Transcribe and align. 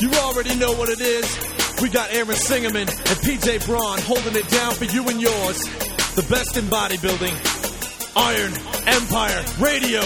You 0.00 0.10
already 0.12 0.54
know 0.56 0.72
what 0.72 0.88
it 0.88 1.02
is. 1.02 1.38
We 1.82 1.90
got 1.90 2.10
Aaron 2.10 2.28
Singerman 2.28 2.88
and 2.88 3.18
PJ 3.20 3.66
Braun 3.66 3.98
holding 4.00 4.34
it 4.34 4.48
down 4.48 4.72
for 4.72 4.86
you 4.86 5.06
and 5.06 5.20
yours. 5.20 5.58
The 6.16 6.26
best 6.26 6.56
in 6.56 6.64
bodybuilding. 6.64 7.36
Iron 8.16 8.52
Empire 8.88 9.44
Radio. 9.60 10.00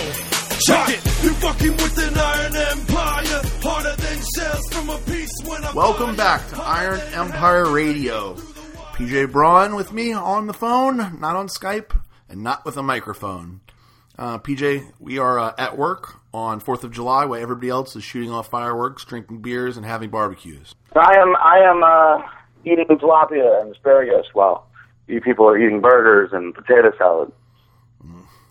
Check 0.66 0.88
it. 0.88 1.04
You 1.22 1.30
fucking 1.34 1.70
with 1.76 1.98
an 1.98 2.18
Iron 2.18 2.56
Empire. 2.56 3.42
Harder 3.62 3.94
than 3.94 4.20
shells 4.34 4.68
from 4.72 4.90
a 4.90 4.98
piece 4.98 5.32
when 5.44 5.64
I 5.64 5.72
Welcome 5.72 6.16
back 6.16 6.48
to 6.48 6.60
Iron 6.60 7.00
Empire 7.12 7.70
Radio. 7.70 8.34
PJ 8.94 9.30
Braun 9.30 9.76
with 9.76 9.92
me 9.92 10.12
on 10.12 10.48
the 10.48 10.54
phone, 10.54 10.96
not 11.20 11.36
on 11.36 11.46
Skype, 11.46 11.96
and 12.28 12.42
not 12.42 12.64
with 12.64 12.76
a 12.76 12.82
microphone. 12.82 13.60
Uh, 14.18 14.38
PJ, 14.40 14.90
we 14.98 15.18
are 15.18 15.38
uh, 15.38 15.54
at 15.56 15.78
work 15.78 16.20
on 16.34 16.60
4th 16.60 16.82
of 16.82 16.90
July 16.90 17.24
while 17.24 17.40
everybody 17.40 17.68
else 17.68 17.94
is 17.94 18.02
shooting 18.02 18.30
off 18.30 18.48
fireworks, 18.48 19.04
drinking 19.04 19.40
beers, 19.40 19.76
and 19.76 19.86
having 19.86 20.10
barbecues. 20.10 20.74
I 20.96 21.16
am 21.16 21.36
I 21.36 21.58
am 21.60 21.82
uh, 21.84 22.28
eating 22.64 22.86
tilapia 22.98 23.62
and 23.62 23.72
asparagus 23.72 24.26
while 24.32 24.66
you 25.06 25.20
people 25.20 25.46
are 25.48 25.56
eating 25.56 25.80
burgers 25.80 26.30
and 26.32 26.52
potato 26.52 26.90
salad. 26.98 27.32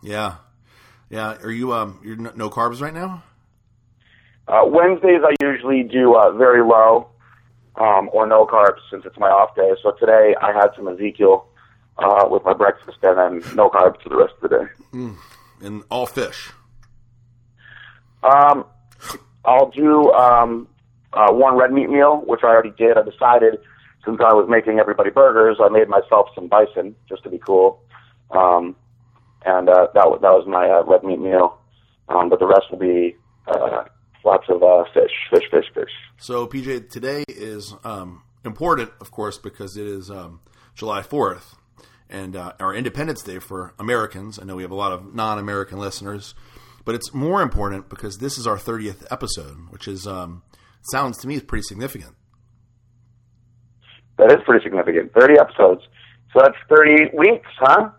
Yeah. 0.01 0.35
Yeah. 1.09 1.37
Are 1.43 1.51
you, 1.51 1.73
um, 1.73 1.99
you're 2.03 2.15
no, 2.15 2.31
no 2.35 2.49
carbs 2.49 2.81
right 2.81 2.93
now? 2.93 3.23
Uh, 4.47 4.63
Wednesdays 4.65 5.21
I 5.23 5.35
usually 5.41 5.83
do 5.83 6.15
uh, 6.15 6.31
very 6.31 6.63
low 6.63 7.09
um, 7.75 8.09
or 8.13 8.25
no 8.27 8.45
carbs 8.45 8.79
since 8.89 9.03
it's 9.05 9.17
my 9.17 9.29
off 9.29 9.55
day. 9.55 9.71
So 9.81 9.91
today 9.99 10.35
I 10.41 10.53
had 10.53 10.69
some 10.75 10.87
Ezekiel 10.87 11.47
uh, 11.97 12.27
with 12.29 12.43
my 12.45 12.53
breakfast 12.53 12.97
and 13.03 13.43
then 13.43 13.55
no 13.55 13.69
carbs 13.69 14.01
for 14.01 14.09
the 14.09 14.17
rest 14.17 14.33
of 14.41 14.49
the 14.49 14.57
day. 14.57 14.71
And 15.61 15.83
all 15.89 16.05
fish. 16.05 16.51
Um, 18.23 18.65
I'll 19.45 19.69
do 19.71 20.11
um, 20.13 20.67
uh, 21.11 21.31
one 21.31 21.57
red 21.57 21.71
meat 21.71 21.89
meal, 21.89 22.23
which 22.25 22.41
I 22.43 22.47
already 22.47 22.73
did. 22.77 22.97
I 22.97 23.03
decided 23.03 23.59
since 24.05 24.19
I 24.19 24.33
was 24.33 24.47
making 24.49 24.79
everybody 24.79 25.09
burgers, 25.09 25.57
I 25.61 25.69
made 25.69 25.87
myself 25.89 26.27
some 26.35 26.47
bison 26.47 26.95
just 27.07 27.23
to 27.23 27.29
be 27.29 27.37
cool, 27.37 27.81
um, 28.31 28.75
and 29.45 29.69
uh, 29.69 29.87
that 29.93 30.09
was 30.09 30.19
that 30.21 30.31
was 30.31 30.45
my 30.47 30.69
uh, 30.69 30.83
red 30.83 31.03
meat 31.03 31.19
meal. 31.19 31.57
Um, 32.09 32.29
but 32.29 32.39
the 32.39 32.45
rest 32.45 32.65
will 32.69 32.79
be 32.79 33.15
uh, 33.47 33.85
lots 34.25 34.45
of 34.49 34.61
uh, 34.61 34.83
fish, 34.93 35.11
fish, 35.29 35.43
fish, 35.49 35.65
fish. 35.73 35.89
So, 36.17 36.47
PJ, 36.47 36.89
today 36.89 37.23
is 37.27 37.73
um, 37.83 38.23
important, 38.43 38.91
of 38.99 39.11
course, 39.11 39.37
because 39.37 39.77
it 39.77 39.87
is 39.87 40.09
um, 40.09 40.41
July 40.75 41.01
4th 41.01 41.55
and 42.09 42.35
uh, 42.35 42.53
our 42.59 42.73
Independence 42.73 43.23
Day 43.23 43.39
for 43.39 43.73
Americans. 43.79 44.39
I 44.39 44.43
know 44.43 44.55
we 44.55 44.63
have 44.63 44.71
a 44.71 44.75
lot 44.75 44.91
of 44.91 45.13
non 45.13 45.39
American 45.39 45.79
listeners, 45.79 46.35
but 46.85 46.95
it's 46.95 47.13
more 47.13 47.41
important 47.41 47.89
because 47.89 48.17
this 48.17 48.37
is 48.37 48.45
our 48.47 48.57
30th 48.57 49.05
episode, 49.11 49.57
which 49.69 49.87
is, 49.87 50.05
um, 50.07 50.43
sounds 50.91 51.17
to 51.19 51.27
me, 51.27 51.35
is 51.35 51.43
pretty 51.43 51.63
significant. 51.63 52.15
That 54.17 54.31
is 54.31 54.37
pretty 54.45 54.63
significant. 54.63 55.11
Thirty 55.19 55.39
episodes, 55.39 55.81
so 56.33 56.39
that's 56.43 56.55
thirty 56.69 57.09
weeks, 57.17 57.49
huh? 57.59 57.89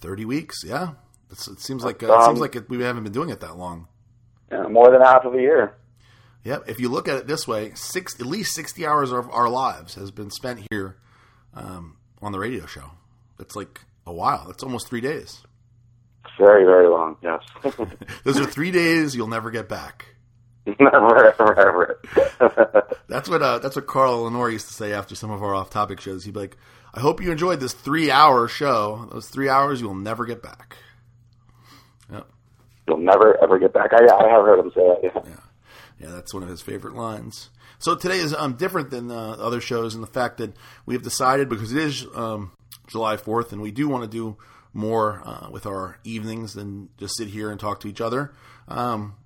30 0.00 0.24
weeks, 0.24 0.62
yeah. 0.64 0.92
It's, 1.30 1.48
it 1.48 1.60
seems 1.60 1.84
like 1.84 2.02
uh, 2.02 2.06
it 2.06 2.10
Um, 2.12 2.24
seems 2.26 2.38
like 2.40 2.54
it, 2.56 2.70
we 2.70 2.80
haven't 2.82 3.02
been 3.02 3.12
doing 3.12 3.30
it 3.30 3.40
that 3.40 3.56
long. 3.56 3.88
Yeah, 4.50 4.62
more 4.68 4.90
than 4.92 5.00
half 5.02 5.24
of 5.24 5.34
a 5.34 5.40
year. 5.40 5.74
Yeah, 6.44 6.58
if 6.68 6.78
you 6.80 6.88
look 6.88 7.08
at 7.08 7.16
it 7.16 7.26
this 7.26 7.46
way, 7.48 7.72
six 7.74 8.18
at 8.20 8.24
least 8.26 8.54
60 8.54 8.86
hours 8.86 9.10
of 9.12 9.28
our 9.30 9.48
lives 9.48 9.96
has 9.96 10.10
been 10.12 10.30
spent 10.30 10.60
here 10.70 10.96
um, 11.52 11.96
on 12.22 12.30
the 12.32 12.38
radio 12.38 12.64
show. 12.64 12.92
That's 13.38 13.56
like 13.56 13.80
a 14.06 14.12
while. 14.12 14.44
That's 14.46 14.62
almost 14.62 14.88
three 14.88 15.00
days. 15.02 15.42
Very, 16.38 16.64
very 16.64 16.88
long. 16.88 17.16
Yes. 17.22 17.42
Those 18.24 18.38
are 18.38 18.46
three 18.46 18.70
days 18.70 19.14
you'll 19.14 19.26
never 19.26 19.50
get 19.50 19.68
back. 19.68 20.14
never, 20.80 21.32
ever, 21.32 21.58
ever. 21.58 22.00
That's 23.08 23.28
what 23.28 23.42
uh, 23.42 23.58
that's 23.58 23.74
what 23.74 23.86
Carl 23.86 24.24
Lenore 24.24 24.50
used 24.50 24.68
to 24.68 24.74
say 24.74 24.92
after 24.92 25.14
some 25.14 25.30
of 25.30 25.42
our 25.42 25.54
off-topic 25.54 25.98
shows. 25.98 26.24
He'd 26.24 26.34
be 26.34 26.40
like, 26.40 26.56
"I 26.92 27.00
hope 27.00 27.22
you 27.22 27.32
enjoyed 27.32 27.58
this 27.58 27.72
three-hour 27.72 28.48
show. 28.48 29.08
Those 29.10 29.30
three 29.30 29.48
hours 29.48 29.80
you'll 29.80 29.94
never 29.94 30.26
get 30.26 30.42
back." 30.42 30.76
Yep. 32.12 32.28
You'll 32.86 32.98
never 32.98 33.42
ever 33.42 33.58
get 33.58 33.72
back. 33.72 33.92
I, 33.94 34.04
I 34.04 34.28
have 34.28 34.44
heard 34.44 34.58
him 34.60 34.70
say 34.74 34.82
that. 34.82 35.24
Yeah. 35.26 35.36
Yeah, 36.00 36.10
that's 36.10 36.32
one 36.32 36.42
of 36.42 36.48
his 36.48 36.60
favorite 36.60 36.94
lines. 36.94 37.50
So 37.78 37.94
today 37.94 38.18
is 38.18 38.34
um, 38.34 38.54
different 38.54 38.90
than 38.90 39.10
uh, 39.10 39.36
other 39.38 39.60
shows 39.60 39.94
in 39.94 40.00
the 40.00 40.06
fact 40.06 40.38
that 40.38 40.54
we 40.86 40.94
have 40.94 41.02
decided 41.02 41.48
because 41.48 41.72
it 41.72 41.78
is 41.78 42.06
um, 42.14 42.52
July 42.88 43.16
Fourth, 43.16 43.52
and 43.52 43.60
we 43.60 43.70
do 43.70 43.88
want 43.88 44.04
to 44.04 44.08
do 44.08 44.36
more 44.78 45.20
uh, 45.24 45.48
with 45.50 45.66
our 45.66 45.98
evenings 46.04 46.54
than 46.54 46.88
just 46.96 47.16
sit 47.16 47.28
here 47.28 47.50
and 47.50 47.58
talk 47.58 47.80
to 47.80 47.88
each 47.88 48.00
other. 48.00 48.32
Um, 48.68 49.16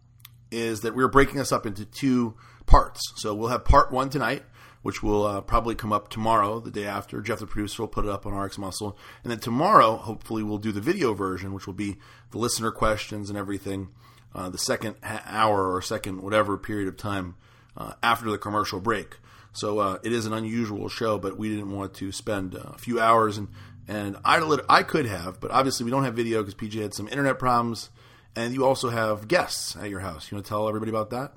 is 0.51 0.81
that 0.81 0.95
we're 0.95 1.09
breaking 1.09 1.37
this 1.37 1.53
up 1.53 1.67
into 1.67 1.85
two 1.85 2.35
parts. 2.67 3.01
So 3.17 3.35
we'll 3.35 3.49
have 3.49 3.65
part 3.65 3.93
one 3.93 4.11
tonight, 4.11 4.43
which 4.83 5.03
will 5.03 5.25
uh, 5.25 5.41
probably 5.41 5.75
come 5.75 5.93
up 5.93 6.09
tomorrow, 6.09 6.61
the 6.61 6.71
day 6.71 6.85
after. 6.85 7.21
Jeff, 7.21 7.39
the 7.39 7.47
producer, 7.47 7.83
will 7.83 7.89
put 7.89 8.05
it 8.05 8.11
up 8.11 8.27
on 8.27 8.35
RX 8.35 8.59
Muscle, 8.59 8.99
and 9.23 9.31
then 9.31 9.39
tomorrow, 9.39 9.97
hopefully, 9.97 10.43
we'll 10.43 10.59
do 10.59 10.73
the 10.73 10.81
video 10.81 11.15
version, 11.15 11.53
which 11.53 11.67
will 11.67 11.75
be 11.75 11.97
the 12.31 12.39
listener 12.39 12.71
questions 12.71 13.29
and 13.31 13.39
everything. 13.39 13.89
Uh, 14.35 14.49
the 14.49 14.59
second 14.59 14.97
hour 15.03 15.71
or 15.71 15.83
second 15.83 16.23
whatever 16.23 16.57
period 16.57 16.89
of 16.89 16.97
time 16.97 17.35
uh, 17.77 17.93
after 18.03 18.31
the 18.31 18.39
commercial 18.39 18.81
break. 18.81 19.19
So 19.53 19.79
uh, 19.79 19.99
it 20.03 20.13
is 20.13 20.25
an 20.25 20.33
unusual 20.33 20.89
show, 20.89 21.19
but 21.19 21.37
we 21.37 21.51
didn't 21.51 21.71
want 21.71 21.95
to 21.95 22.11
spend 22.13 22.55
uh, 22.55 22.71
a 22.75 22.79
few 22.79 22.99
hours 22.99 23.37
and 23.37 23.49
and 23.89 24.17
I 24.25 24.59
I 24.69 24.83
could 24.83 25.07
have, 25.07 25.41
but 25.41 25.51
obviously 25.51 25.85
we 25.85 25.91
don't 25.91 26.05
have 26.05 26.15
video 26.15 26.43
because 26.43 26.55
PJ 26.55 26.81
had 26.81 26.95
some 26.95 27.09
internet 27.09 27.39
problems, 27.39 27.91
and 28.37 28.55
you 28.55 28.65
also 28.65 28.91
have 28.91 29.29
guests 29.29 29.77
at 29.77 29.91
your 29.91 30.01
house. 30.01 30.31
You 30.31 30.37
want 30.37 30.47
to 30.47 30.49
tell 30.49 30.69
everybody 30.69 30.91
about 30.91 31.11
that? 31.11 31.33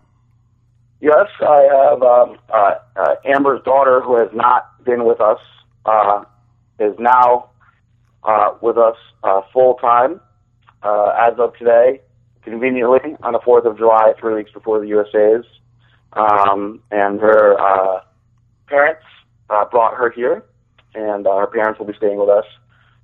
Yes, 1.01 1.27
I 1.41 1.67
have 1.71 2.01
um, 2.01 2.37
uh, 2.49 2.75
uh, 2.95 3.15
Amber's 3.25 3.61
daughter, 3.63 4.01
who 4.01 4.17
has 4.17 4.29
not 4.33 4.83
been 4.83 5.05
with 5.05 5.19
us, 5.19 5.39
uh, 5.85 6.23
is 6.79 6.95
now 6.97 7.49
uh, 8.23 8.55
with 8.61 8.77
us 8.77 8.95
uh, 9.23 9.41
full 9.51 9.75
time 9.75 10.21
uh, 10.83 11.13
as 11.19 11.37
of 11.37 11.55
today, 11.57 12.01
conveniently 12.43 13.15
on 13.21 13.33
the 13.33 13.39
4th 13.39 13.65
of 13.65 13.77
July, 13.77 14.13
three 14.19 14.35
weeks 14.35 14.51
before 14.51 14.79
the 14.79 14.87
USA's. 14.87 15.45
Um, 16.13 16.81
and 16.91 17.19
her 17.19 18.01
parents 18.67 19.03
brought 19.47 19.95
her 19.95 20.09
here, 20.09 20.45
and 20.95 21.27
uh, 21.27 21.37
her 21.37 21.47
parents 21.47 21.79
will 21.79 21.87
be 21.87 21.93
staying 21.97 22.17
with 22.17 22.29
us. 22.29 22.45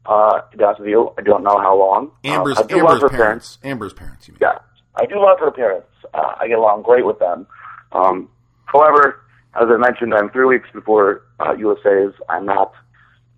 Uh, 0.05 0.41
to 0.41 0.57
be 0.57 0.63
honest 0.63 0.79
with 0.79 0.89
you, 0.89 1.13
I 1.17 1.21
don't 1.21 1.43
know 1.43 1.59
how 1.59 1.77
long. 1.77 2.11
Amber's 2.23 2.57
um, 2.57 2.67
do 2.67 2.77
love 2.77 2.95
Amber's 2.95 3.01
her 3.01 3.17
parents. 3.17 3.57
Amber's 3.63 3.93
parents. 3.93 4.27
You 4.27 4.33
mean? 4.33 4.39
yeah, 4.41 4.57
I 4.95 5.05
do 5.05 5.15
love 5.21 5.39
her 5.39 5.51
parents. 5.51 5.87
Uh, 6.13 6.33
I 6.39 6.47
get 6.47 6.57
along 6.57 6.81
great 6.83 7.05
with 7.05 7.19
them. 7.19 7.45
Um, 7.91 8.29
however, 8.65 9.21
as 9.55 9.67
I 9.69 9.77
mentioned, 9.77 10.13
I'm 10.13 10.29
three 10.31 10.45
weeks 10.45 10.69
before 10.73 11.23
uh, 11.39 11.53
USA's. 11.53 12.13
I'm 12.29 12.45
not 12.45 12.73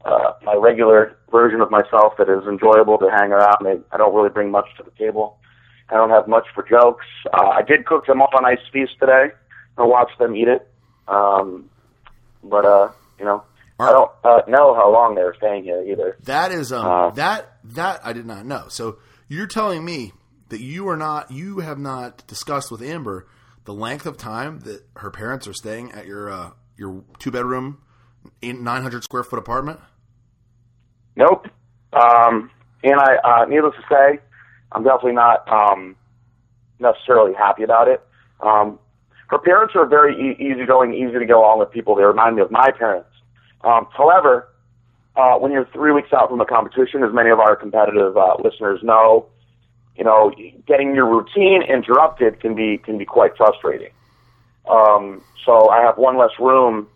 uh, 0.06 0.34
my 0.44 0.56
regular 0.56 1.18
version 1.32 1.62
of 1.62 1.72
myself 1.72 2.14
that 2.18 2.30
is 2.30 2.48
enjoyable 2.48 2.98
to 2.98 3.10
hang 3.10 3.32
around. 3.32 3.66
I, 3.66 3.78
I 3.92 3.98
don't 3.98 4.14
really 4.14 4.30
bring 4.30 4.52
much 4.52 4.68
to 4.78 4.84
the 4.84 4.92
table. 4.92 5.38
I 5.90 5.96
don't 5.96 6.10
have 6.10 6.28
much 6.28 6.46
for 6.54 6.64
jokes. 6.64 7.06
Uh, 7.34 7.48
I 7.50 7.62
did 7.62 7.86
cook 7.86 8.06
them 8.06 8.22
up 8.22 8.30
a 8.34 8.42
nice 8.42 8.60
feast 8.72 8.94
today. 9.00 9.28
I 9.78 9.84
watched 9.84 10.18
them 10.20 10.36
eat 10.36 10.48
it. 10.48 10.68
Um, 11.08 11.70
but, 12.44 12.66
uh, 12.66 12.92
you 13.20 13.26
know, 13.26 13.44
I 13.80 13.92
don't 13.92 14.12
uh, 14.24 14.42
know 14.48 14.76
how 14.76 14.92
long 14.92 15.16
they 15.16 15.24
were 15.24 15.36
staying 15.38 15.64
here 15.64 15.84
either. 15.84 16.18
That 16.24 16.52
is 16.52 16.72
um 16.72 16.86
Uh, 16.86 17.10
that 17.12 17.58
that 17.64 18.02
I 18.06 18.14
did 18.14 18.26
not 18.26 18.46
know. 18.46 18.66
So 18.70 18.98
you're 19.28 19.48
telling 19.48 19.84
me 19.84 20.14
that 20.50 20.62
you 20.62 20.88
are 20.90 20.98
not 20.98 21.32
you 21.32 21.60
have 21.60 21.80
not 21.80 22.26
discussed 22.28 22.72
with 22.72 22.82
Amber 22.82 23.28
the 23.66 23.74
length 23.74 24.06
of 24.06 24.18
time 24.18 24.60
that 24.62 24.84
her 24.98 25.10
parents 25.10 25.48
are 25.48 25.54
staying 25.54 25.92
at 25.92 26.06
your 26.06 26.30
uh, 26.30 26.52
your 26.78 27.04
two 27.20 27.32
bedroom, 27.32 27.82
nine 28.42 28.82
hundred 28.82 29.04
square 29.04 29.24
foot 29.24 29.40
apartment. 29.40 29.80
Nope. 31.16 31.48
Um, 31.94 32.50
and 32.84 33.00
I, 33.00 33.16
uh, 33.24 33.46
needless 33.46 33.76
to 33.76 33.84
say, 33.90 34.20
I'm 34.72 34.84
definitely 34.84 35.14
not 35.14 35.48
um, 35.48 35.96
necessarily 36.80 37.34
happy 37.34 37.64
about 37.64 37.88
it. 37.88 38.02
Um, 38.40 38.80
her 39.28 39.38
parents 39.38 39.76
are 39.76 39.86
very 39.86 40.14
e- 40.16 40.36
easygoing, 40.44 40.94
easy 40.94 41.20
to 41.20 41.26
get 41.26 41.36
along 41.36 41.60
with 41.60 41.72
people. 41.72 41.96
They 41.96 42.04
remind 42.04 42.36
me 42.36 42.42
of 42.42 42.52
my 42.52 42.72
parents. 42.72 43.10
Um, 43.64 43.88
however, 43.96 44.50
uh, 45.16 45.36
when 45.36 45.52
you're 45.52 45.68
three 45.74 45.92
weeks 45.92 46.12
out 46.12 46.30
from 46.30 46.42
a 46.42 46.46
competition, 46.46 47.04
as 47.04 47.14
many 47.14 47.30
of 47.30 47.40
our 47.40 47.56
competitive 47.56 48.18
uh, 48.18 48.36
listeners 48.44 48.80
know, 48.84 49.28
you 49.96 50.04
know, 50.04 50.32
getting 50.68 50.96
your 50.96 51.06
routine 51.06 51.62
interrupted 51.62 52.40
can 52.40 52.56
be 52.56 52.80
can 52.80 52.98
be 52.98 53.06
quite 53.06 53.38
frustrating. 53.38 53.92
Um, 54.70 55.22
so 55.46 55.70
I 55.70 55.82
have 55.82 55.98
one 55.98 56.18
less 56.18 56.32
room 56.40 56.88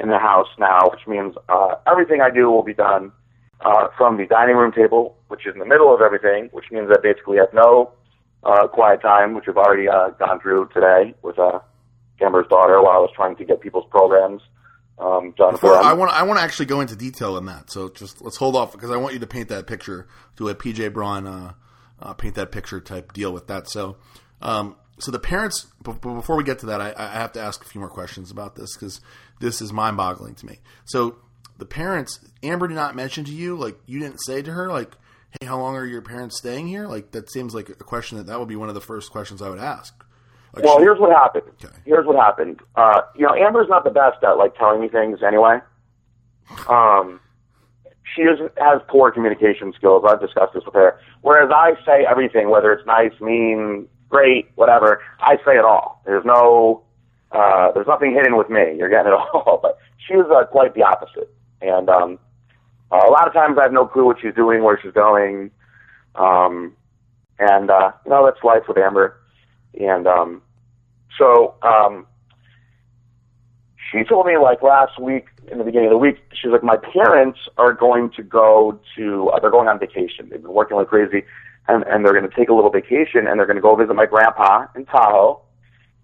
in 0.00 0.08
the 0.08 0.18
house 0.18 0.48
now, 0.58 0.88
which 0.90 1.06
means 1.06 1.34
uh, 1.48 1.74
everything 1.86 2.20
I 2.20 2.30
do 2.30 2.50
will 2.50 2.62
be 2.62 2.74
done 2.74 3.12
uh, 3.60 3.88
from 3.96 4.16
the 4.16 4.26
dining 4.26 4.56
room 4.56 4.72
table, 4.72 5.16
which 5.28 5.46
is 5.46 5.52
in 5.52 5.58
the 5.58 5.66
middle 5.66 5.94
of 5.94 6.00
everything, 6.00 6.48
which 6.52 6.66
means 6.70 6.88
I 6.90 7.00
basically 7.00 7.36
have 7.38 7.52
no 7.52 7.92
uh, 8.44 8.68
quiet 8.68 9.02
time, 9.02 9.34
which 9.34 9.44
I've 9.48 9.56
already 9.56 9.88
uh, 9.88 10.10
gone 10.10 10.40
through 10.40 10.70
today 10.72 11.14
with 11.22 11.38
uh, 11.38 11.58
Amber's 12.20 12.46
daughter 12.48 12.80
while 12.80 12.96
I 12.96 13.00
was 13.00 13.10
trying 13.14 13.36
to 13.36 13.44
get 13.44 13.60
people's 13.60 13.86
programs 13.90 14.40
um, 15.00 15.32
done 15.32 15.52
Before, 15.52 15.70
for 15.70 15.76
them. 15.76 15.84
I 15.84 15.92
want 15.92 16.12
I 16.12 16.22
want 16.24 16.38
to 16.38 16.44
actually 16.44 16.66
go 16.66 16.80
into 16.80 16.96
detail 16.96 17.36
on 17.36 17.46
that. 17.46 17.70
So 17.70 17.88
just 17.88 18.20
let's 18.22 18.36
hold 18.36 18.56
off 18.56 18.72
because 18.72 18.90
I 18.90 18.96
want 18.96 19.14
you 19.14 19.20
to 19.20 19.26
paint 19.26 19.48
that 19.48 19.66
picture. 19.66 20.06
Do 20.36 20.48
a 20.48 20.54
PJ 20.54 20.92
Braun 20.92 21.26
uh, 21.26 21.52
uh, 22.00 22.14
paint 22.14 22.34
that 22.36 22.50
picture 22.52 22.80
type 22.80 23.12
deal 23.12 23.32
with 23.32 23.46
that. 23.48 23.68
So 23.68 23.96
um, 24.42 24.76
so 24.98 25.10
the 25.12 25.18
parents. 25.18 25.66
b- 25.84 25.92
b- 25.92 26.14
Before 26.14 26.36
we 26.36 26.44
get 26.44 26.58
to 26.60 26.66
that, 26.66 26.80
I, 26.80 26.94
I 26.96 27.06
have 27.20 27.32
to 27.32 27.40
ask 27.40 27.64
a 27.64 27.68
few 27.68 27.80
more 27.80 27.90
questions 27.90 28.30
about 28.30 28.56
this 28.56 28.74
because 28.74 29.00
this 29.40 29.60
is 29.60 29.72
mind-boggling 29.72 30.34
to 30.36 30.46
me. 30.46 30.58
So 30.84 31.16
the 31.58 31.66
parents, 31.66 32.18
Amber 32.42 32.66
did 32.68 32.74
not 32.74 32.96
mention 32.96 33.24
to 33.24 33.32
you, 33.32 33.56
like 33.56 33.78
you 33.86 34.00
didn't 34.00 34.18
say 34.24 34.42
to 34.42 34.52
her, 34.52 34.68
like, 34.68 34.92
"Hey, 35.40 35.46
how 35.46 35.58
long 35.60 35.76
are 35.76 35.86
your 35.86 36.02
parents 36.02 36.38
staying 36.38 36.66
here?" 36.68 36.86
Like 36.88 37.12
that 37.12 37.30
seems 37.30 37.54
like 37.54 37.68
a 37.68 37.74
question 37.74 38.18
that 38.18 38.26
that 38.26 38.38
would 38.40 38.48
be 38.48 38.56
one 38.56 38.68
of 38.68 38.74
the 38.74 38.80
first 38.80 39.10
questions 39.12 39.40
I 39.42 39.48
would 39.48 39.60
ask. 39.60 39.94
Like, 40.58 40.64
Well, 40.64 40.78
she- 40.78 40.82
here's 40.84 40.98
what 40.98 41.10
happened. 41.10 41.44
Okay. 41.64 41.74
Here's 41.84 42.06
what 42.06 42.16
happened. 42.16 42.60
Uh, 42.76 43.02
you 43.16 43.26
know, 43.26 43.34
Amber's 43.34 43.68
not 43.68 43.84
the 43.84 43.90
best 43.90 44.22
at 44.22 44.36
like 44.38 44.54
telling 44.56 44.80
me 44.80 44.88
things 44.88 45.22
anyway. 45.22 45.58
Um, 46.68 47.20
she 48.14 48.22
is, 48.22 48.38
has 48.58 48.80
poor 48.88 49.10
communication 49.10 49.72
skills. 49.76 50.04
I've 50.08 50.20
discussed 50.20 50.54
this 50.54 50.64
with 50.64 50.74
her. 50.74 50.98
Whereas 51.22 51.50
I 51.54 51.74
say 51.84 52.06
everything, 52.08 52.48
whether 52.50 52.72
it's 52.72 52.86
nice, 52.86 53.12
mean, 53.20 53.86
great, 54.08 54.48
whatever. 54.54 55.00
I 55.20 55.36
say 55.44 55.56
it 55.58 55.64
all. 55.64 56.02
There's 56.06 56.24
no, 56.24 56.82
uh, 57.32 57.72
there's 57.72 57.86
nothing 57.86 58.12
hidden 58.14 58.36
with 58.36 58.48
me. 58.48 58.74
You're 58.78 58.88
getting 58.88 59.12
it 59.12 59.14
all. 59.34 59.58
But 59.62 59.78
she 60.06 60.16
was 60.16 60.26
uh, 60.34 60.46
quite 60.50 60.74
the 60.74 60.82
opposite. 60.82 61.30
And 61.60 61.88
um, 61.90 62.18
uh, 62.90 63.02
a 63.06 63.10
lot 63.10 63.26
of 63.26 63.34
times 63.34 63.58
I 63.58 63.64
have 63.64 63.72
no 63.72 63.86
clue 63.86 64.06
what 64.06 64.20
she's 64.20 64.34
doing, 64.34 64.62
where 64.62 64.78
she's 64.82 64.92
going. 64.92 65.50
Um, 66.14 66.74
and 67.38 67.70
uh, 67.70 67.92
you 68.04 68.10
know 68.10 68.24
that's 68.24 68.42
life 68.42 68.62
with 68.66 68.78
Amber. 68.78 69.20
And 69.78 70.06
um, 70.06 70.42
so 71.16 71.54
um, 71.62 72.06
she 73.90 74.04
told 74.04 74.26
me 74.26 74.36
like 74.36 74.62
last 74.62 75.00
week, 75.00 75.26
in 75.50 75.58
the 75.58 75.64
beginning 75.64 75.88
of 75.88 75.92
the 75.92 75.98
week, 75.98 76.16
she's 76.32 76.50
like, 76.50 76.62
my 76.62 76.76
parents 76.76 77.38
are 77.56 77.72
going 77.72 78.10
to 78.16 78.22
go 78.22 78.78
to, 78.96 79.30
uh, 79.30 79.40
they're 79.40 79.50
going 79.50 79.68
on 79.68 79.78
vacation. 79.78 80.28
They've 80.28 80.42
been 80.42 80.52
working 80.52 80.76
like 80.76 80.88
crazy, 80.88 81.24
and 81.68 81.84
and 81.84 82.04
they're 82.04 82.12
going 82.12 82.28
to 82.28 82.36
take 82.36 82.48
a 82.48 82.54
little 82.54 82.70
vacation, 82.70 83.26
and 83.26 83.38
they're 83.38 83.46
going 83.46 83.56
to 83.56 83.62
go 83.62 83.74
visit 83.74 83.94
my 83.94 84.06
grandpa 84.06 84.66
in 84.76 84.84
Tahoe, 84.84 85.40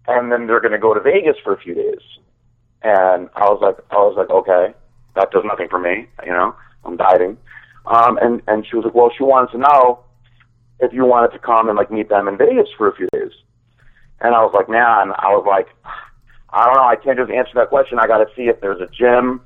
and 0.07 0.33
then 0.33 0.47
they're 0.47 0.61
going 0.61 0.73
to 0.73 0.79
go 0.79 0.95
to 0.95 1.01
Vegas 1.01 1.37
for 1.43 1.53
a 1.53 1.61
few 1.61 1.75
days. 1.75 2.01
And 2.83 3.29
I 3.35 3.45
was 3.45 3.61
like, 3.63 3.77
I 3.91 3.97
was 3.97 4.15
like, 4.17 4.31
okay, 4.31 4.75
that 5.15 5.31
does 5.31 5.43
nothing 5.45 5.69
for 5.69 5.79
me, 5.79 6.07
you 6.25 6.33
know, 6.33 6.55
I'm 6.85 6.97
dieting. 6.97 7.37
Um, 7.87 8.19
and 8.21 8.41
and 8.47 8.67
she 8.67 8.77
was 8.77 8.85
like, 8.85 8.95
well, 8.95 9.11
she 9.17 9.25
wanted 9.25 9.53
to 9.53 9.59
know 9.59 10.01
if 10.81 10.93
you 10.93 11.05
wanted 11.05 11.33
to 11.33 11.39
come 11.39 11.69
and 11.69 11.77
like 11.77 11.91
meet 11.91 12.09
them 12.09 12.29
in 12.29 12.37
Vegas 12.37 12.69
for 12.77 12.89
a 12.89 12.95
few 12.95 13.09
days. 13.13 13.33
And 14.21 14.35
I 14.35 14.43
was 14.43 14.53
like, 14.55 14.69
man, 14.69 15.13
I 15.19 15.35
was 15.35 15.45
like, 15.47 15.69
I 16.51 16.65
don't 16.67 16.77
know, 16.77 16.87
I 16.87 16.97
can't 16.97 17.19
just 17.19 17.31
answer 17.31 17.53
that 17.57 17.69
question. 17.69 17.99
I 17.99 18.07
got 18.07 18.19
to 18.19 18.27
see 18.37 18.49
if 18.49 18.61
there's 18.61 18.81
a 18.81 18.87
gym, 18.87 19.41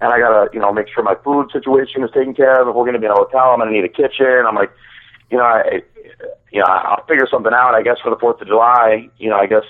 and 0.00 0.12
I 0.12 0.18
got 0.18 0.32
to, 0.32 0.48
you 0.52 0.60
know, 0.60 0.72
make 0.72 0.88
sure 0.88 1.02
my 1.02 1.16
food 1.22 1.50
situation 1.52 2.02
is 2.02 2.10
taken 2.10 2.34
care 2.34 2.60
of. 2.60 2.68
If 2.68 2.74
we're 2.74 2.88
going 2.88 2.94
to 2.94 3.00
be 3.00 3.06
in 3.06 3.12
a 3.12 3.16
hotel, 3.16 3.52
I'm 3.52 3.58
going 3.58 3.68
to 3.68 3.74
need 3.74 3.84
a 3.84 3.92
kitchen. 3.92 4.44
I'm 4.46 4.54
like, 4.54 4.72
you 5.30 5.36
know, 5.36 5.44
I, 5.44 5.82
you 6.50 6.60
know, 6.60 6.66
I'll 6.66 7.04
figure 7.06 7.28
something 7.30 7.52
out. 7.52 7.74
I 7.74 7.82
guess 7.82 7.98
for 8.02 8.10
the 8.10 8.16
Fourth 8.18 8.40
of 8.40 8.48
July, 8.48 9.08
you 9.18 9.28
know, 9.28 9.36
I 9.36 9.46
guess, 9.46 9.64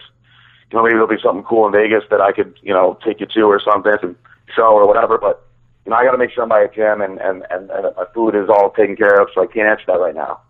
you 0.71 0.79
know, 0.79 0.85
maybe 0.85 0.95
there'll 0.95 1.09
be 1.09 1.23
something 1.23 1.45
cool 1.45 1.67
in 1.67 1.73
Vegas 1.73 2.05
that 2.11 2.21
I 2.21 2.33
could, 2.33 2.55
you 2.63 2.73
know, 2.73 2.99
take 3.05 3.21
you 3.21 3.27
to 3.27 3.43
or 3.43 3.61
something, 3.61 3.97
and 4.03 4.17
show 4.55 4.73
or 4.75 4.87
whatever. 4.87 5.19
But 5.19 5.45
you 5.85 5.91
know, 5.91 5.97
I 5.97 6.05
got 6.05 6.13
to 6.13 6.19
make 6.19 6.31
sure 6.31 6.43
I'm 6.43 6.49
by 6.49 6.61
a 6.61 6.71
gym 6.71 7.01
and 7.01 7.19
and 7.19 7.45
and, 7.51 7.71
and 7.71 7.97
my 7.97 8.05
food 8.15 8.35
is 8.35 8.49
all 8.49 8.71
taken 8.71 8.95
care 8.95 9.21
of. 9.21 9.29
So 9.35 9.43
I 9.43 9.47
can't 9.47 9.69
answer 9.69 9.85
that 9.89 10.01
right 10.01 10.15
now. 10.15 10.41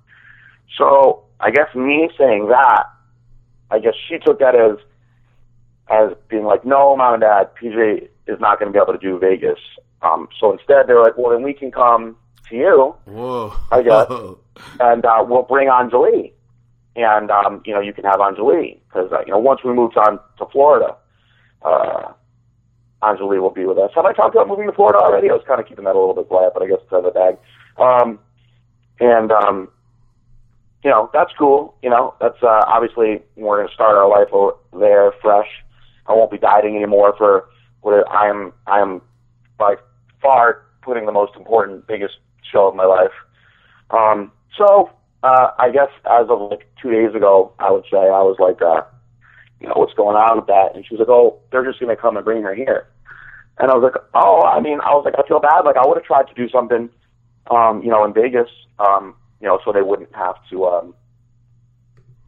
So 0.76 1.25
I 1.40 1.50
guess 1.50 1.75
me 1.75 2.11
saying 2.19 2.49
that, 2.49 2.85
I 3.70 3.79
guess 3.79 3.94
she 4.09 4.19
took 4.19 4.38
that 4.41 4.55
as 4.55 4.79
as 5.91 6.17
being 6.29 6.44
like, 6.44 6.65
no, 6.65 6.94
mom 6.97 7.15
and 7.15 7.20
dad, 7.23 7.50
PJ 7.61 8.09
is 8.26 8.41
not 8.41 8.59
going 8.59 8.70
to 8.70 8.76
be 8.76 8.82
able 8.82 8.93
to 8.93 8.99
do 8.99 9.19
Vegas. 9.19 9.59
Um, 10.03 10.29
so 10.38 10.53
instead, 10.53 10.87
they're 10.87 11.03
like, 11.03 11.17
well, 11.17 11.32
then 11.32 11.43
we 11.43 11.55
can 11.55 11.73
come 11.73 12.17
to 12.49 12.56
you 12.56 12.94
whoa, 13.06 13.55
I 13.70 13.82
guess, 13.82 14.09
Whoa. 14.09 14.38
and 14.81 15.05
uh, 15.05 15.25
we'll 15.26 15.43
bring 15.43 15.69
Anjali, 15.69 16.32
and 16.97 17.31
um, 17.31 17.62
you 17.65 17.75
know 17.75 17.81
you 17.81 17.93
can 17.93 18.05
have 18.05 18.20
Anjali 18.20 18.79
because 18.88 19.12
uh, 19.12 19.20
you 19.26 19.32
know 19.32 19.38
once 19.38 19.61
we 19.65 19.73
move 19.73 19.93
on 19.97 20.19
to 20.38 20.47
Florida, 20.53 20.97
uh, 21.62 22.12
Anjali 23.03 23.41
will 23.41 23.50
be 23.50 23.64
with 23.64 23.79
us. 23.79 23.91
Have 23.94 24.05
I 24.06 24.12
talked 24.12 24.35
about 24.35 24.49
moving 24.49 24.67
to 24.67 24.73
Florida 24.73 24.99
already? 24.99 25.31
I 25.31 25.35
was 25.35 25.44
kind 25.47 25.61
of 25.61 25.67
keeping 25.67 25.85
that 25.85 25.94
a 25.94 25.99
little 25.99 26.14
bit 26.14 26.29
quiet, 26.29 26.53
but 26.55 26.62
I 26.62 26.69
guess 26.69 26.79
it's 26.82 26.93
out 26.93 27.05
of 27.05 27.12
the 27.12 27.19
bag. 27.19 27.38
Um, 27.76 28.19
and 29.00 29.31
um, 29.31 29.69
you 30.85 30.91
know 30.91 31.11
that's 31.13 31.33
cool. 31.39 31.75
You 31.83 31.91
know 31.91 32.15
that's 32.21 32.43
uh, 32.43 32.65
obviously 32.67 33.23
we're 33.37 33.57
going 33.59 33.69
to 33.69 33.75
start 33.75 33.97
our 33.97 34.09
life 34.09 34.29
over 34.33 34.53
there 34.79 35.13
fresh. 35.21 35.49
I 36.07 36.13
won't 36.13 36.31
be 36.31 36.39
dieting 36.39 36.77
anymore 36.77 37.15
for 37.17 37.49
what 37.81 38.09
I 38.11 38.29
am. 38.29 38.53
I 38.67 38.81
am 38.81 39.03
by 39.59 39.77
far 40.23 40.63
putting 40.83 41.07
the 41.07 41.13
most 41.13 41.37
important, 41.37 41.87
biggest 41.87 42.15
show 42.51 42.69
of 42.69 42.75
my 42.75 42.85
life. 42.85 43.13
Um, 43.91 44.33
so 44.57 44.91
uh, 45.23 45.51
I 45.59 45.71
guess 45.71 45.91
as 46.05 46.29
of 46.29 46.51
like 46.51 46.67
two 46.81 46.91
days 46.91 47.15
ago, 47.15 47.53
I 47.59 47.71
would 47.71 47.85
say 47.91 47.99
I 47.99 48.23
was 48.23 48.37
like, 48.39 48.63
uh, 48.63 48.83
you 49.61 49.67
know, 49.67 49.75
what's 49.77 49.95
going 49.95 50.17
on 50.17 50.37
with 50.37 50.47
that? 50.47 50.75
And 50.75 50.87
she 50.87 50.95
was 50.95 51.01
like, 51.01 51.09
oh, 51.09 51.41
they're 51.51 51.65
just 51.65 51.81
gonna 51.81 51.97
come 51.97 52.17
and 52.17 52.25
bring 52.25 52.43
her 52.43 52.55
here. 52.55 52.87
And 53.59 53.71
I 53.71 53.75
was 53.75 53.83
like, 53.83 54.01
oh, 54.15 54.43
I 54.43 54.61
mean, 54.61 54.81
I 54.81 54.95
was 54.95 55.05
like, 55.05 55.15
I 55.19 55.27
feel 55.27 55.41
bad. 55.41 55.65
Like 55.65 55.77
I 55.77 55.87
would 55.87 55.97
have 55.97 56.05
tried 56.05 56.29
to 56.29 56.35
do 56.35 56.49
something, 56.49 56.89
um, 57.51 57.83
you 57.83 57.91
know, 57.91 58.05
in 58.05 58.15
Vegas, 58.15 58.49
um, 58.79 59.15
you 59.40 59.46
know, 59.46 59.58
so 59.64 59.73
they 59.73 59.82
wouldn't 59.82 60.14
have 60.14 60.37
to, 60.50 60.67
um, 60.67 60.94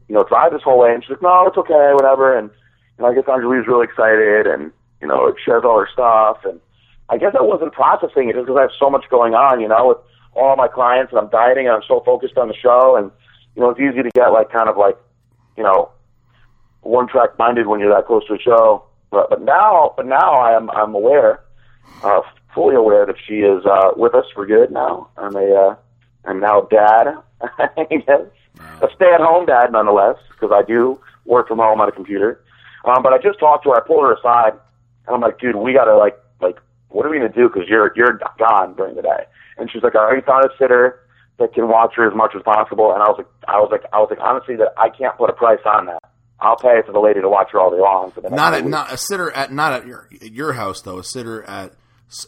you 0.08 0.14
know, 0.14 0.24
drive 0.24 0.52
this 0.52 0.62
whole 0.62 0.78
way. 0.78 0.92
And 0.92 1.02
she's 1.02 1.10
like, 1.10 1.22
no, 1.22 1.46
it's 1.46 1.56
okay, 1.56 1.90
whatever. 1.94 2.36
And 2.36 2.50
you 2.98 3.04
know, 3.04 3.10
I 3.10 3.14
guess 3.14 3.24
Anjali's 3.24 3.66
really 3.66 3.84
excited, 3.84 4.46
and 4.46 4.72
you 5.00 5.08
know, 5.08 5.34
she 5.42 5.50
has 5.50 5.62
all 5.64 5.78
her 5.78 5.88
stuff, 5.92 6.44
and 6.44 6.60
I 7.08 7.16
guess 7.16 7.34
I 7.38 7.42
wasn't 7.42 7.72
processing 7.72 8.28
it 8.28 8.34
just 8.34 8.46
because 8.46 8.58
I 8.58 8.62
have 8.62 8.76
so 8.78 8.90
much 8.90 9.04
going 9.10 9.34
on, 9.34 9.60
you 9.60 9.68
know, 9.68 9.88
with 9.88 9.98
all 10.34 10.54
my 10.56 10.68
clients, 10.68 11.12
and 11.12 11.18
I'm 11.18 11.30
dieting, 11.30 11.66
and 11.66 11.74
I'm 11.74 11.82
so 11.88 12.02
focused 12.04 12.36
on 12.36 12.48
the 12.48 12.54
show, 12.54 12.96
and 12.96 13.10
you 13.56 13.62
know, 13.62 13.70
it's 13.70 13.80
easy 13.80 14.02
to 14.02 14.10
get 14.14 14.28
like 14.28 14.52
kind 14.52 14.68
of 14.68 14.76
like, 14.76 14.96
you 15.56 15.62
know, 15.62 15.90
one 16.82 17.08
track 17.08 17.38
minded 17.38 17.66
when 17.66 17.80
you're 17.80 17.94
that 17.94 18.06
close 18.06 18.26
to 18.26 18.34
a 18.34 18.38
show. 18.38 18.84
But 19.10 19.30
but 19.30 19.42
now, 19.42 19.94
but 19.96 20.06
now 20.06 20.34
I 20.34 20.54
am 20.54 20.70
I'm 20.70 20.94
aware, 20.94 21.40
uh, 22.04 22.20
fully 22.54 22.76
aware 22.76 23.06
that 23.06 23.16
she 23.26 23.40
is 23.40 23.64
uh, 23.66 23.90
with 23.96 24.14
us 24.14 24.26
for 24.34 24.46
good 24.46 24.70
now. 24.70 25.08
I'm 25.16 25.34
a 25.34 25.54
uh, 25.54 25.76
I'm 26.24 26.40
now 26.40 26.62
dad, 26.70 27.14
I 27.42 27.84
guess, 27.90 28.20
a 28.82 28.88
stay 28.94 29.10
at 29.12 29.20
home 29.20 29.46
dad 29.46 29.72
nonetheless, 29.72 30.16
because 30.30 30.50
I 30.52 30.62
do 30.66 30.98
work 31.24 31.48
from 31.48 31.58
home 31.58 31.80
on 31.80 31.88
a 31.88 31.92
computer. 31.92 32.40
Um, 32.84 33.02
but 33.02 33.12
I 33.12 33.18
just 33.18 33.38
talked 33.38 33.64
to 33.64 33.70
her. 33.70 33.76
I 33.76 33.86
pulled 33.86 34.02
her 34.04 34.14
aside, 34.14 34.52
and 35.06 35.14
I'm 35.14 35.20
like, 35.20 35.38
dude, 35.38 35.56
we 35.56 35.72
gotta 35.72 35.96
like 35.96 36.18
like 36.40 36.56
what 36.88 37.06
are 37.06 37.10
we 37.10 37.18
gonna 37.18 37.30
do? 37.32 37.48
Because 37.48 37.68
you're 37.68 37.92
you're 37.96 38.18
gone 38.38 38.74
during 38.74 38.96
the 38.96 39.02
day. 39.02 39.24
And 39.58 39.70
she's 39.70 39.82
like, 39.82 39.94
I 39.94 39.98
already 39.98 40.22
found 40.24 40.44
a 40.44 40.48
sitter 40.58 41.00
that 41.38 41.52
can 41.54 41.68
watch 41.68 41.92
her 41.96 42.08
as 42.08 42.16
much 42.16 42.32
as 42.36 42.42
possible. 42.42 42.92
And 42.92 43.02
I 43.02 43.08
was 43.08 43.16
like, 43.18 43.26
I 43.48 43.58
was 43.60 43.68
like, 43.70 43.82
I 43.92 43.98
was 43.98 44.08
like, 44.10 44.20
honestly, 44.20 44.56
that 44.56 44.72
I 44.78 44.88
can't 44.88 45.16
put 45.16 45.28
a 45.30 45.32
price 45.34 45.60
on 45.66 45.86
that. 45.86 45.98
I'll 46.40 46.56
pay 46.56 46.80
for 46.86 46.92
the 46.92 47.00
lady 47.00 47.20
to 47.20 47.28
watch 47.28 47.48
her 47.52 47.60
all 47.60 47.70
day 47.70 47.80
long. 47.80 48.12
For 48.12 48.22
the 48.22 48.30
Not 48.30 48.54
at 48.54 48.62
weeks. 48.62 48.70
not 48.70 48.92
a 48.92 48.96
sitter 48.96 49.30
at 49.32 49.52
not 49.52 49.72
at 49.74 49.86
your 49.86 50.08
at 50.22 50.32
your 50.32 50.54
house 50.54 50.80
though. 50.80 50.98
A 50.98 51.04
sitter 51.04 51.42
at 51.44 51.72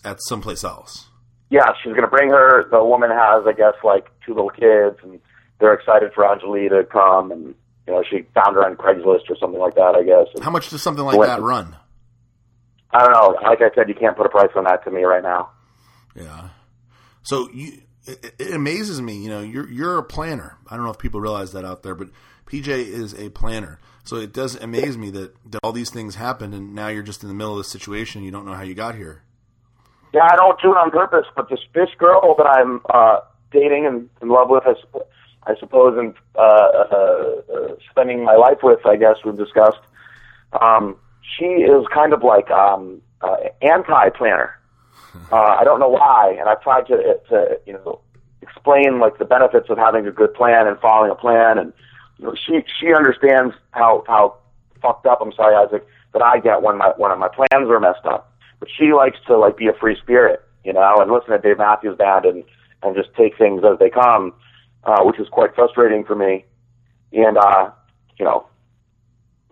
at 0.04 0.18
someplace 0.28 0.64
else. 0.64 1.08
Yeah, 1.52 1.70
she's 1.82 1.92
gonna 1.92 2.08
bring 2.08 2.30
her. 2.30 2.66
The 2.70 2.82
woman 2.82 3.10
has, 3.10 3.44
I 3.46 3.52
guess, 3.52 3.74
like 3.84 4.06
two 4.24 4.32
little 4.32 4.48
kids, 4.48 4.96
and 5.02 5.20
they're 5.60 5.74
excited 5.74 6.10
for 6.14 6.24
Anjali 6.24 6.70
to 6.70 6.84
come. 6.90 7.30
And 7.30 7.54
you 7.86 7.92
know, 7.92 8.02
she 8.08 8.22
found 8.34 8.56
her 8.56 8.64
on 8.64 8.74
Craigslist 8.76 9.28
or 9.28 9.36
something 9.38 9.60
like 9.60 9.74
that, 9.74 9.94
I 9.94 10.02
guess. 10.02 10.28
And 10.34 10.42
How 10.42 10.50
much 10.50 10.70
does 10.70 10.82
something 10.82 11.04
like 11.04 11.20
that 11.20 11.42
run? 11.42 11.76
I 12.90 13.00
don't 13.00 13.12
know. 13.12 13.38
Like 13.42 13.60
I 13.60 13.70
said, 13.74 13.90
you 13.90 13.94
can't 13.94 14.16
put 14.16 14.24
a 14.24 14.30
price 14.30 14.48
on 14.56 14.64
that 14.64 14.82
to 14.84 14.90
me 14.90 15.02
right 15.02 15.22
now. 15.22 15.50
Yeah. 16.14 16.48
So 17.22 17.50
you, 17.50 17.82
it, 18.06 18.34
it 18.38 18.54
amazes 18.54 19.02
me. 19.02 19.22
You 19.22 19.28
know, 19.28 19.40
you're 19.40 19.70
you're 19.70 19.98
a 19.98 20.02
planner. 20.02 20.56
I 20.70 20.76
don't 20.76 20.86
know 20.86 20.90
if 20.90 20.98
people 20.98 21.20
realize 21.20 21.52
that 21.52 21.66
out 21.66 21.82
there, 21.82 21.94
but 21.94 22.08
PJ 22.46 22.68
is 22.68 23.12
a 23.12 23.28
planner. 23.28 23.78
So 24.04 24.16
it 24.16 24.32
does 24.32 24.54
amaze 24.54 24.96
me 24.96 25.10
that, 25.10 25.34
that 25.52 25.60
all 25.62 25.72
these 25.72 25.90
things 25.90 26.14
happened, 26.14 26.54
and 26.54 26.74
now 26.74 26.88
you're 26.88 27.02
just 27.02 27.22
in 27.22 27.28
the 27.28 27.34
middle 27.34 27.52
of 27.52 27.58
the 27.58 27.64
situation. 27.64 28.22
You 28.22 28.30
don't 28.30 28.46
know 28.46 28.54
how 28.54 28.62
you 28.62 28.74
got 28.74 28.94
here. 28.94 29.22
Yeah, 30.12 30.28
I 30.30 30.36
don't 30.36 30.60
do 30.60 30.72
it 30.72 30.76
on 30.76 30.90
purpose, 30.90 31.26
but 31.34 31.48
this 31.48 31.60
this 31.74 31.88
girl 31.98 32.34
that 32.36 32.46
I'm 32.46 32.80
uh, 32.92 33.20
dating 33.50 33.86
and 33.86 34.08
in 34.20 34.28
love 34.28 34.50
with, 34.50 34.64
I, 34.66 34.74
supp- 34.74 35.06
I 35.46 35.54
suppose, 35.58 35.98
and 35.98 36.14
uh, 36.36 36.40
uh, 36.40 37.42
uh, 37.54 37.74
spending 37.90 38.24
my 38.24 38.36
life 38.36 38.58
with, 38.62 38.84
I 38.86 38.96
guess 38.96 39.16
we've 39.24 39.36
discussed. 39.36 39.80
Um, 40.60 40.96
she 41.38 41.44
is 41.44 41.86
kind 41.92 42.12
of 42.12 42.22
like 42.22 42.50
um, 42.50 43.00
uh, 43.22 43.36
anti-planner. 43.62 44.58
Uh, 45.30 45.36
I 45.60 45.64
don't 45.64 45.80
know 45.80 45.88
why, 45.88 46.36
and 46.38 46.48
I've 46.48 46.62
tried 46.62 46.86
to, 46.86 47.18
to 47.28 47.60
you 47.66 47.74
know 47.74 48.00
explain 48.40 48.98
like 48.98 49.18
the 49.18 49.24
benefits 49.24 49.68
of 49.70 49.78
having 49.78 50.06
a 50.06 50.12
good 50.12 50.34
plan 50.34 50.66
and 50.66 50.78
following 50.78 51.10
a 51.10 51.14
plan, 51.14 51.58
and 51.58 51.72
you 52.18 52.26
know, 52.26 52.34
she 52.34 52.62
she 52.80 52.92
understands 52.94 53.54
how 53.72 54.04
how 54.06 54.36
fucked 54.80 55.06
up. 55.06 55.20
I'm 55.20 55.32
sorry, 55.32 55.54
Isaac, 55.54 55.86
that 56.12 56.22
I 56.22 56.38
get 56.38 56.62
when 56.62 56.78
my 56.78 56.92
when 56.96 57.16
my 57.18 57.28
plans 57.28 57.68
are 57.70 57.80
messed 57.80 58.04
up. 58.04 58.31
But 58.62 58.68
she 58.78 58.92
likes 58.92 59.16
to 59.26 59.36
like 59.36 59.56
be 59.56 59.66
a 59.66 59.72
free 59.72 59.96
spirit, 60.00 60.40
you 60.64 60.72
know, 60.72 60.98
and 61.00 61.10
listen 61.10 61.30
to 61.30 61.38
Dave 61.38 61.58
Matthews 61.58 61.98
Band 61.98 62.24
and 62.26 62.44
and 62.84 62.94
just 62.94 63.08
take 63.16 63.36
things 63.36 63.64
as 63.64 63.76
they 63.80 63.90
come, 63.90 64.34
uh, 64.84 65.02
which 65.02 65.18
is 65.18 65.26
quite 65.32 65.52
frustrating 65.56 66.04
for 66.04 66.14
me. 66.14 66.44
And 67.12 67.36
uh, 67.36 67.72
you 68.20 68.24
know, 68.24 68.46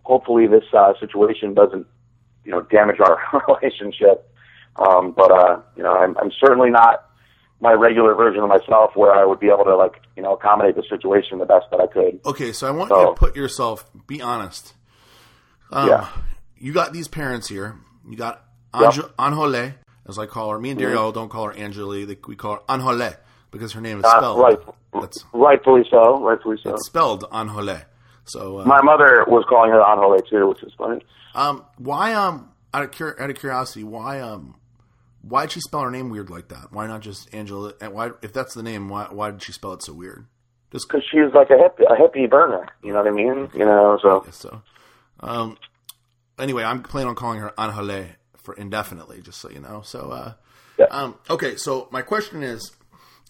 hopefully 0.04 0.46
this 0.46 0.62
uh, 0.72 0.92
situation 1.00 1.54
doesn't 1.54 1.88
you 2.44 2.52
know 2.52 2.62
damage 2.62 3.00
our 3.00 3.18
relationship. 3.48 4.32
Um, 4.76 5.10
but 5.10 5.32
uh, 5.32 5.60
you 5.76 5.82
know, 5.82 5.92
I'm, 5.92 6.16
I'm 6.16 6.30
certainly 6.38 6.70
not 6.70 7.04
my 7.60 7.72
regular 7.72 8.14
version 8.14 8.44
of 8.44 8.48
myself 8.48 8.92
where 8.94 9.12
I 9.12 9.24
would 9.24 9.40
be 9.40 9.48
able 9.48 9.64
to 9.64 9.76
like 9.76 10.00
you 10.14 10.22
know 10.22 10.34
accommodate 10.34 10.76
the 10.76 10.84
situation 10.88 11.40
the 11.40 11.46
best 11.46 11.66
that 11.72 11.80
I 11.80 11.88
could. 11.88 12.20
Okay, 12.26 12.52
so 12.52 12.68
I 12.68 12.70
want 12.70 12.90
you 12.90 13.06
to 13.06 13.14
put 13.14 13.34
yourself. 13.34 13.90
Be 14.06 14.22
honest. 14.22 14.72
Um, 15.72 15.88
Yeah. 15.88 16.08
You 16.56 16.72
got 16.72 16.92
these 16.92 17.08
parents 17.08 17.48
here. 17.48 17.74
You 18.08 18.16
got 18.16 18.44
Yep. 18.78 18.94
Anjole, 19.18 19.74
as 20.08 20.18
I 20.18 20.26
call 20.26 20.50
her. 20.50 20.58
Me 20.60 20.70
and 20.70 20.78
Dario 20.78 21.10
don't 21.12 21.28
call 21.28 21.46
her 21.46 21.56
Angeli. 21.56 22.04
We 22.26 22.36
call 22.36 22.54
her 22.56 22.60
Anjole 22.68 23.16
because 23.50 23.72
her 23.72 23.80
name 23.80 23.98
is 23.98 24.04
Uh, 24.04 24.16
spelled. 24.18 24.38
right, 24.40 24.58
That's 24.92 25.24
rightfully 25.32 25.84
so, 25.90 26.20
rightfully 26.20 26.58
so. 26.62 26.70
it's 26.74 26.86
spelled 26.86 27.24
Anjole. 27.32 27.82
So, 28.24 28.60
uh, 28.60 28.64
My 28.64 28.80
mother 28.82 29.24
was 29.26 29.44
calling 29.48 29.70
her 29.72 29.80
Anjole 29.80 30.18
too, 30.28 30.46
which 30.48 30.62
is 30.62 30.72
funny. 30.78 31.02
um, 31.34 31.64
why 31.78 32.12
um 32.14 32.48
out 32.72 32.84
of 32.84 32.92
cur- 32.92 33.16
out 33.18 33.30
of 33.30 33.36
curiosity, 33.36 33.82
why 33.84 34.20
um 34.20 34.54
why 35.22 35.42
did 35.42 35.52
she 35.52 35.60
spell 35.60 35.80
her 35.80 35.90
name 35.90 36.08
weird 36.10 36.30
like 36.30 36.48
that? 36.48 36.68
Why 36.72 36.86
not 36.86 37.00
just 37.00 37.32
Angela? 37.34 37.72
And 37.80 37.92
why 37.92 38.10
if 38.22 38.32
that's 38.32 38.54
the 38.54 38.62
name, 38.62 38.88
why 38.88 39.06
why 39.10 39.30
did 39.32 39.42
she 39.42 39.52
spell 39.52 39.72
it 39.72 39.82
so 39.82 39.92
weird? 39.92 40.26
Just 40.72 40.88
Because 40.88 41.02
she's 41.10 41.34
like 41.34 41.50
a 41.50 41.54
hippie, 41.54 41.84
a 41.90 41.96
hippie 41.96 42.30
burner. 42.30 42.68
You 42.84 42.92
know 42.92 42.98
what 43.02 43.08
I 43.08 43.10
mean? 43.10 43.50
You 43.52 43.64
know, 43.64 43.98
so 44.00 44.24
So, 44.30 44.62
um, 45.18 45.56
anyway, 46.38 46.62
I'm 46.62 46.82
planning 46.84 47.08
on 47.08 47.16
calling 47.16 47.40
her 47.40 47.52
Anjole 47.58 48.10
for 48.50 48.60
indefinitely, 48.60 49.20
just 49.22 49.40
so 49.40 49.50
you 49.50 49.60
know. 49.60 49.82
So, 49.84 50.10
uh, 50.10 50.32
Yeah. 50.78 50.86
um, 50.90 51.14
okay. 51.28 51.56
So 51.56 51.88
my 51.90 52.02
question 52.02 52.42
is, 52.42 52.72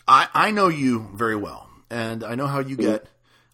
I 0.08 0.28
I 0.34 0.50
know 0.50 0.68
you 0.68 1.10
very 1.14 1.36
well, 1.36 1.68
and 1.90 2.24
I 2.24 2.34
know 2.34 2.46
how 2.46 2.60
you 2.60 2.76
get 2.76 3.06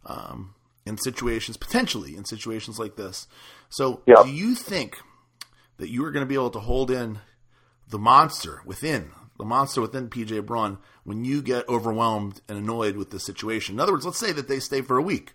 um, 0.05 0.55
in 0.85 0.99
situations, 0.99 1.57
potentially 1.57 2.17
in 2.17 2.25
situations 2.25 2.79
like 2.79 2.97
this. 2.97 3.27
So, 3.69 4.03
Yeah. 4.07 4.23
do 4.23 4.31
you 4.31 4.55
think 4.55 4.99
that 5.79 5.89
you 5.91 6.05
are 6.05 6.13
going 6.13 6.25
to 6.25 6.29
be 6.29 6.35
able 6.35 6.51
to 6.51 6.61
hold 6.61 6.91
in 6.91 7.19
the 7.89 7.99
monster 7.99 8.63
within 8.65 9.11
the 9.39 9.45
monster 9.45 9.83
within 9.83 10.09
PJ 10.09 10.47
Braun 10.47 10.79
when 11.05 11.25
you 11.25 11.43
get 11.43 11.69
overwhelmed 11.69 12.41
and 12.49 12.57
annoyed 12.57 12.97
with 12.97 13.11
the 13.11 13.21
situation? 13.21 13.75
In 13.75 13.81
other 13.81 13.93
words, 13.93 14.07
let's 14.07 14.19
say 14.19 14.33
that 14.33 14.49
they 14.49 14.61
stay 14.61 14.81
for 14.81 14.97
a 14.97 15.03
week. 15.03 15.35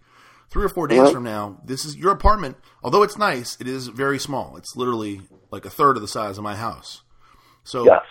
Three 0.51 0.65
or 0.65 0.69
four 0.69 0.85
days 0.87 0.99
Mhm. 0.99 1.13
from 1.13 1.23
now, 1.23 1.57
this 1.63 1.85
is 1.85 1.95
your 1.95 2.11
apartment. 2.11 2.57
Although 2.83 3.03
it's 3.03 3.17
nice, 3.17 3.55
it 3.61 3.67
is 3.67 3.87
very 3.87 4.19
small. 4.19 4.57
It's 4.57 4.75
literally 4.75 5.21
like 5.49 5.65
a 5.65 5.69
third 5.69 5.95
of 5.95 6.01
the 6.01 6.07
size 6.09 6.37
of 6.37 6.43
my 6.43 6.55
house. 6.55 7.03
So 7.63 7.85
yes, 7.85 8.03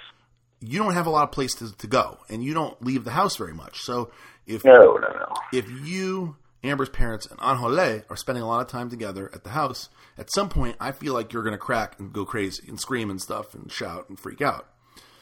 you 0.60 0.78
don't 0.82 0.94
have 0.94 1.06
a 1.06 1.10
lot 1.10 1.24
of 1.24 1.32
place 1.32 1.54
to, 1.56 1.76
to 1.76 1.86
go, 1.86 2.18
and 2.30 2.42
you 2.42 2.54
don't 2.54 2.82
leave 2.82 3.04
the 3.04 3.10
house 3.10 3.36
very 3.36 3.52
much. 3.52 3.80
So 3.82 4.10
if 4.46 4.64
no, 4.64 4.72
no, 4.72 4.96
no. 5.08 5.34
if 5.52 5.68
you, 5.68 6.36
Amber's 6.64 6.88
parents, 6.88 7.26
and 7.26 7.38
Anjole 7.40 8.04
are 8.08 8.16
spending 8.16 8.42
a 8.42 8.48
lot 8.48 8.60
of 8.62 8.68
time 8.68 8.88
together 8.88 9.30
at 9.34 9.44
the 9.44 9.50
house, 9.50 9.90
at 10.16 10.32
some 10.32 10.48
point, 10.48 10.76
I 10.80 10.92
feel 10.92 11.12
like 11.14 11.32
you're 11.32 11.42
going 11.42 11.52
to 11.54 11.58
crack 11.58 11.98
and 11.98 12.12
go 12.12 12.24
crazy 12.24 12.66
and 12.68 12.80
scream 12.80 13.10
and 13.10 13.20
stuff 13.20 13.54
and 13.54 13.70
shout 13.70 14.08
and 14.08 14.18
freak 14.18 14.40
out. 14.40 14.66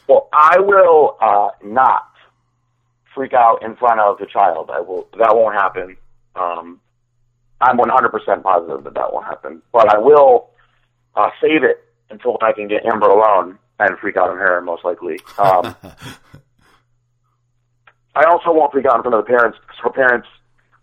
Well, 0.07 0.29
I 0.33 0.59
will 0.59 1.17
uh, 1.21 1.49
not 1.63 2.11
freak 3.13 3.33
out 3.33 3.61
in 3.61 3.75
front 3.75 3.99
of 3.99 4.17
the 4.19 4.25
child. 4.25 4.69
I 4.73 4.79
will. 4.79 5.07
That 5.17 5.35
won't 5.35 5.55
happen. 5.55 5.97
Um, 6.35 6.79
I'm 7.61 7.77
100% 7.77 8.43
positive 8.43 8.83
that 8.83 8.93
that 8.93 9.13
won't 9.13 9.25
happen. 9.25 9.61
But 9.71 9.93
I 9.93 9.97
will 9.97 10.49
uh, 11.15 11.29
save 11.41 11.63
it 11.63 11.83
until 12.09 12.37
I 12.41 12.53
can 12.53 12.67
get 12.67 12.85
Amber 12.85 13.07
alone 13.07 13.57
and 13.79 13.97
freak 13.99 14.17
out 14.17 14.29
on 14.29 14.37
her, 14.37 14.61
most 14.61 14.83
likely. 14.83 15.19
Um, 15.37 15.75
I 18.15 18.25
also 18.29 18.51
won't 18.51 18.71
freak 18.71 18.85
out 18.85 18.95
in 18.97 19.01
front 19.03 19.15
of 19.15 19.25
the 19.25 19.29
parents 19.29 19.57
because 19.61 19.77
her 19.83 19.91
parents, 19.91 20.27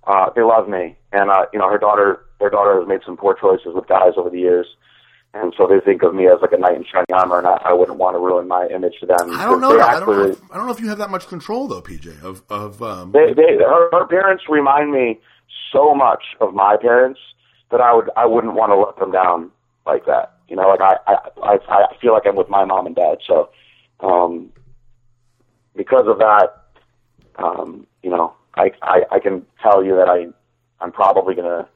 uh, 0.06 0.30
they 0.34 0.42
love 0.42 0.68
me, 0.68 0.96
and 1.12 1.30
uh, 1.30 1.46
you 1.52 1.58
know, 1.58 1.68
her 1.68 1.78
daughter, 1.78 2.24
their 2.38 2.50
daughter 2.50 2.78
has 2.78 2.88
made 2.88 3.00
some 3.04 3.16
poor 3.16 3.34
choices 3.38 3.74
with 3.74 3.86
guys 3.88 4.12
over 4.16 4.30
the 4.30 4.38
years. 4.38 4.66
And 5.34 5.52
so 5.58 5.66
they 5.66 5.80
think 5.84 6.02
of 6.02 6.14
me 6.14 6.28
as 6.28 6.40
like 6.40 6.52
a 6.52 6.56
knight 6.56 6.76
in 6.76 6.84
shining 6.90 7.12
armor, 7.12 7.36
and 7.36 7.46
I, 7.46 7.60
I 7.66 7.72
wouldn't 7.74 7.98
want 7.98 8.14
to 8.14 8.20
ruin 8.20 8.48
my 8.48 8.66
image 8.74 8.94
to 9.00 9.06
them. 9.06 9.18
I 9.32 9.44
don't 9.44 9.60
know. 9.60 9.78
I 9.78 10.00
don't 10.00 10.08
know. 10.08 10.30
If, 10.30 10.40
I 10.50 10.56
don't 10.56 10.66
know 10.66 10.72
if 10.72 10.80
you 10.80 10.88
have 10.88 10.96
that 10.96 11.10
much 11.10 11.28
control 11.28 11.68
though, 11.68 11.82
PJ. 11.82 12.22
Of 12.22 12.42
of 12.48 12.80
um, 12.82 13.12
they, 13.12 13.34
they 13.34 13.56
her, 13.58 13.90
her 13.92 14.06
parents 14.06 14.44
remind 14.48 14.92
me 14.92 15.20
so 15.72 15.94
much 15.94 16.22
of 16.40 16.54
my 16.54 16.76
parents 16.76 17.20
that 17.70 17.80
I 17.80 17.94
would 17.94 18.10
I 18.16 18.26
wouldn't 18.26 18.54
want 18.54 18.70
to 18.72 18.76
let 18.76 18.98
them 18.98 19.12
down 19.12 19.50
like 19.86 20.06
that. 20.06 20.38
You 20.48 20.56
know, 20.56 20.68
like 20.68 20.80
I 20.80 20.96
I 21.42 21.58
I, 21.68 21.96
feel 22.00 22.12
like 22.12 22.22
I'm 22.26 22.36
with 22.36 22.48
my 22.48 22.64
mom 22.64 22.86
and 22.86 22.94
dad. 22.94 23.18
So, 23.26 23.50
um, 24.00 24.52
because 25.74 26.06
of 26.06 26.18
that, 26.18 26.62
um, 27.36 27.86
you 28.02 28.10
know, 28.10 28.34
I, 28.54 28.70
I 28.82 29.02
I 29.12 29.18
can 29.18 29.44
tell 29.62 29.84
you 29.84 29.96
that 29.96 30.08
I 30.08 30.26
I'm 30.80 30.92
probably 30.92 31.34
gonna 31.34 31.68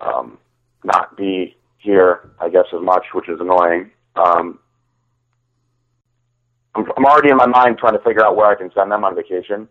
um, 0.00 0.38
not 0.82 1.16
be 1.16 1.56
here, 1.78 2.30
I 2.40 2.48
guess, 2.48 2.66
as 2.74 2.80
much, 2.80 3.06
which 3.12 3.28
is 3.28 3.38
annoying. 3.40 3.90
Um, 4.16 4.58
I'm, 6.74 6.86
I'm 6.96 7.04
already 7.04 7.30
in 7.30 7.36
my 7.36 7.46
mind 7.46 7.78
trying 7.78 7.92
to 7.92 8.02
figure 8.02 8.24
out 8.24 8.36
where 8.36 8.46
I 8.46 8.54
can 8.54 8.70
send 8.74 8.90
them 8.90 9.04
on 9.04 9.14
vacation 9.14 9.68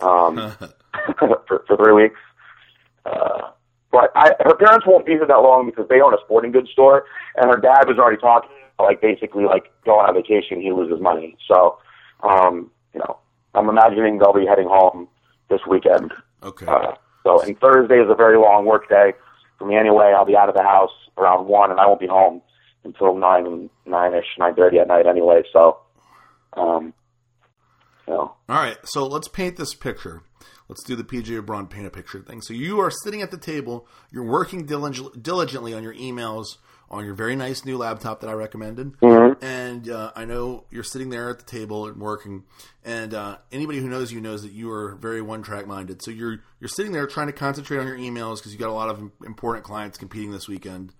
um, 0.00 0.36
for, 1.18 1.64
for 1.66 1.76
three 1.76 1.92
weeks. 1.92 2.20
Uh, 3.08 3.50
but 3.90 4.10
I, 4.14 4.32
her 4.40 4.54
parents 4.54 4.86
won't 4.86 5.06
be 5.06 5.12
here 5.12 5.26
that 5.26 5.34
long 5.34 5.66
because 5.66 5.88
they 5.88 6.00
own 6.00 6.12
a 6.12 6.18
sporting 6.24 6.52
goods 6.52 6.70
store, 6.70 7.04
and 7.36 7.50
her 7.50 7.56
dad 7.56 7.88
was 7.88 7.98
already 7.98 8.18
talking 8.20 8.50
like 8.78 9.00
basically 9.00 9.44
like 9.44 9.72
going 9.84 10.06
on 10.06 10.14
vacation, 10.14 10.60
he 10.60 10.72
loses 10.72 11.00
money. 11.00 11.36
So, 11.46 11.78
um, 12.22 12.70
you 12.94 13.00
know, 13.00 13.18
I'm 13.54 13.68
imagining 13.68 14.18
they'll 14.18 14.32
be 14.32 14.46
heading 14.46 14.68
home 14.68 15.08
this 15.50 15.60
weekend. 15.68 16.12
okay. 16.42 16.66
Uh, 16.66 16.92
so, 17.24 17.42
and 17.42 17.58
Thursday 17.58 17.96
is 17.96 18.08
a 18.08 18.14
very 18.14 18.38
long 18.38 18.64
work 18.64 18.88
day 18.88 19.12
for 19.58 19.66
me 19.66 19.76
anyway. 19.76 20.14
I'll 20.16 20.24
be 20.24 20.36
out 20.36 20.48
of 20.48 20.54
the 20.54 20.62
house 20.62 20.92
around 21.16 21.46
one, 21.46 21.70
and 21.70 21.80
I 21.80 21.86
won't 21.86 22.00
be 22.00 22.06
home 22.06 22.40
until 22.84 23.16
nine, 23.16 23.68
nine 23.86 24.14
ish, 24.14 24.26
nine 24.38 24.54
thirty 24.54 24.78
at 24.78 24.86
night 24.86 25.06
anyway. 25.06 25.42
So, 25.52 25.78
um, 26.54 26.94
you 28.06 28.14
know, 28.14 28.34
All 28.48 28.56
right, 28.56 28.78
so 28.84 29.06
let's 29.06 29.28
paint 29.28 29.56
this 29.56 29.74
picture. 29.74 30.22
Let's 30.68 30.82
do 30.84 30.96
the 30.96 31.04
PJ 31.04 31.44
Braun 31.46 31.66
paint 31.66 31.86
a 31.86 31.90
picture 31.90 32.20
thing. 32.20 32.42
So 32.42 32.52
you 32.52 32.78
are 32.80 32.90
sitting 32.90 33.22
at 33.22 33.30
the 33.30 33.38
table. 33.38 33.86
You're 34.10 34.24
working 34.24 34.66
dilig- 34.66 35.22
diligently 35.22 35.72
on 35.72 35.82
your 35.82 35.94
emails 35.94 36.58
on 36.90 37.04
your 37.04 37.14
very 37.14 37.36
nice 37.36 37.64
new 37.64 37.76
laptop 37.76 38.20
that 38.20 38.30
I 38.30 38.32
recommended. 38.32 38.98
Mhm. 39.00 39.42
And 39.42 39.88
uh, 39.90 40.12
I 40.16 40.24
know 40.24 40.64
you're 40.70 40.82
sitting 40.82 41.10
there 41.10 41.28
at 41.30 41.38
the 41.38 41.44
table 41.44 41.86
and 41.86 41.98
working. 42.00 42.44
And 42.84 43.12
uh, 43.12 43.38
anybody 43.52 43.78
who 43.80 43.88
knows 43.88 44.10
you 44.10 44.20
knows 44.20 44.42
that 44.42 44.52
you 44.52 44.70
are 44.72 44.94
very 44.94 45.20
one 45.20 45.42
track 45.42 45.66
minded. 45.66 46.02
So 46.02 46.10
you're 46.10 46.38
you're 46.60 46.68
sitting 46.68 46.92
there 46.92 47.06
trying 47.06 47.26
to 47.26 47.32
concentrate 47.34 47.78
on 47.78 47.86
your 47.86 47.98
emails 47.98 48.36
because 48.36 48.52
you 48.52 48.58
got 48.58 48.70
a 48.70 48.72
lot 48.72 48.88
of 48.88 49.10
important 49.24 49.64
clients 49.64 49.98
competing 49.98 50.32
this 50.32 50.48
weekend. 50.48 50.92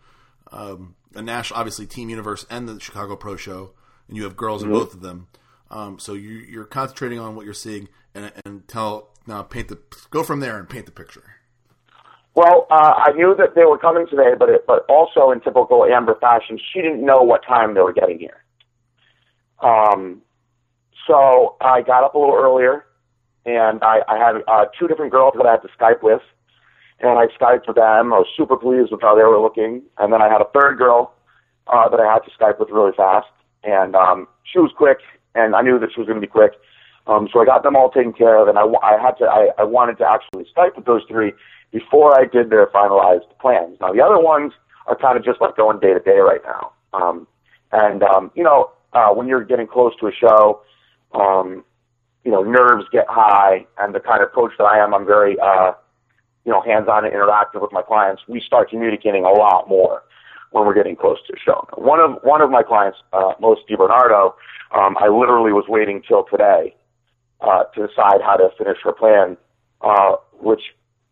Um, 0.52 0.94
a 1.14 1.22
national, 1.22 1.58
obviously, 1.58 1.86
Team 1.86 2.08
Universe 2.10 2.44
and 2.50 2.68
the 2.68 2.80
Chicago 2.80 3.16
Pro 3.16 3.36
Show, 3.36 3.70
and 4.08 4.16
you 4.16 4.24
have 4.24 4.36
girls 4.36 4.62
in 4.62 4.70
both 4.70 4.94
of 4.94 5.00
them. 5.00 5.28
Um, 5.70 5.98
so 5.98 6.14
you, 6.14 6.30
you're 6.30 6.64
concentrating 6.64 7.18
on 7.18 7.34
what 7.36 7.44
you're 7.44 7.52
seeing, 7.54 7.88
and, 8.18 8.32
and 8.44 8.68
tell 8.68 9.10
now 9.26 9.42
paint 9.42 9.68
the 9.68 9.78
go 10.10 10.22
from 10.22 10.40
there 10.40 10.58
and 10.58 10.68
paint 10.68 10.86
the 10.86 10.92
picture. 10.92 11.34
Well, 12.34 12.66
uh, 12.70 12.94
I 12.96 13.12
knew 13.12 13.34
that 13.36 13.54
they 13.54 13.64
were 13.64 13.78
coming 13.78 14.06
today, 14.08 14.34
but 14.38 14.48
it, 14.48 14.64
but 14.66 14.86
also 14.88 15.32
in 15.32 15.40
typical 15.40 15.84
Amber 15.84 16.14
fashion, 16.20 16.58
she 16.72 16.80
didn't 16.80 17.04
know 17.04 17.22
what 17.22 17.44
time 17.44 17.74
they 17.74 17.80
were 17.80 17.92
getting 17.92 18.18
here. 18.18 18.44
Um, 19.60 20.22
so 21.06 21.56
I 21.60 21.82
got 21.82 22.04
up 22.04 22.14
a 22.14 22.18
little 22.18 22.36
earlier, 22.36 22.84
and 23.44 23.82
I, 23.82 24.00
I 24.06 24.18
had 24.18 24.36
uh, 24.46 24.66
two 24.78 24.86
different 24.86 25.10
girls 25.10 25.34
that 25.36 25.46
I 25.46 25.52
had 25.52 25.62
to 25.62 25.68
Skype 25.76 26.02
with, 26.02 26.22
and 27.00 27.18
I 27.18 27.26
Skyped 27.40 27.66
with 27.66 27.76
them. 27.76 28.12
I 28.12 28.18
was 28.18 28.28
super 28.36 28.56
pleased 28.56 28.92
with 28.92 29.00
how 29.00 29.16
they 29.16 29.24
were 29.24 29.40
looking, 29.40 29.82
and 29.98 30.12
then 30.12 30.22
I 30.22 30.28
had 30.30 30.40
a 30.40 30.48
third 30.54 30.78
girl 30.78 31.14
uh, 31.66 31.88
that 31.88 31.98
I 31.98 32.12
had 32.12 32.20
to 32.20 32.30
Skype 32.38 32.60
with 32.60 32.70
really 32.70 32.92
fast, 32.96 33.26
and 33.64 33.96
um, 33.96 34.28
she 34.44 34.60
was 34.60 34.70
quick, 34.76 34.98
and 35.34 35.56
I 35.56 35.62
knew 35.62 35.78
that 35.80 35.90
she 35.92 36.00
was 36.00 36.06
going 36.06 36.20
to 36.20 36.26
be 36.26 36.30
quick. 36.30 36.52
Um, 37.08 37.26
so 37.32 37.40
I 37.40 37.46
got 37.46 37.62
them 37.62 37.74
all 37.74 37.90
taken 37.90 38.12
care 38.12 38.36
of, 38.36 38.48
and 38.48 38.58
I, 38.58 38.64
I 38.82 39.00
had 39.00 39.12
to. 39.18 39.24
I, 39.24 39.48
I 39.58 39.64
wanted 39.64 39.96
to 39.98 40.04
actually 40.04 40.46
Skype 40.54 40.76
with 40.76 40.84
those 40.84 41.02
three 41.08 41.32
before 41.72 42.18
I 42.18 42.26
did 42.26 42.50
their 42.50 42.66
finalized 42.66 43.28
plans. 43.40 43.78
Now 43.80 43.92
the 43.92 44.02
other 44.02 44.20
ones 44.20 44.52
are 44.86 44.96
kind 44.96 45.16
of 45.16 45.24
just 45.24 45.40
like 45.40 45.56
going 45.56 45.80
day 45.80 45.94
to 45.94 46.00
day 46.00 46.18
right 46.18 46.40
now. 46.44 46.72
Um, 46.92 47.26
and 47.72 48.02
um, 48.02 48.30
you 48.34 48.44
know, 48.44 48.70
uh, 48.92 49.08
when 49.08 49.26
you're 49.26 49.44
getting 49.44 49.66
close 49.66 49.92
to 50.00 50.06
a 50.06 50.12
show, 50.12 50.60
um, 51.14 51.64
you 52.24 52.30
know, 52.30 52.42
nerves 52.42 52.84
get 52.92 53.06
high, 53.08 53.66
and 53.78 53.94
the 53.94 54.00
kind 54.00 54.22
of 54.22 54.30
coach 54.32 54.52
that 54.58 54.64
I 54.64 54.78
am, 54.78 54.92
I'm 54.92 55.06
very, 55.06 55.38
uh, 55.40 55.72
you 56.44 56.52
know, 56.52 56.60
hands-on 56.60 57.06
and 57.06 57.14
interactive 57.14 57.62
with 57.62 57.72
my 57.72 57.82
clients. 57.82 58.22
We 58.28 58.40
start 58.40 58.68
communicating 58.68 59.24
a 59.24 59.30
lot 59.30 59.66
more 59.66 60.02
when 60.50 60.66
we're 60.66 60.74
getting 60.74 60.96
close 60.96 61.18
to 61.26 61.32
a 61.32 61.38
show. 61.38 61.66
One 61.76 62.00
of 62.00 62.18
one 62.22 62.42
of 62.42 62.50
my 62.50 62.62
clients, 62.62 62.98
uh, 63.14 63.32
Melissa 63.40 63.62
DiBernardo, 63.70 64.34
um, 64.74 64.96
I 65.00 65.08
literally 65.08 65.52
was 65.52 65.64
waiting 65.68 66.02
till 66.06 66.24
today 66.30 66.74
uh, 67.40 67.64
to 67.74 67.86
decide 67.86 68.20
how 68.22 68.36
to 68.36 68.50
finish 68.58 68.78
her 68.82 68.92
plan, 68.92 69.36
uh, 69.80 70.16
which 70.40 70.62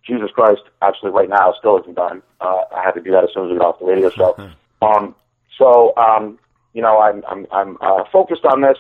Jesus 0.07 0.31
Christ, 0.31 0.63
actually, 0.83 1.11
right 1.11 1.29
now 1.29 1.55
still 1.59 1.79
isn't 1.79 1.95
done. 1.95 2.23
Uh, 2.41 2.63
I 2.75 2.83
had 2.85 2.93
to 2.93 3.01
do 3.01 3.11
that 3.13 3.25
as 3.25 3.31
soon 3.35 3.47
as 3.47 3.53
we 3.53 3.59
got 3.59 3.75
off 3.75 3.79
the 3.81 3.87
radio 3.87 4.11
show. 4.11 4.37
um, 4.83 5.15
so, 5.59 5.97
um, 5.97 6.39
you 6.75 6.83
know, 6.83 7.01
I'm 7.01 7.25
I'm 7.29 7.47
I'm 7.53 7.79
uh, 7.81 8.05
focused 8.13 8.45
on 8.45 8.61
this, 8.61 8.77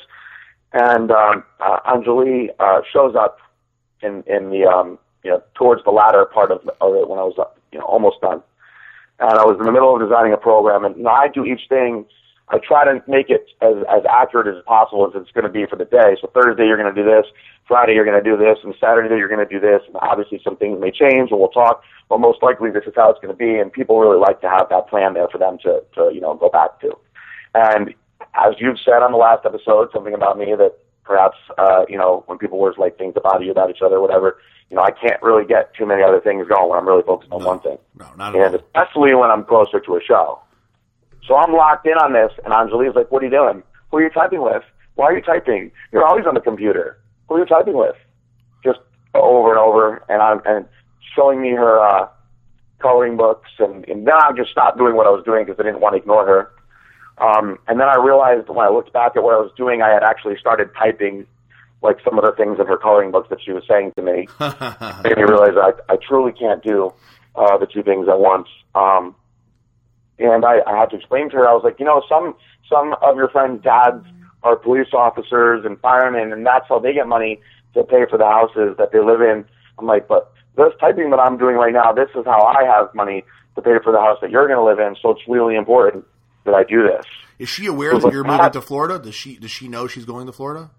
and 0.73 1.11
um, 1.11 1.45
uh, 1.61 1.81
Anjali 1.87 2.51
uh, 2.59 2.83
shows 2.93 3.15
up 3.17 3.39
in 4.03 4.23
in 4.27 4.51
the 4.51 4.67
um, 4.67 4.99
you 5.25 5.31
know 5.31 5.43
towards 5.55 5.83
the 5.85 5.91
latter 5.91 6.27
part 6.27 6.51
of, 6.51 6.59
of 6.81 6.95
it 6.95 7.09
when 7.09 7.19
I 7.19 7.23
was 7.23 7.35
uh, 7.39 7.45
you 7.73 7.79
know 7.79 7.87
almost 7.87 8.21
done, 8.21 8.43
and 9.19 9.39
I 9.39 9.45
was 9.45 9.57
in 9.59 9.67
the 9.67 9.73
middle 9.73 9.95
of 9.95 10.01
designing 10.01 10.33
a 10.33 10.37
program, 10.37 10.85
and 10.85 11.09
I 11.09 11.29
do 11.29 11.45
each 11.45 11.63
thing 11.69 12.05
I 12.49 12.59
try 12.59 12.85
to 12.85 13.03
make 13.09 13.29
it 13.29 13.49
as, 13.61 13.75
as 13.91 14.03
accurate 14.09 14.47
as 14.47 14.63
possible 14.65 15.05
as 15.07 15.21
it's 15.21 15.33
going 15.33 15.45
to 15.45 15.51
be 15.51 15.67
for 15.67 15.75
the 15.77 15.85
day. 15.85 16.17
So 16.21 16.31
Thursday 16.33 16.67
you're 16.67 16.77
going 16.81 16.93
to 16.95 17.03
do 17.03 17.09
this, 17.09 17.27
Friday 17.67 17.95
you're 17.95 18.05
going 18.05 18.23
to 18.23 18.29
do 18.31 18.37
this, 18.37 18.59
and 18.63 18.73
Saturday 18.81 19.17
you're 19.17 19.29
going 19.29 19.43
to 19.47 19.53
do 19.53 19.59
this. 19.59 19.83
And 19.87 19.97
obviously 20.01 20.41
some 20.45 20.57
things 20.57 20.79
may 20.81 20.93
change, 20.93 21.31
and 21.33 21.41
we'll 21.41 21.49
talk. 21.49 21.83
But 22.09 22.19
most 22.19 22.43
likely 22.43 22.71
this 22.71 22.85
is 22.87 22.93
how 22.95 23.11
it's 23.11 23.19
going 23.21 23.35
to 23.35 23.39
be, 23.39 23.59
and 23.59 23.73
people 23.73 23.99
really 23.99 24.19
like 24.19 24.41
to 24.43 24.49
have 24.49 24.69
that 24.71 24.87
plan 24.89 25.15
there 25.15 25.27
for 25.29 25.39
them 25.39 25.59
to, 25.65 25.83
to 25.97 26.11
you 26.15 26.21
know 26.21 26.35
go 26.35 26.49
back 26.49 26.79
to. 26.83 26.97
And 27.55 27.95
as 28.35 28.55
you've 28.59 28.79
said 28.79 29.03
on 29.03 29.11
the 29.11 29.19
last 29.19 29.45
episode, 29.45 29.89
something 29.93 30.15
about 30.15 30.39
me 30.39 30.55
that 30.57 30.77
perhaps 31.03 31.37
uh, 31.59 31.85
you 31.89 31.99
know 31.99 32.23
when 32.27 32.39
people 32.39 32.59
were 32.61 32.75
like 32.79 32.97
things 32.97 33.15
about 33.17 33.43
you 33.43 33.51
about 33.51 33.71
each 33.71 33.83
other, 33.85 34.01
whatever. 34.01 34.39
You 34.71 34.77
know, 34.77 34.83
I 34.83 34.91
can't 34.91 35.23
really 35.23 35.47
get 35.47 35.73
too 35.75 35.87
many 35.87 36.03
other 36.03 36.21
things 36.21 36.49
going 36.49 36.69
when 36.71 36.77
I'm 36.79 36.89
really 36.89 37.05
focused 37.05 37.31
on 37.31 37.41
No. 37.41 37.47
one 37.47 37.61
thing 37.61 37.79
No, 37.95 38.07
not 38.17 38.35
at 38.35 38.43
and 38.47 38.55
all. 38.57 38.61
especially 38.67 39.15
when 39.15 39.31
I'm 39.31 39.45
closer 39.45 39.79
to 39.79 39.95
a 39.97 40.01
show. 40.03 40.41
So 41.27 41.37
I'm 41.37 41.53
locked 41.53 41.87
in 41.87 41.95
on 41.95 42.13
this, 42.13 42.33
and 42.45 42.53
Anjali's 42.53 42.95
like, 42.95 43.11
"What 43.11 43.23
are 43.23 43.27
you 43.27 43.31
doing? 43.31 43.63
Who 43.91 43.99
are 43.99 44.03
you 44.03 44.11
typing 44.11 44.43
with? 44.43 44.63
Why 44.95 45.07
are 45.07 45.17
you 45.17 45.23
typing? 45.23 45.71
You're 45.93 46.07
always 46.07 46.27
on 46.27 46.35
the 46.35 46.41
computer. 46.41 46.99
Who 47.29 47.37
are 47.37 47.39
you 47.41 47.47
typing 47.47 47.77
with?" 47.77 47.97
Just 48.65 48.79
over 49.15 49.51
and 49.51 49.59
over, 49.59 50.03
and 50.09 50.23
I'm 50.23 50.41
and 50.45 50.67
showing 51.15 51.41
me 51.41 51.51
her 51.51 51.81
uh, 51.81 52.09
coloring 52.79 53.17
books, 53.17 53.51
and, 53.59 53.85
and 53.89 54.07
then 54.07 54.15
I 54.15 54.31
just 54.37 54.51
stopped 54.51 54.79
doing 54.79 54.95
what 54.97 55.07
I 55.07 55.11
was 55.11 55.25
doing 55.25 55.45
because 55.45 55.59
I 55.59 55.65
didn't 55.65 55.81
want 55.81 55.95
to 55.95 55.99
ignore 55.99 56.27
her. 56.27 56.51
Um, 57.19 57.59
and 57.67 57.81
then 57.81 57.89
I 57.89 57.97
realized 57.97 58.49
when 58.49 58.67
I 58.67 58.69
looked 58.69 58.93
back 58.93 59.17
at 59.17 59.23
what 59.23 59.35
I 59.35 59.39
was 59.39 59.51
doing, 59.57 59.81
I 59.81 59.89
had 59.89 60.03
actually 60.03 60.37
started 60.39 60.71
typing 60.79 61.27
like 61.83 61.99
some 62.05 62.19
of 62.19 62.25
the 62.25 62.33
things 62.33 62.59
in 62.61 62.67
her 62.67 62.77
coloring 62.77 63.11
books 63.11 63.29
that 63.31 63.39
she 63.43 63.53
was 63.53 63.63
saying 63.69 63.93
to 63.97 64.03
me 64.03 64.29
made 65.05 65.17
me 65.17 65.23
realize 65.23 65.55
I, 65.57 65.73
I 65.93 65.97
truly 65.97 66.33
can't 66.33 66.63
do 66.63 66.93
uh, 67.35 67.57
the 67.59 67.67
two 67.67 67.83
things 67.83 68.09
at 68.09 68.19
once. 68.19 68.49
Um, 68.75 69.15
and 70.19 70.45
I, 70.45 70.61
I 70.67 70.79
had 70.79 70.91
to 70.91 70.97
explain 70.97 71.31
to 71.31 71.37
her, 71.37 71.49
I 71.49 71.53
was 71.53 71.63
like, 71.65 71.79
you 71.79 71.85
know, 71.85 72.03
some 72.09 72.35
some 72.69 72.95
of 73.03 73.17
your 73.17 73.29
friends' 73.29 73.63
dads 73.63 74.05
are 74.43 74.57
police 74.57 74.89
officers 74.93 75.65
and 75.65 75.79
firemen, 75.81 76.33
and 76.33 76.47
that's 76.47 76.67
how 76.69 76.79
they 76.79 76.93
get 76.93 77.07
money 77.07 77.41
to 77.75 77.85
pay 77.85 78.07
for 78.09 78.19
the 78.19 78.25
houses 78.25 78.77
that 78.79 78.93
they 78.93 79.01
live 79.01 79.21
in. 79.21 79.45
I'm 79.79 79.87
like, 79.87 80.09
but 80.09 80.33
this 80.57 80.73
typing 80.81 81.11
that 81.11 81.19
I'm 81.19 81.37
doing 81.37 81.57
right 81.57 81.73
now, 81.73 81.93
this 81.93 82.09
is 82.15 82.25
how 82.25 82.43
I 82.43 82.65
have 82.65 82.95
money 82.95 83.25
to 83.57 83.63
pay 83.63 83.79
for 83.83 83.93
the 83.93 84.01
house 84.01 84.19
that 84.23 84.31
you're 84.31 84.47
going 84.47 84.59
to 84.59 84.65
live 84.65 84.79
in. 84.79 84.97
So 85.01 85.11
it's 85.11 85.23
really 85.29 85.57
important 85.57 86.05
that 86.45 86.55
I 86.55 86.65
do 86.65 86.83
this. 86.83 87.05
Is 87.39 87.49
she 87.49 87.67
aware 87.67 87.99
that 87.99 88.13
you're 88.13 88.25
moving 88.25 88.51
to 88.53 88.61
Florida? 88.63 88.99
Does 88.99 89.15
she 89.15 89.37
does 89.37 89.51
she 89.51 89.69
know 89.69 89.87
she's 89.87 90.07
going 90.07 90.27
to 90.27 90.33
Florida? 90.33 90.71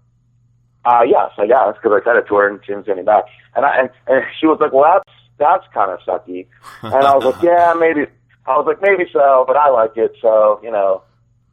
Uh, 0.84 1.02
yes, 1.06 1.30
I 1.36 1.46
guess, 1.46 1.74
because 1.74 2.00
I 2.00 2.04
said 2.04 2.16
it 2.16 2.26
to 2.28 2.34
her 2.36 2.48
and 2.48 2.60
she 2.64 2.72
didn't 2.72 2.86
say 2.86 2.92
anything 2.92 3.04
back. 3.04 3.24
And, 3.54 3.66
I, 3.66 3.80
and, 3.80 3.90
and 4.06 4.24
she 4.40 4.46
was 4.46 4.58
like, 4.60 4.72
well, 4.72 4.84
that's, 4.90 5.18
that's 5.36 5.64
kind 5.74 5.90
of 5.90 5.98
sucky. 6.00 6.46
And 6.82 6.94
I 6.94 7.14
was 7.14 7.24
like, 7.24 7.42
yeah, 7.42 7.74
maybe, 7.78 8.06
I 8.48 8.56
was 8.56 8.66
like, 8.66 8.80
maybe 8.80 9.08
so, 9.12 9.44
but 9.46 9.56
I 9.56 9.68
like 9.70 9.96
it, 9.96 10.16
so, 10.22 10.60
you 10.62 10.70
know, 10.70 11.02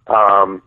um, 0.07 0.61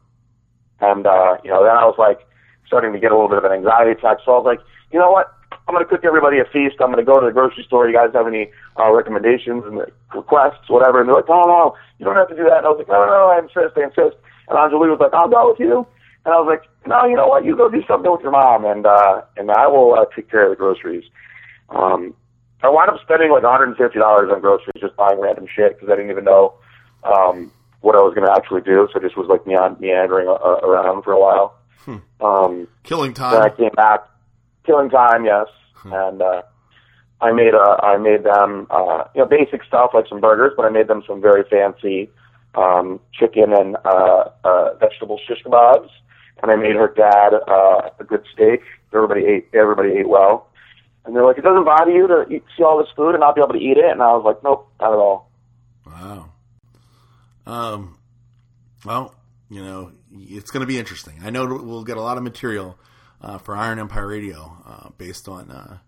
and, 0.80 1.06
uh, 1.06 1.38
you 1.42 1.50
know, 1.50 1.64
then 1.64 1.76
I 1.76 1.84
was 1.84 1.96
like, 1.98 2.20
starting 2.66 2.92
to 2.92 3.00
get 3.00 3.10
a 3.10 3.14
little 3.14 3.28
bit 3.28 3.38
of 3.38 3.44
an 3.44 3.52
anxiety 3.52 3.92
attack, 3.92 4.18
so 4.24 4.32
I 4.32 4.36
was 4.36 4.44
like, 4.44 4.60
you 4.92 4.98
know 4.98 5.10
what? 5.10 5.32
I'm 5.66 5.74
going 5.74 5.84
to 5.84 5.88
cook 5.88 6.04
everybody 6.04 6.38
a 6.38 6.44
feast. 6.44 6.76
I'm 6.80 6.92
going 6.92 7.00
to 7.00 7.04
go 7.04 7.20
to 7.20 7.26
the 7.26 7.32
grocery 7.32 7.64
store. 7.64 7.88
You 7.88 7.96
guys 7.96 8.08
have 8.14 8.26
any 8.26 8.50
uh, 8.80 8.92
recommendations 8.92 9.64
and 9.64 9.80
requests, 10.14 10.68
whatever? 10.68 11.00
And 11.00 11.08
they're 11.08 11.16
like, 11.16 11.28
oh, 11.28 11.44
no, 11.44 11.76
you 11.98 12.04
don't 12.04 12.16
have 12.16 12.28
to 12.28 12.36
do 12.36 12.44
that. 12.44 12.64
And 12.64 12.66
I 12.66 12.70
was 12.72 12.78
like, 12.78 12.88
no, 12.88 13.04
no, 13.04 13.12
no, 13.12 13.28
I 13.32 13.38
insist, 13.40 13.76
I 13.76 13.84
insist. 13.84 14.16
And 14.48 14.56
Anjali 14.56 14.88
was 14.88 15.00
like, 15.00 15.12
I'll 15.12 15.28
go 15.28 15.50
with 15.50 15.60
you. 15.60 15.86
And 16.24 16.32
I 16.34 16.40
was 16.40 16.48
like, 16.48 16.68
no, 16.86 17.04
you 17.04 17.16
know 17.16 17.28
what? 17.28 17.44
You 17.44 17.56
go 17.56 17.68
do 17.68 17.82
something 17.88 18.10
with 18.10 18.20
your 18.20 18.32
mom, 18.32 18.64
and 18.64 18.86
uh, 18.86 19.22
and 19.36 19.50
I 19.50 19.66
will 19.66 19.94
uh, 19.94 20.04
take 20.14 20.30
care 20.30 20.44
of 20.44 20.50
the 20.50 20.56
groceries. 20.56 21.04
Um, 21.70 22.14
I 22.62 22.68
wound 22.68 22.90
up 22.90 23.00
spending 23.02 23.30
like 23.30 23.42
$150 23.44 24.32
on 24.32 24.40
groceries 24.40 24.80
just 24.80 24.96
buying 24.96 25.20
random 25.20 25.46
shit 25.54 25.74
because 25.76 25.92
I 25.92 25.96
didn't 25.96 26.10
even 26.10 26.24
know 26.24 26.54
um, 27.04 27.52
what 27.80 27.94
I 27.94 28.00
was 28.00 28.14
going 28.14 28.26
to 28.26 28.32
actually 28.32 28.62
do. 28.62 28.88
So 28.92 28.98
I 28.98 29.02
just 29.02 29.16
was 29.16 29.28
like 29.28 29.46
meandering 29.46 30.28
uh, 30.28 30.66
around 30.66 31.02
for 31.04 31.12
a 31.12 31.20
while. 31.20 31.54
Um, 32.20 32.66
Killing 32.82 33.14
time. 33.14 33.32
then 33.32 33.42
I 33.42 33.48
came 33.48 33.70
back, 33.70 34.00
killing 34.66 34.90
time, 34.90 35.24
yes, 35.24 35.46
and 35.84 36.20
uh, 36.20 36.42
I 37.20 37.32
made 37.32 37.54
uh, 37.54 37.76
I 37.82 37.96
made 37.96 38.24
them 38.24 38.66
uh, 38.70 39.04
you 39.14 39.20
know 39.22 39.26
basic 39.26 39.64
stuff 39.64 39.92
like 39.94 40.06
some 40.08 40.20
burgers, 40.20 40.52
but 40.56 40.66
I 40.66 40.68
made 40.70 40.88
them 40.88 41.02
some 41.06 41.20
very 41.22 41.44
fancy 41.48 42.10
um, 42.54 43.00
chicken 43.12 43.52
and 43.52 43.76
uh, 43.84 44.24
uh, 44.44 44.74
vegetable 44.80 45.18
shish 45.26 45.42
kebabs, 45.44 45.88
and 46.42 46.50
I 46.50 46.56
made 46.56 46.74
her 46.74 46.92
dad 46.94 47.34
uh, 47.34 47.90
a 47.98 48.04
good 48.04 48.24
steak. 48.34 48.60
Everybody 48.92 49.24
ate. 49.24 49.48
Everybody 49.54 49.92
ate 49.92 50.08
well, 50.08 50.47
and 51.08 51.16
they're 51.16 51.24
like, 51.24 51.38
"It 51.38 51.44
doesn't 51.44 51.64
bother 51.64 51.90
you 51.90 52.06
to 52.06 52.26
eat, 52.28 52.44
see 52.54 52.62
all 52.62 52.76
this 52.78 52.92
food 52.94 53.14
and 53.14 53.20
not 53.20 53.34
be 53.34 53.40
able 53.40 53.54
to 53.54 53.58
eat 53.58 53.78
it?" 53.78 53.90
And 53.90 54.02
I 54.02 54.12
was 54.12 54.24
like, 54.24 54.44
"Nope, 54.44 54.70
not 54.78 54.92
at 54.92 54.98
all." 54.98 55.30
Wow. 55.86 56.32
Um. 57.46 57.98
Well, 58.84 59.14
you 59.48 59.62
know, 59.64 59.92
it's 60.12 60.50
going 60.50 60.60
to 60.60 60.66
be 60.66 60.78
interesting. 60.78 61.14
I 61.24 61.30
know 61.30 61.46
we'll 61.46 61.84
get 61.84 61.96
a 61.96 62.02
lot 62.02 62.18
of 62.18 62.22
material 62.22 62.78
uh, 63.22 63.38
for 63.38 63.56
Iron 63.56 63.78
Empire 63.78 64.06
Radio 64.06 64.58
uh, 64.66 64.90
based 64.98 65.28
on 65.28 65.50
uh, 65.50 65.78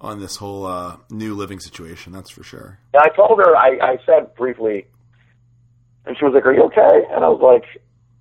on 0.00 0.20
this 0.20 0.36
whole 0.36 0.66
uh, 0.66 0.98
new 1.10 1.34
living 1.34 1.60
situation. 1.60 2.12
That's 2.12 2.30
for 2.30 2.44
sure. 2.44 2.78
And 2.92 3.02
I 3.02 3.08
told 3.16 3.38
her, 3.38 3.56
I, 3.56 3.78
I 3.80 3.98
said 4.04 4.34
briefly, 4.34 4.86
and 6.04 6.16
she 6.18 6.24
was 6.26 6.34
like, 6.34 6.44
"Are 6.44 6.52
you 6.52 6.64
okay?" 6.64 7.06
And 7.10 7.24
I 7.24 7.28
was 7.28 7.40
like, 7.40 7.64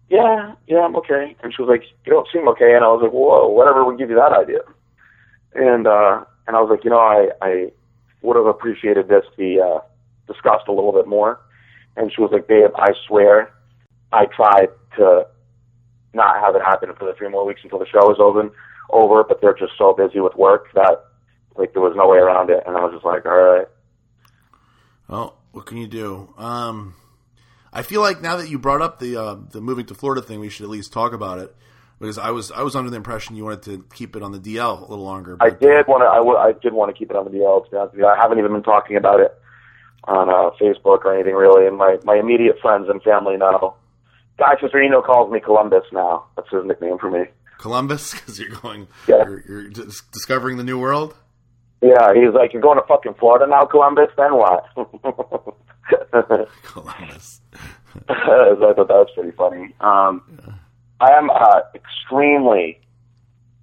"Yeah, 0.10 0.56
yeah, 0.66 0.80
I'm 0.80 0.96
okay." 0.96 1.36
And 1.44 1.54
she 1.54 1.62
was 1.62 1.70
like, 1.70 1.84
"You 2.06 2.14
don't 2.14 2.28
seem 2.32 2.48
okay." 2.50 2.74
And 2.74 2.86
I 2.86 2.88
was 2.88 3.02
like, 3.04 3.12
"Whoa, 3.12 3.50
whatever 3.50 3.84
would 3.84 3.98
give 3.98 4.10
you 4.10 4.16
that 4.16 4.32
idea?" 4.32 4.62
And 5.54 5.88
uh, 5.88 6.24
and 6.48 6.56
I 6.56 6.62
was 6.62 6.70
like, 6.70 6.84
"You 6.84 6.90
know, 6.90 7.00
I 7.00 7.30
I 7.42 7.72
would 8.22 8.36
have 8.36 8.46
appreciated 8.46 9.08
this 9.08 9.24
to 9.32 9.38
be 9.38 9.60
uh, 9.60 9.80
discussed 10.28 10.68
a 10.68 10.72
little 10.72 10.92
bit 10.94 11.08
more." 11.08 11.40
And 11.96 12.12
she 12.14 12.22
was 12.22 12.32
like, 12.32 12.48
"Babe, 12.48 12.72
I 12.76 12.94
swear, 13.08 13.54
I 14.12 14.26
tried 14.26 14.70
to 14.98 15.28
not 16.14 16.40
have 16.40 16.56
it 16.56 16.62
happen 16.62 16.94
for 16.98 17.06
the 17.06 17.14
three 17.14 17.30
more 17.30 17.46
weeks 17.46 17.62
until 17.64 17.80
the 17.80 17.88
show 17.88 18.08
was 18.08 18.18
open 18.20 18.52
over, 18.90 19.24
but 19.24 19.42
they're 19.42 19.54
just 19.54 19.74
so 19.78 19.94
busy 19.94 20.20
with 20.20 20.36
work 20.36 20.68
that 20.74 21.06
like 21.56 21.74
there 21.74 21.82
was 21.82 21.94
no 21.96 22.08
way 22.08 22.18
around 22.18 22.50
it." 22.50 22.64
And 22.66 22.78
I 22.78 22.84
was 22.84 22.94
just 22.94 23.06
like, 23.06 23.26
"All 23.26 23.32
right." 23.32 23.68
Well, 25.08 25.38
what 25.52 25.66
can 25.66 25.78
you 25.78 25.88
do? 25.88 26.34
Um, 26.38 26.96
I 27.72 27.82
feel 27.82 28.02
like 28.02 28.22
now 28.22 28.38
that 28.38 28.50
you 28.50 28.58
brought 28.58 28.82
up 28.82 29.00
the 29.00 29.18
uh, 29.18 29.36
the 29.52 29.62
moving 29.62 29.86
to 29.88 29.94
Florida 29.94 30.22
thing, 30.22 30.40
we 30.40 30.50
should 30.50 30.64
at 30.64 30.70
least 30.70 30.94
talk 30.94 31.14
about 31.14 31.40
it 31.40 31.56
because 32.00 32.18
I 32.18 32.32
was 32.32 32.52
I 32.52 32.62
was 32.64 32.76
under 32.76 32.90
the 32.90 32.98
impression 32.98 33.36
you 33.36 33.44
wanted 33.46 33.64
to 33.64 33.86
keep 33.94 34.16
it 34.16 34.24
on 34.24 34.32
the 34.32 34.40
DL 34.40 34.78
a 34.80 34.86
little 34.90 35.06
longer. 35.06 35.38
I 35.40 35.50
did 35.50 35.88
want 35.88 36.02
to. 36.04 36.08
I, 36.08 36.18
w- 36.18 36.38
I 36.38 36.52
did 36.54 36.74
want 36.74 36.94
to 36.94 36.98
keep 36.98 37.10
it 37.10 37.16
on 37.16 37.26
the 37.26 37.32
DL. 37.32 37.66
To 37.66 37.72
be 37.72 37.78
honest 37.78 37.94
with 37.94 38.00
you, 38.02 38.08
I 38.08 38.16
haven't 38.18 38.40
even 38.40 38.52
been 38.54 38.64
talking 38.64 38.96
about 38.98 39.20
it 39.20 39.34
on 40.06 40.30
uh, 40.30 40.52
Facebook 40.62 41.04
or 41.06 41.14
anything 41.14 41.36
really. 41.36 41.66
And 41.68 41.78
my 41.78 41.98
my 42.04 42.16
immediate 42.16 42.58
friends 42.62 42.88
and 42.90 43.02
family 43.04 43.38
know. 43.38 43.76
Guy 44.38 44.54
Cisternino 44.62 45.04
calls 45.04 45.32
me 45.32 45.40
Columbus 45.40 45.84
now. 45.92 46.26
That's 46.36 46.48
his 46.52 46.64
nickname 46.64 47.00
for 47.00 47.10
me. 47.10 47.24
Columbus 47.58 48.12
because 48.16 48.40
you're 48.40 48.52
going, 48.62 48.88
Yeah. 49.08 49.24
you're, 49.26 49.44
you're 49.48 49.70
dis- 49.70 50.04
discovering 50.12 50.58
the 50.58 50.64
new 50.64 50.78
world. 50.80 51.16
Yeah, 51.82 52.14
he's 52.14 52.34
like, 52.36 52.54
you're 52.54 52.62
going 52.62 52.78
to 52.80 52.86
fucking 52.88 53.16
Florida 53.20 53.48
now, 53.48 53.66
Columbus. 53.66 54.10
Then 54.16 54.36
what? 54.36 54.64
Columbus. 56.64 57.42
so 57.94 58.00
I 58.10 58.56
thought 58.76 58.88
that 58.88 58.90
was 58.90 59.10
pretty 59.16 59.32
funny. 59.32 59.74
Um, 59.80 60.22
I 61.00 61.12
am 61.12 61.30
uh, 61.30 61.62
extremely, 61.76 62.80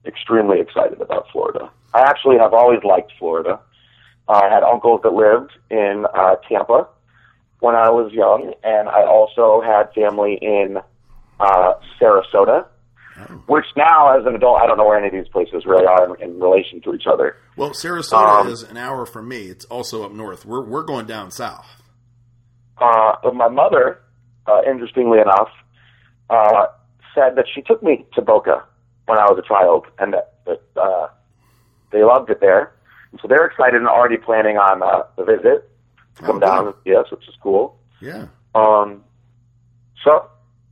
extremely 0.06 0.60
excited 0.60 1.00
about 1.00 1.26
Florida. 1.32 1.70
I 1.92 2.02
actually 2.02 2.38
have 2.38 2.52
always 2.52 2.82
liked 2.84 3.12
Florida. 3.18 3.60
I 4.28 4.48
had 4.48 4.62
uncles 4.62 5.00
that 5.02 5.12
lived 5.12 5.52
in 5.70 6.06
uh, 6.14 6.36
Tampa 6.48 6.88
when 7.60 7.74
I 7.74 7.90
was 7.90 8.12
young, 8.12 8.52
and 8.62 8.88
I 8.88 9.04
also 9.04 9.60
had 9.64 9.92
family 9.94 10.38
in 10.40 10.78
uh, 11.40 11.72
Sarasota, 12.00 12.66
which 13.46 13.64
now, 13.76 14.18
as 14.18 14.26
an 14.26 14.34
adult, 14.34 14.60
I 14.60 14.66
don't 14.66 14.76
know 14.76 14.84
where 14.86 14.98
any 14.98 15.06
of 15.08 15.12
these 15.12 15.30
places 15.30 15.64
really 15.66 15.86
are 15.86 16.14
in, 16.16 16.22
in 16.22 16.40
relation 16.40 16.80
to 16.82 16.94
each 16.94 17.06
other. 17.06 17.36
Well, 17.56 17.70
Sarasota 17.70 18.40
Um, 18.42 18.48
is 18.48 18.62
an 18.62 18.76
hour 18.76 19.06
from 19.06 19.28
me. 19.28 19.46
It's 19.48 19.64
also 19.66 20.04
up 20.04 20.12
north. 20.12 20.44
We're 20.44 20.64
we're 20.64 20.82
going 20.82 21.06
down 21.06 21.30
south. 21.30 21.82
Uh, 22.78 23.12
but 23.22 23.34
my 23.34 23.48
mother, 23.48 24.00
uh, 24.46 24.62
interestingly 24.66 25.20
enough, 25.20 25.48
uh, 26.28 26.66
said 27.14 27.36
that 27.36 27.46
she 27.52 27.62
took 27.62 27.82
me 27.82 28.04
to 28.14 28.22
Boca 28.22 28.64
when 29.06 29.18
I 29.18 29.24
was 29.24 29.38
a 29.38 29.46
child, 29.46 29.86
and 29.98 30.12
that, 30.14 30.34
that 30.46 30.62
uh, 30.80 31.08
they 31.92 32.02
loved 32.02 32.30
it 32.30 32.40
there. 32.40 32.72
And 33.12 33.20
so 33.20 33.28
they're 33.28 33.44
excited 33.46 33.76
and 33.76 33.86
already 33.88 34.16
planning 34.16 34.56
on 34.56 34.82
uh, 34.82 35.04
the 35.16 35.24
visit 35.24 35.70
to 36.16 36.22
come 36.22 36.36
Oh, 36.36 36.40
down 36.40 36.66
and 36.66 36.74
see 36.84 36.94
us, 36.94 37.10
which 37.10 37.28
is 37.28 37.34
cool. 37.42 37.78
Yeah. 38.00 38.26
Um, 38.54 39.04
so 40.04 40.28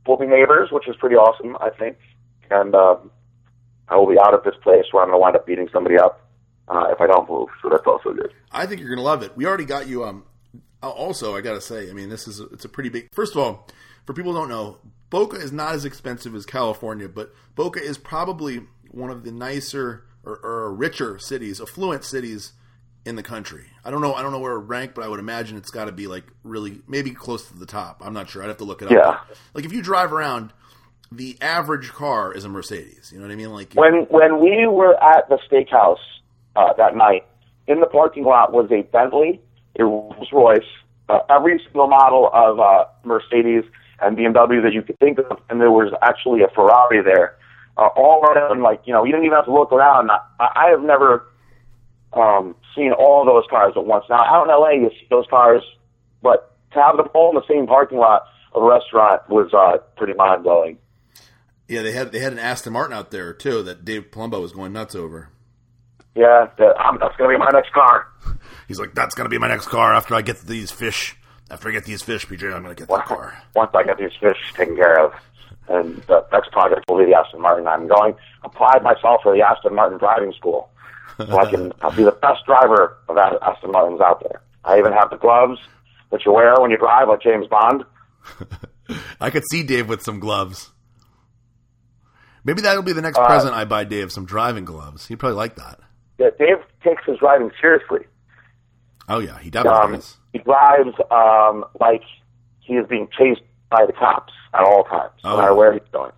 we'll 0.07 0.17
be 0.17 0.27
neighbors, 0.27 0.69
which 0.71 0.87
is 0.87 0.95
pretty 0.97 1.15
awesome, 1.15 1.55
I 1.61 1.69
think. 1.69 1.97
And 2.51 2.75
um, 2.75 3.11
I 3.89 3.95
will 3.95 4.07
be 4.09 4.17
out 4.19 4.33
of 4.33 4.43
this 4.43 4.55
place 4.61 4.85
where 4.91 5.03
I'm 5.03 5.09
going 5.09 5.17
to 5.19 5.21
wind 5.21 5.35
up 5.35 5.45
beating 5.45 5.69
somebody 5.71 5.97
up 5.97 6.27
uh, 6.67 6.87
if 6.91 6.99
I 7.01 7.07
don't 7.07 7.29
move. 7.29 7.49
So 7.61 7.69
that's 7.69 7.85
also 7.85 8.13
good. 8.13 8.31
I 8.51 8.65
think 8.65 8.79
you're 8.81 8.89
going 8.89 8.99
to 8.99 9.03
love 9.03 9.23
it. 9.23 9.35
We 9.37 9.45
already 9.45 9.65
got 9.65 9.87
you. 9.87 10.03
Um, 10.03 10.23
also, 10.81 11.35
I 11.35 11.41
got 11.41 11.53
to 11.53 11.61
say, 11.61 11.89
I 11.89 11.93
mean, 11.93 12.09
this 12.09 12.27
is 12.27 12.39
it's 12.39 12.65
a 12.65 12.69
pretty 12.69 12.89
big. 12.89 13.07
First 13.13 13.35
of 13.35 13.41
all, 13.41 13.67
for 14.05 14.13
people 14.13 14.33
who 14.33 14.39
don't 14.39 14.49
know, 14.49 14.77
Boca 15.13 15.35
is 15.35 15.51
not 15.51 15.75
as 15.75 15.85
expensive 15.85 16.33
as 16.33 16.43
California, 16.43 17.07
but 17.07 17.31
Boca 17.53 17.79
is 17.79 17.99
probably 17.99 18.61
one 18.89 19.11
of 19.11 19.23
the 19.23 19.31
nicer 19.31 20.05
or, 20.25 20.39
or 20.39 20.73
richer 20.73 21.19
cities, 21.19 21.61
affluent 21.61 22.03
cities 22.03 22.53
in 23.05 23.15
the 23.15 23.21
country. 23.21 23.65
I 23.85 23.91
don't 23.91 24.01
know. 24.01 24.15
I 24.15 24.23
don't 24.23 24.31
know 24.31 24.39
where 24.39 24.53
it 24.53 24.61
ranked, 24.61 24.95
but 24.95 25.03
I 25.03 25.07
would 25.07 25.19
imagine 25.19 25.55
it's 25.55 25.69
got 25.69 25.85
to 25.85 25.91
be 25.91 26.07
like 26.07 26.23
really 26.43 26.81
maybe 26.87 27.11
close 27.11 27.47
to 27.49 27.53
the 27.55 27.67
top. 27.67 28.01
I'm 28.03 28.15
not 28.15 28.27
sure. 28.27 28.41
I'd 28.41 28.47
have 28.47 28.57
to 28.57 28.63
look 28.63 28.81
it 28.81 28.87
up. 28.87 28.91
Yeah. 28.91 29.35
Like 29.53 29.65
if 29.65 29.71
you 29.71 29.83
drive 29.83 30.11
around, 30.11 30.51
the 31.11 31.37
average 31.41 31.91
car 31.91 32.33
is 32.33 32.43
a 32.43 32.49
Mercedes. 32.49 33.11
You 33.13 33.19
know 33.19 33.27
what 33.27 33.33
I 33.33 33.35
mean? 33.35 33.51
Like 33.51 33.73
When 33.75 34.07
when 34.09 34.39
we 34.41 34.65
were 34.65 34.95
at 34.95 35.29
the 35.29 35.37
steakhouse 35.47 36.01
uh, 36.55 36.73
that 36.77 36.95
night, 36.95 37.27
in 37.67 37.81
the 37.81 37.85
parking 37.85 38.23
lot 38.23 38.51
was 38.51 38.67
a 38.71 38.81
Bentley, 38.81 39.39
a 39.77 39.85
Rolls 39.85 40.29
Royce, 40.33 40.61
uh, 41.07 41.19
every 41.29 41.61
single 41.65 41.85
model 41.87 42.31
of 42.33 42.59
uh, 42.59 42.85
Mercedes 43.03 43.63
and 44.05 44.17
BMW 44.17 44.61
that 44.63 44.73
you 44.73 44.81
could 44.81 44.99
think 44.99 45.19
of, 45.19 45.39
and 45.49 45.59
there 45.59 45.71
was 45.71 45.93
actually 46.01 46.41
a 46.41 46.47
Ferrari 46.53 47.01
there. 47.01 47.37
Uh, 47.75 47.87
all 47.95 48.21
around, 48.23 48.61
like 48.61 48.81
you 48.85 48.93
know, 48.93 49.03
you 49.03 49.11
didn't 49.11 49.25
even 49.25 49.35
have 49.35 49.45
to 49.45 49.53
look 49.53 49.71
around. 49.71 50.11
I, 50.11 50.19
I 50.39 50.69
have 50.69 50.81
never 50.81 51.25
um, 52.13 52.55
seen 52.75 52.91
all 52.91 53.25
those 53.25 53.45
cars 53.49 53.73
at 53.75 53.85
once. 53.85 54.05
Now 54.09 54.23
out 54.23 54.43
in 54.43 54.49
LA, 54.49 54.85
you 54.85 54.89
see 54.91 55.07
those 55.09 55.25
cars, 55.29 55.63
but 56.21 56.55
to 56.73 56.79
have 56.81 56.97
them 56.97 57.07
all 57.13 57.29
in 57.29 57.35
the 57.35 57.47
same 57.47 57.65
parking 57.65 57.97
lot 57.97 58.23
of 58.53 58.61
a 58.61 58.65
restaurant 58.65 59.27
was 59.29 59.51
uh, 59.53 59.77
pretty 59.97 60.13
mind 60.13 60.43
blowing. 60.43 60.77
yeah, 61.67 61.81
they 61.81 61.91
had 61.91 62.11
they 62.11 62.19
had 62.19 62.33
an 62.33 62.39
Aston 62.39 62.73
Martin 62.73 62.95
out 62.95 63.09
there 63.09 63.33
too 63.33 63.63
that 63.63 63.83
Dave 63.83 64.11
Palumbo 64.11 64.41
was 64.41 64.51
going 64.51 64.73
nuts 64.73 64.93
over. 64.93 65.29
Yeah, 66.15 66.47
that, 66.59 66.85
um, 66.85 66.99
that's 67.01 67.15
going 67.17 67.31
to 67.31 67.37
be 67.37 67.43
my 67.43 67.49
next 67.51 67.73
car. 67.73 68.07
He's 68.67 68.79
like, 68.79 68.93
that's 68.93 69.15
gonna 69.15 69.29
be 69.29 69.37
my 69.37 69.47
next 69.47 69.67
car 69.67 69.93
after 69.93 70.15
I 70.15 70.21
get 70.21 70.41
these 70.41 70.71
fish. 70.71 71.15
After 71.51 71.69
I 71.69 71.71
get 71.71 71.85
these 71.85 72.01
fish, 72.01 72.25
PJ, 72.27 72.43
I'm 72.53 72.63
gonna 72.63 72.75
get 72.75 72.87
that 72.87 73.05
car. 73.05 73.41
once 73.55 73.71
I 73.73 73.83
get 73.83 73.97
these 73.97 74.11
fish 74.19 74.37
taken 74.55 74.75
care 74.75 74.99
of, 75.05 75.13
and 75.67 75.97
the 76.03 76.25
next 76.31 76.51
project 76.51 76.85
will 76.89 76.97
be 76.97 77.05
the 77.05 77.15
Aston 77.17 77.41
Martin. 77.41 77.67
I'm 77.67 77.87
going 77.87 78.15
applied 78.43 78.81
myself 78.83 79.21
for 79.23 79.35
the 79.35 79.41
Aston 79.41 79.75
Martin 79.75 79.97
driving 79.99 80.33
school, 80.33 80.69
so 81.17 81.37
I 81.37 81.49
can 81.49 81.71
I'll 81.81 81.91
be 81.95 82.03
the 82.03 82.11
best 82.11 82.45
driver 82.45 82.97
of 83.09 83.17
Aston 83.17 83.71
Martins 83.71 84.01
out 84.01 84.21
there. 84.21 84.41
I 84.65 84.79
even 84.79 84.93
have 84.93 85.09
the 85.09 85.17
gloves 85.17 85.59
that 86.11 86.25
you 86.25 86.31
wear 86.31 86.55
when 86.59 86.71
you 86.71 86.77
drive, 86.77 87.07
like 87.09 87.21
James 87.21 87.47
Bond. 87.47 87.83
I 89.19 89.29
could 89.29 89.43
see 89.51 89.63
Dave 89.63 89.87
with 89.89 90.01
some 90.01 90.19
gloves. 90.19 90.71
Maybe 92.45 92.61
that'll 92.61 92.83
be 92.83 92.91
the 92.93 92.99
Uh, 92.99 93.03
next 93.03 93.19
present 93.19 93.53
I 93.53 93.65
buy 93.65 93.83
Dave 93.83 94.11
some 94.11 94.25
driving 94.25 94.65
gloves. 94.65 95.07
He'd 95.07 95.17
probably 95.19 95.37
like 95.37 95.55
that. 95.55 95.79
Yeah, 96.17 96.29
Dave 96.37 96.57
takes 96.83 97.03
his 97.05 97.17
driving 97.19 97.51
seriously. 97.61 98.05
Oh 99.09 99.19
yeah, 99.19 99.37
he 99.39 99.49
definitely 99.49 99.79
Um, 99.81 99.91
does. 99.93 100.17
he 100.31 100.39
drives 100.39 100.95
um, 101.11 101.65
like 101.79 102.01
he 102.59 102.73
is 102.75 102.87
being 102.87 103.07
chased 103.17 103.41
by 103.69 103.85
the 103.85 103.93
cops 103.93 104.31
at 104.53 104.61
all 104.63 104.83
times, 104.85 105.11
no 105.23 105.33
Oh. 105.33 105.37
matter 105.37 105.55
where 105.55 105.73
he's 105.73 105.81
going. 105.91 106.11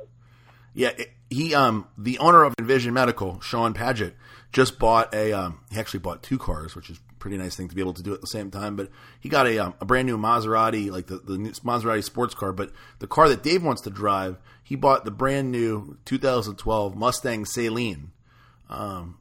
Yeah, 0.73 0.89
it- 0.97 1.11
he 1.29 1.55
um 1.55 1.87
the 1.97 2.19
owner 2.19 2.43
of 2.43 2.53
Envision 2.59 2.93
Medical, 2.93 3.39
Sean 3.41 3.73
Paget, 3.73 4.15
just 4.51 4.77
bought 4.77 5.13
a 5.15 5.33
um 5.33 5.59
he 5.71 5.79
actually 5.79 5.99
bought 6.01 6.21
two 6.21 6.37
cars, 6.37 6.75
which 6.75 6.89
is 6.91 6.97
a 6.97 7.13
pretty 7.17 7.37
nice 7.37 7.55
thing 7.55 7.67
to 7.67 7.73
be 7.75 7.81
able 7.81 7.93
to 7.95 8.03
do 8.03 8.13
at 8.13 8.21
the 8.21 8.27
same 8.27 8.51
time. 8.51 8.75
But 8.75 8.89
he 9.19 9.27
got 9.27 9.47
a 9.47 9.57
um, 9.57 9.73
a 9.81 9.85
brand 9.85 10.05
new 10.05 10.17
Maserati, 10.19 10.91
like 10.91 11.07
the 11.07 11.17
the 11.17 11.37
new 11.39 11.49
Maserati 11.51 12.03
sports 12.03 12.35
car. 12.35 12.51
But 12.53 12.71
the 12.99 13.07
car 13.07 13.27
that 13.29 13.41
Dave 13.41 13.63
wants 13.63 13.81
to 13.83 13.89
drive, 13.89 14.37
he 14.63 14.75
bought 14.75 15.03
the 15.03 15.11
brand 15.11 15.51
new 15.51 15.97
2012 16.05 16.95
Mustang 16.95 17.45
Saleen. 17.45 18.09
Um, 18.69 19.17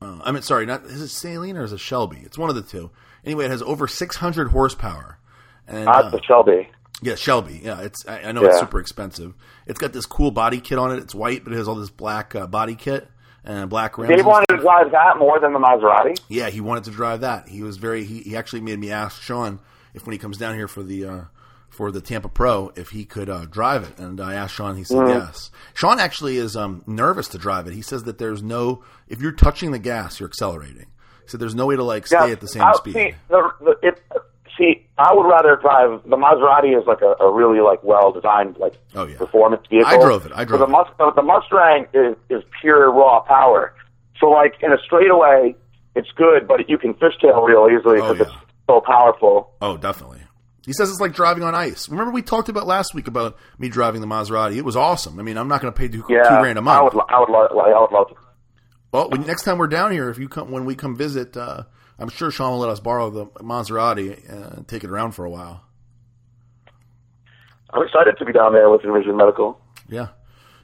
uh, 0.00 0.20
I 0.22 0.32
mean, 0.32 0.42
sorry, 0.42 0.66
not 0.66 0.84
is 0.84 1.02
it 1.02 1.06
Saleen 1.06 1.56
or 1.56 1.64
is 1.64 1.72
it 1.72 1.80
Shelby? 1.80 2.20
It's 2.24 2.38
one 2.38 2.50
of 2.50 2.56
the 2.56 2.62
two. 2.62 2.90
Anyway, 3.24 3.46
it 3.46 3.50
has 3.50 3.62
over 3.62 3.88
600 3.88 4.48
horsepower. 4.48 5.18
And 5.66 5.86
That's 5.86 6.06
uh, 6.06 6.10
the 6.10 6.22
Shelby. 6.22 6.68
yeah, 7.02 7.14
Shelby. 7.14 7.60
Yeah, 7.62 7.82
it's 7.82 8.06
I, 8.06 8.22
I 8.22 8.32
know 8.32 8.44
it's 8.44 8.58
super 8.58 8.80
expensive. 8.80 9.34
It's 9.66 9.78
got 9.78 9.92
this 9.92 10.06
cool 10.06 10.30
body 10.30 10.60
kit 10.60 10.78
on 10.78 10.92
it. 10.92 10.98
It's 10.98 11.14
white, 11.14 11.44
but 11.44 11.52
it 11.52 11.56
has 11.56 11.68
all 11.68 11.74
this 11.74 11.90
black 11.90 12.34
uh, 12.34 12.46
body 12.46 12.74
kit 12.74 13.08
and 13.44 13.68
black 13.68 13.98
rims. 13.98 14.14
Dave 14.14 14.24
wanted 14.24 14.46
to 14.50 14.58
drive 14.58 14.90
that 14.92 15.18
more 15.18 15.38
than 15.40 15.52
the 15.52 15.58
Maserati. 15.58 16.18
Yeah, 16.28 16.48
he 16.48 16.60
wanted 16.60 16.84
to 16.84 16.90
drive 16.90 17.20
that. 17.20 17.48
He 17.48 17.62
was 17.62 17.76
very. 17.76 18.04
He, 18.04 18.20
he 18.20 18.36
actually 18.36 18.62
made 18.62 18.78
me 18.78 18.90
ask 18.90 19.20
Sean 19.20 19.60
if 19.94 20.06
when 20.06 20.12
he 20.12 20.18
comes 20.18 20.38
down 20.38 20.54
here 20.54 20.68
for 20.68 20.82
the 20.82 21.04
uh, 21.04 21.20
for 21.78 21.92
the 21.92 22.00
Tampa 22.00 22.28
Pro 22.28 22.72
if 22.74 22.88
he 22.90 23.04
could 23.04 23.30
uh, 23.30 23.44
drive 23.44 23.84
it, 23.84 24.00
and 24.00 24.20
I 24.20 24.34
asked 24.34 24.56
Sean. 24.56 24.76
He 24.76 24.82
said 24.82 24.96
Mm-hmm. 24.98 25.18
yes. 25.20 25.52
Sean 25.74 26.00
actually 26.00 26.36
is 26.36 26.56
um, 26.56 26.82
nervous 26.88 27.28
to 27.28 27.38
drive 27.38 27.68
it. 27.68 27.72
He 27.74 27.82
says 27.82 28.02
that 28.02 28.18
there's 28.18 28.42
no 28.42 28.82
if 29.06 29.22
you're 29.22 29.30
touching 29.32 29.70
the 29.70 29.78
gas, 29.78 30.18
you're 30.18 30.28
accelerating. 30.28 30.86
He 31.22 31.28
said 31.28 31.38
there's 31.38 31.54
no 31.54 31.66
way 31.66 31.76
to 31.76 31.84
like 31.84 32.06
stay 32.08 32.32
at 32.32 32.40
the 32.40 32.48
same 32.48 32.62
I- 32.62 32.72
speed. 32.72 32.94
See, 32.94 33.14
the, 33.28 33.50
the, 33.60 33.76
it, 33.88 34.02
see, 34.58 34.86
I 34.98 35.14
would 35.14 35.28
rather 35.28 35.54
drive 35.56 36.02
the 36.04 36.16
Maserati 36.16 36.76
is 36.76 36.84
like 36.88 37.00
a, 37.00 37.14
a 37.22 37.32
really 37.32 37.60
like 37.60 37.84
well 37.84 38.10
designed 38.10 38.56
like 38.56 38.74
Oh, 38.96 39.06
yeah. 39.06 39.16
performance 39.16 39.62
vehicle. 39.70 39.86
I 39.88 39.98
drove 40.02 40.26
it. 40.26 40.32
I 40.34 40.44
drove 40.44 40.58
the, 40.60 40.66
Must- 40.66 40.90
the 40.98 41.22
Mustang 41.22 41.86
is, 41.94 42.16
is 42.28 42.42
pure 42.60 42.90
raw 42.90 43.20
power. 43.20 43.72
So 44.18 44.26
like 44.30 44.54
in 44.62 44.72
a 44.72 44.78
straightaway, 44.84 45.54
it's 45.94 46.10
good, 46.16 46.48
but 46.48 46.68
you 46.68 46.76
can 46.76 46.94
fishtail 46.94 47.46
real 47.46 47.68
easily 47.70 48.00
Oh, 48.00 48.12
because 48.14 48.18
yeah. 48.32 48.34
it's 48.42 48.52
so 48.66 48.80
powerful. 48.80 49.52
Oh, 49.60 49.76
definitely. 49.76 50.22
He 50.68 50.74
says 50.74 50.90
it's 50.90 51.00
like 51.00 51.14
driving 51.14 51.42
on 51.44 51.54
ice. 51.54 51.88
Remember 51.88 52.12
we 52.12 52.20
talked 52.20 52.50
about 52.50 52.66
last 52.66 52.94
week 52.94 53.08
about 53.08 53.38
me 53.58 53.70
driving 53.70 54.02
the 54.02 54.06
Maserati. 54.06 54.56
It 54.56 54.66
was 54.66 54.76
awesome. 54.76 55.18
I 55.18 55.22
mean, 55.22 55.38
I'm 55.38 55.48
not 55.48 55.62
going 55.62 55.72
to 55.72 55.76
pay 55.78 55.88
two, 55.88 56.04
Yeah, 56.10 56.24
two 56.24 56.40
grand 56.42 56.58
a 56.58 56.60
I 56.60 56.64
month. 56.64 56.92
would, 56.92 57.04
I 57.08 57.18
would, 57.20 57.30
love, 57.30 57.50
I 57.52 57.80
would 57.80 57.90
love 57.90 58.08
to. 58.08 58.14
Well, 58.92 59.08
when, 59.08 59.22
next 59.26 59.44
time 59.44 59.56
we're 59.56 59.66
down 59.66 59.92
here, 59.92 60.10
if 60.10 60.18
you 60.18 60.28
come 60.28 60.50
when 60.50 60.66
we 60.66 60.74
come 60.74 60.94
visit, 60.94 61.38
uh, 61.38 61.62
I'm 61.98 62.10
sure 62.10 62.30
Sean 62.30 62.52
will 62.52 62.58
let 62.58 62.68
us 62.68 62.80
borrow 62.80 63.08
the 63.08 63.26
Maserati 63.42 64.28
and 64.28 64.68
take 64.68 64.84
it 64.84 64.90
around 64.90 65.12
for 65.12 65.24
a 65.24 65.30
while. 65.30 65.62
I'm 67.70 67.82
excited 67.82 68.16
to 68.18 68.24
be 68.26 68.32
down 68.34 68.52
there 68.52 68.68
with 68.68 68.84
Envision 68.84 69.16
Medical. 69.16 69.58
Yeah, 69.88 70.08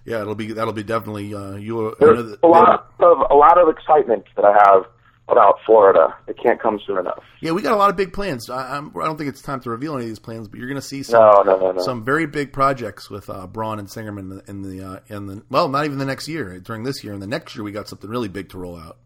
yeah, 0.05 0.21
it'll 0.21 0.35
be 0.35 0.53
that'll 0.53 0.75
be 0.75 0.83
definitely 0.83 1.35
uh, 1.35 1.57
you. 1.57 1.95
There's 1.99 2.37
a 2.43 2.47
lot 2.47 2.91
of 3.01 3.19
a 3.31 3.35
lot 3.35 3.59
of 3.59 3.69
excitement 3.75 4.25
that 4.37 4.45
I 4.45 4.53
have 4.53 4.85
about 5.29 5.57
Florida. 5.65 6.15
It 6.29 6.37
can't 6.43 6.61
come 6.61 6.79
soon 6.87 6.99
enough. 6.99 7.23
yeah, 7.41 7.53
we 7.53 7.63
got 7.63 7.73
a 7.73 7.77
lot 7.77 7.89
of 7.91 7.97
big 7.97 8.13
plans. 8.13 8.51
I, 8.51 8.77
I'm, 8.77 8.93
I 8.97 9.05
don't 9.07 9.17
think 9.17 9.31
it's 9.31 9.41
time 9.41 9.61
to 9.61 9.71
reveal 9.71 9.95
any 9.95 10.03
of 10.05 10.09
these 10.09 10.19
plans, 10.19 10.49
but 10.49 10.59
you're 10.59 10.69
going 10.69 10.81
to 10.81 10.87
see 10.87 11.03
some 11.03 11.21
No, 11.21 11.43
no, 11.43 11.73
no, 11.73 11.83
some 11.83 12.05
very 12.05 12.27
big 12.27 12.53
projects 12.53 13.09
with 13.09 13.31
uh, 13.31 13.47
Braun 13.47 13.79
and 13.79 13.89
Singerman 13.89 14.19
in 14.19 14.29
the 14.29 14.43
in 14.49 14.63
the, 14.63 14.87
uh, 14.87 15.01
in 15.09 15.27
the 15.27 15.43
well, 15.49 15.69
not 15.69 15.87
even 15.87 15.99
the 15.99 16.05
next 16.05 16.29
year. 16.29 16.59
During 16.61 16.83
this 16.85 17.03
year 17.03 17.13
and 17.15 17.23
the 17.23 17.27
next 17.27 17.55
year, 17.57 17.65
we 17.65 17.73
got 17.73 17.89
something 17.89 18.11
really 18.11 18.29
big 18.29 18.51
to 18.51 18.59
roll 18.59 18.77
out. 18.77 18.99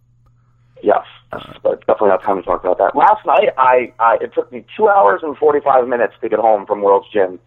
Yes, 0.82 1.04
but 1.62 1.80
definitely 1.86 2.08
not 2.10 2.22
time 2.22 2.36
to 2.36 2.42
talk 2.42 2.62
about 2.64 2.78
that. 2.78 2.94
Last 2.96 3.24
night, 3.26 3.48
I, 3.58 3.92
I 3.98 4.16
it 4.20 4.32
took 4.34 4.50
me 4.52 4.64
two 4.76 4.88
hours 4.88 5.20
and 5.22 5.36
forty 5.36 5.60
five 5.60 5.86
minutes 5.88 6.14
to 6.20 6.28
get 6.28 6.38
home 6.38 6.66
from 6.66 6.82
World's 6.82 7.06
Gym, 7.12 7.38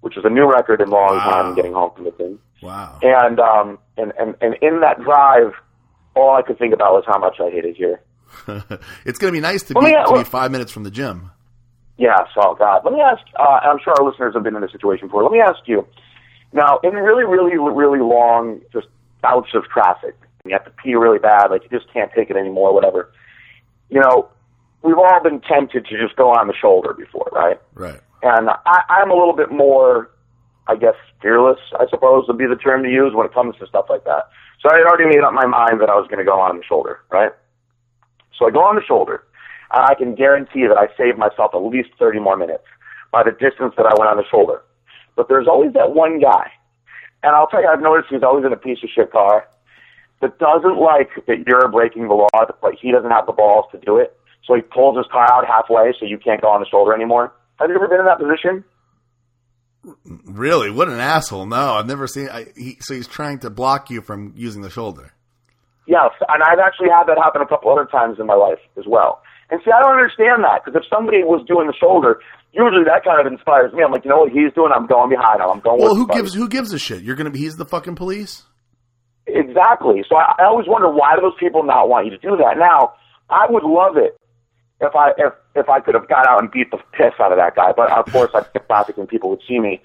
which 0.00 0.16
is 0.16 0.24
a 0.24 0.30
new 0.30 0.50
record 0.50 0.80
in 0.80 0.88
a 0.88 0.90
long 0.90 1.16
Wow. 1.16 1.30
time 1.42 1.54
getting 1.54 1.72
home 1.74 1.90
from 1.94 2.04
the 2.04 2.12
thing. 2.12 2.38
Wow. 2.62 2.98
And 3.02 3.40
um 3.40 3.78
and, 3.98 4.12
and 4.18 4.34
and 4.40 4.54
in 4.62 4.80
that 4.80 5.00
drive, 5.02 5.52
all 6.16 6.34
I 6.36 6.42
could 6.42 6.58
think 6.58 6.72
about 6.74 6.92
was 6.92 7.04
how 7.06 7.18
much 7.18 7.36
I 7.40 7.50
hated 7.50 7.76
here. 7.76 8.00
it's 9.04 9.18
going 9.18 9.32
to 9.32 9.36
be 9.36 9.40
nice 9.40 9.62
to 9.64 9.74
be, 9.74 9.80
to 9.80 10.14
be 10.16 10.24
five 10.24 10.50
minutes 10.50 10.72
from 10.72 10.84
the 10.84 10.90
gym. 10.90 11.30
Yes, 11.98 12.28
oh 12.36 12.54
God. 12.54 12.82
Let 12.84 12.94
me 12.94 13.00
ask. 13.00 13.22
Uh, 13.38 13.42
I'm 13.42 13.78
sure 13.82 13.92
our 13.98 14.08
listeners 14.08 14.34
have 14.34 14.44
been 14.44 14.54
in 14.54 14.62
this 14.62 14.72
situation 14.72 15.08
before. 15.08 15.24
Let 15.24 15.32
me 15.32 15.40
ask 15.40 15.58
you. 15.66 15.86
Now, 16.52 16.78
in 16.82 16.94
really, 16.94 17.24
really, 17.24 17.58
really 17.58 17.98
long 17.98 18.60
just 18.72 18.86
bouts 19.20 19.50
of 19.54 19.64
traffic, 19.64 20.16
you 20.44 20.52
have 20.52 20.64
to 20.64 20.70
pee 20.82 20.94
really 20.94 21.18
bad, 21.18 21.50
like 21.50 21.62
you 21.62 21.68
just 21.68 21.92
can't 21.92 22.10
take 22.14 22.30
it 22.30 22.36
anymore, 22.36 22.72
whatever. 22.72 23.12
You 23.90 24.00
know, 24.00 24.28
we've 24.82 24.96
all 24.96 25.22
been 25.22 25.40
tempted 25.40 25.86
to 25.86 25.98
just 25.98 26.16
go 26.16 26.30
on 26.30 26.46
the 26.46 26.54
shoulder 26.54 26.94
before, 26.94 27.28
right? 27.32 27.60
Right. 27.74 28.00
And 28.22 28.48
I, 28.48 28.82
I'm 28.88 29.10
a 29.10 29.14
little 29.14 29.36
bit 29.36 29.50
more, 29.50 30.10
I 30.66 30.76
guess, 30.76 30.94
fearless, 31.20 31.58
I 31.78 31.86
suppose 31.90 32.26
would 32.28 32.38
be 32.38 32.46
the 32.46 32.56
term 32.56 32.82
to 32.82 32.90
use 32.90 33.12
when 33.14 33.26
it 33.26 33.34
comes 33.34 33.56
to 33.56 33.66
stuff 33.66 33.86
like 33.88 34.04
that. 34.04 34.30
So 34.60 34.70
I 34.70 34.78
had 34.78 34.86
already 34.86 35.06
made 35.06 35.22
up 35.24 35.32
my 35.32 35.46
mind 35.46 35.80
that 35.80 35.90
I 35.90 35.94
was 35.94 36.06
going 36.08 36.18
to 36.18 36.24
go 36.24 36.40
on 36.40 36.56
the 36.56 36.64
shoulder, 36.64 37.00
right? 37.10 37.30
So 38.38 38.46
I 38.46 38.50
go 38.50 38.60
on 38.60 38.76
the 38.76 38.86
shoulder, 38.86 39.24
and 39.72 39.84
I 39.84 39.94
can 39.94 40.14
guarantee 40.14 40.66
that 40.66 40.78
I 40.78 40.86
saved 40.96 41.18
myself 41.18 41.50
at 41.54 41.58
least 41.58 41.90
30 41.98 42.20
more 42.20 42.36
minutes 42.36 42.64
by 43.10 43.22
the 43.24 43.32
distance 43.32 43.74
that 43.76 43.86
I 43.86 43.92
went 43.98 44.10
on 44.10 44.16
the 44.16 44.28
shoulder. 44.30 44.62
But 45.16 45.28
there's 45.28 45.48
always 45.48 45.72
that 45.74 45.92
one 45.92 46.20
guy, 46.20 46.52
and 47.22 47.34
I'll 47.34 47.48
tell 47.48 47.60
you, 47.60 47.68
I've 47.68 47.82
noticed 47.82 48.08
he's 48.10 48.22
always 48.22 48.44
in 48.46 48.52
a 48.52 48.56
piece 48.56 48.78
of 48.82 48.90
shit 48.94 49.10
car 49.10 49.48
that 50.20 50.38
doesn't 50.38 50.78
like 50.78 51.10
that 51.26 51.44
you're 51.46 51.68
breaking 51.68 52.08
the 52.08 52.14
law, 52.14 52.28
like 52.62 52.78
he 52.80 52.92
doesn't 52.92 53.10
have 53.10 53.26
the 53.26 53.32
balls 53.32 53.66
to 53.72 53.78
do 53.78 53.98
it. 53.98 54.16
So 54.46 54.54
he 54.54 54.62
pulls 54.62 54.96
his 54.96 55.06
car 55.10 55.26
out 55.30 55.46
halfway 55.46 55.92
so 55.98 56.06
you 56.06 56.18
can't 56.18 56.40
go 56.40 56.48
on 56.48 56.60
the 56.60 56.66
shoulder 56.66 56.94
anymore. 56.94 57.32
Have 57.58 57.68
you 57.68 57.76
ever 57.76 57.88
been 57.88 58.00
in 58.00 58.06
that 58.06 58.18
position? 58.18 58.64
Really? 60.24 60.70
What 60.70 60.88
an 60.88 60.98
asshole! 60.98 61.46
No, 61.46 61.74
I've 61.74 61.86
never 61.86 62.06
seen. 62.06 62.28
I, 62.28 62.46
he, 62.56 62.78
so 62.80 62.94
he's 62.94 63.06
trying 63.06 63.40
to 63.40 63.50
block 63.50 63.90
you 63.90 64.00
from 64.02 64.32
using 64.36 64.62
the 64.62 64.70
shoulder. 64.70 65.12
Yes, 65.88 66.12
and 66.28 66.42
I've 66.42 66.60
actually 66.60 66.92
had 66.92 67.08
that 67.08 67.16
happen 67.16 67.40
a 67.40 67.48
couple 67.48 67.72
other 67.72 67.86
times 67.86 68.20
in 68.20 68.26
my 68.26 68.36
life 68.36 68.60
as 68.76 68.84
well. 68.86 69.22
And 69.48 69.58
see, 69.64 69.72
I 69.72 69.80
don't 69.80 69.96
understand 69.96 70.44
that 70.44 70.60
because 70.60 70.76
if 70.76 70.84
somebody 70.92 71.24
was 71.24 71.40
doing 71.48 71.66
the 71.66 71.72
shoulder, 71.72 72.20
usually 72.52 72.84
that 72.84 73.04
kind 73.08 73.16
of 73.16 73.24
inspires 73.24 73.72
me. 73.72 73.82
I'm 73.82 73.90
like, 73.90 74.04
you 74.04 74.10
know 74.10 74.28
what 74.28 74.30
he's 74.30 74.52
doing? 74.52 74.68
I'm 74.68 74.86
going 74.86 75.08
behind 75.08 75.40
him. 75.40 75.48
I'm 75.48 75.60
going. 75.60 75.80
Well, 75.80 75.96
who 75.96 76.06
gives 76.06 76.34
who 76.34 76.46
gives 76.46 76.74
a 76.74 76.78
shit? 76.78 77.02
You're 77.02 77.16
gonna 77.16 77.30
be. 77.32 77.38
He's 77.38 77.56
the 77.56 77.64
fucking 77.64 77.96
police. 77.96 78.44
Exactly. 79.26 80.04
So 80.08 80.16
I, 80.16 80.34
I 80.38 80.44
always 80.44 80.68
wonder 80.68 80.92
why 80.92 81.16
do 81.16 81.22
those 81.22 81.40
people 81.40 81.64
not 81.64 81.88
want 81.88 82.04
you 82.04 82.12
to 82.12 82.18
do 82.18 82.36
that? 82.36 82.58
Now, 82.58 82.92
I 83.30 83.46
would 83.48 83.64
love 83.64 83.96
it 83.96 84.20
if 84.82 84.94
I 84.94 85.12
if 85.16 85.32
if 85.56 85.68
I 85.70 85.80
could 85.80 85.94
have 85.94 86.08
got 86.08 86.26
out 86.28 86.42
and 86.42 86.50
beat 86.52 86.70
the 86.70 86.78
piss 86.92 87.16
out 87.18 87.32
of 87.32 87.38
that 87.38 87.56
guy. 87.56 87.72
But 87.72 87.90
of 87.92 88.12
course, 88.12 88.30
I'd 88.34 88.52
get 88.52 88.66
traffic 88.66 88.98
and 88.98 89.08
people 89.08 89.30
would 89.30 89.42
see 89.48 89.58
me. 89.58 89.80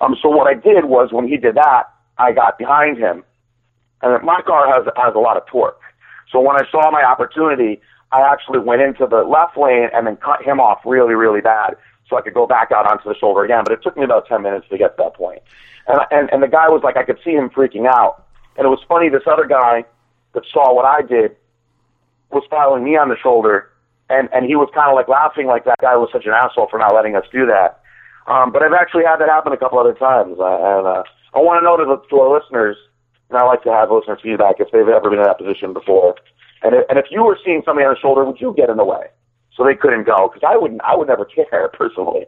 Um. 0.00 0.14
So 0.22 0.28
what 0.28 0.46
I 0.46 0.54
did 0.54 0.84
was 0.84 1.08
when 1.10 1.26
he 1.26 1.36
did 1.36 1.56
that, 1.56 1.90
I 2.16 2.30
got 2.30 2.58
behind 2.58 2.98
him, 2.98 3.24
and 4.02 4.22
my 4.24 4.40
car 4.42 4.66
has 4.72 4.86
has 4.96 5.14
a 5.14 5.18
lot 5.18 5.36
of 5.36 5.46
torque. 5.46 5.80
So 6.30 6.40
when 6.40 6.56
I 6.56 6.64
saw 6.70 6.90
my 6.90 7.02
opportunity, 7.02 7.80
I 8.12 8.20
actually 8.22 8.58
went 8.58 8.82
into 8.82 9.06
the 9.06 9.22
left 9.22 9.56
lane 9.56 9.88
and 9.94 10.06
then 10.06 10.16
cut 10.16 10.42
him 10.42 10.60
off 10.60 10.80
really, 10.84 11.14
really 11.14 11.40
bad 11.40 11.76
so 12.08 12.16
I 12.16 12.22
could 12.22 12.34
go 12.34 12.46
back 12.46 12.70
out 12.72 12.90
onto 12.90 13.08
the 13.08 13.14
shoulder 13.18 13.44
again. 13.44 13.62
But 13.64 13.72
it 13.72 13.82
took 13.82 13.96
me 13.96 14.04
about 14.04 14.26
10 14.26 14.42
minutes 14.42 14.66
to 14.70 14.78
get 14.78 14.96
to 14.96 15.02
that 15.04 15.14
point. 15.14 15.42
And, 15.86 16.00
and, 16.10 16.32
and 16.32 16.42
the 16.42 16.48
guy 16.48 16.68
was 16.68 16.82
like, 16.82 16.96
I 16.96 17.04
could 17.04 17.18
see 17.24 17.32
him 17.32 17.48
freaking 17.50 17.86
out. 17.86 18.24
And 18.56 18.66
it 18.66 18.68
was 18.68 18.80
funny, 18.88 19.08
this 19.08 19.22
other 19.26 19.46
guy 19.46 19.84
that 20.34 20.42
saw 20.52 20.74
what 20.74 20.84
I 20.84 21.02
did 21.02 21.36
was 22.30 22.44
following 22.50 22.84
me 22.84 22.96
on 22.96 23.08
the 23.08 23.16
shoulder 23.16 23.70
and, 24.10 24.28
and 24.32 24.46
he 24.46 24.56
was 24.56 24.68
kind 24.74 24.88
of 24.88 24.96
like 24.96 25.08
laughing 25.08 25.46
like 25.46 25.64
that 25.64 25.78
guy 25.80 25.96
was 25.96 26.08
such 26.12 26.24
an 26.24 26.32
asshole 26.32 26.68
for 26.70 26.78
not 26.78 26.94
letting 26.94 27.14
us 27.14 27.24
do 27.30 27.46
that. 27.46 27.80
Um, 28.26 28.52
but 28.52 28.62
I've 28.62 28.72
actually 28.72 29.04
had 29.04 29.18
that 29.18 29.28
happen 29.28 29.52
a 29.52 29.56
couple 29.56 29.78
other 29.78 29.94
times. 29.94 30.36
And, 30.40 30.86
uh, 30.86 31.02
I 31.34 31.40
want 31.44 31.60
to 31.60 31.64
know 31.64 31.76
to, 31.76 31.84
the, 31.84 31.96
to 32.08 32.20
our 32.20 32.32
listeners, 32.32 32.76
and 33.30 33.38
I 33.38 33.44
like 33.44 33.62
to 33.64 33.72
have 33.72 33.90
listeners' 33.90 34.20
feedback 34.22 34.56
if 34.58 34.68
they've 34.72 34.88
ever 34.88 35.10
been 35.10 35.18
in 35.18 35.24
that 35.24 35.38
position 35.38 35.72
before. 35.72 36.14
And 36.62 36.74
if, 36.74 36.84
and 36.88 36.98
if 36.98 37.06
you 37.10 37.22
were 37.24 37.38
seeing 37.44 37.62
somebody 37.64 37.86
on 37.86 37.94
the 37.94 38.00
shoulder, 38.00 38.24
would 38.24 38.40
you 38.40 38.54
get 38.56 38.68
in 38.70 38.76
the 38.78 38.84
way 38.84 39.06
so 39.56 39.64
they 39.64 39.74
couldn't 39.74 40.04
go? 40.06 40.28
Because 40.32 40.42
I 40.48 40.56
wouldn't. 40.56 40.80
I 40.82 40.96
would 40.96 41.08
never 41.08 41.24
care 41.50 41.68
personally. 41.68 42.26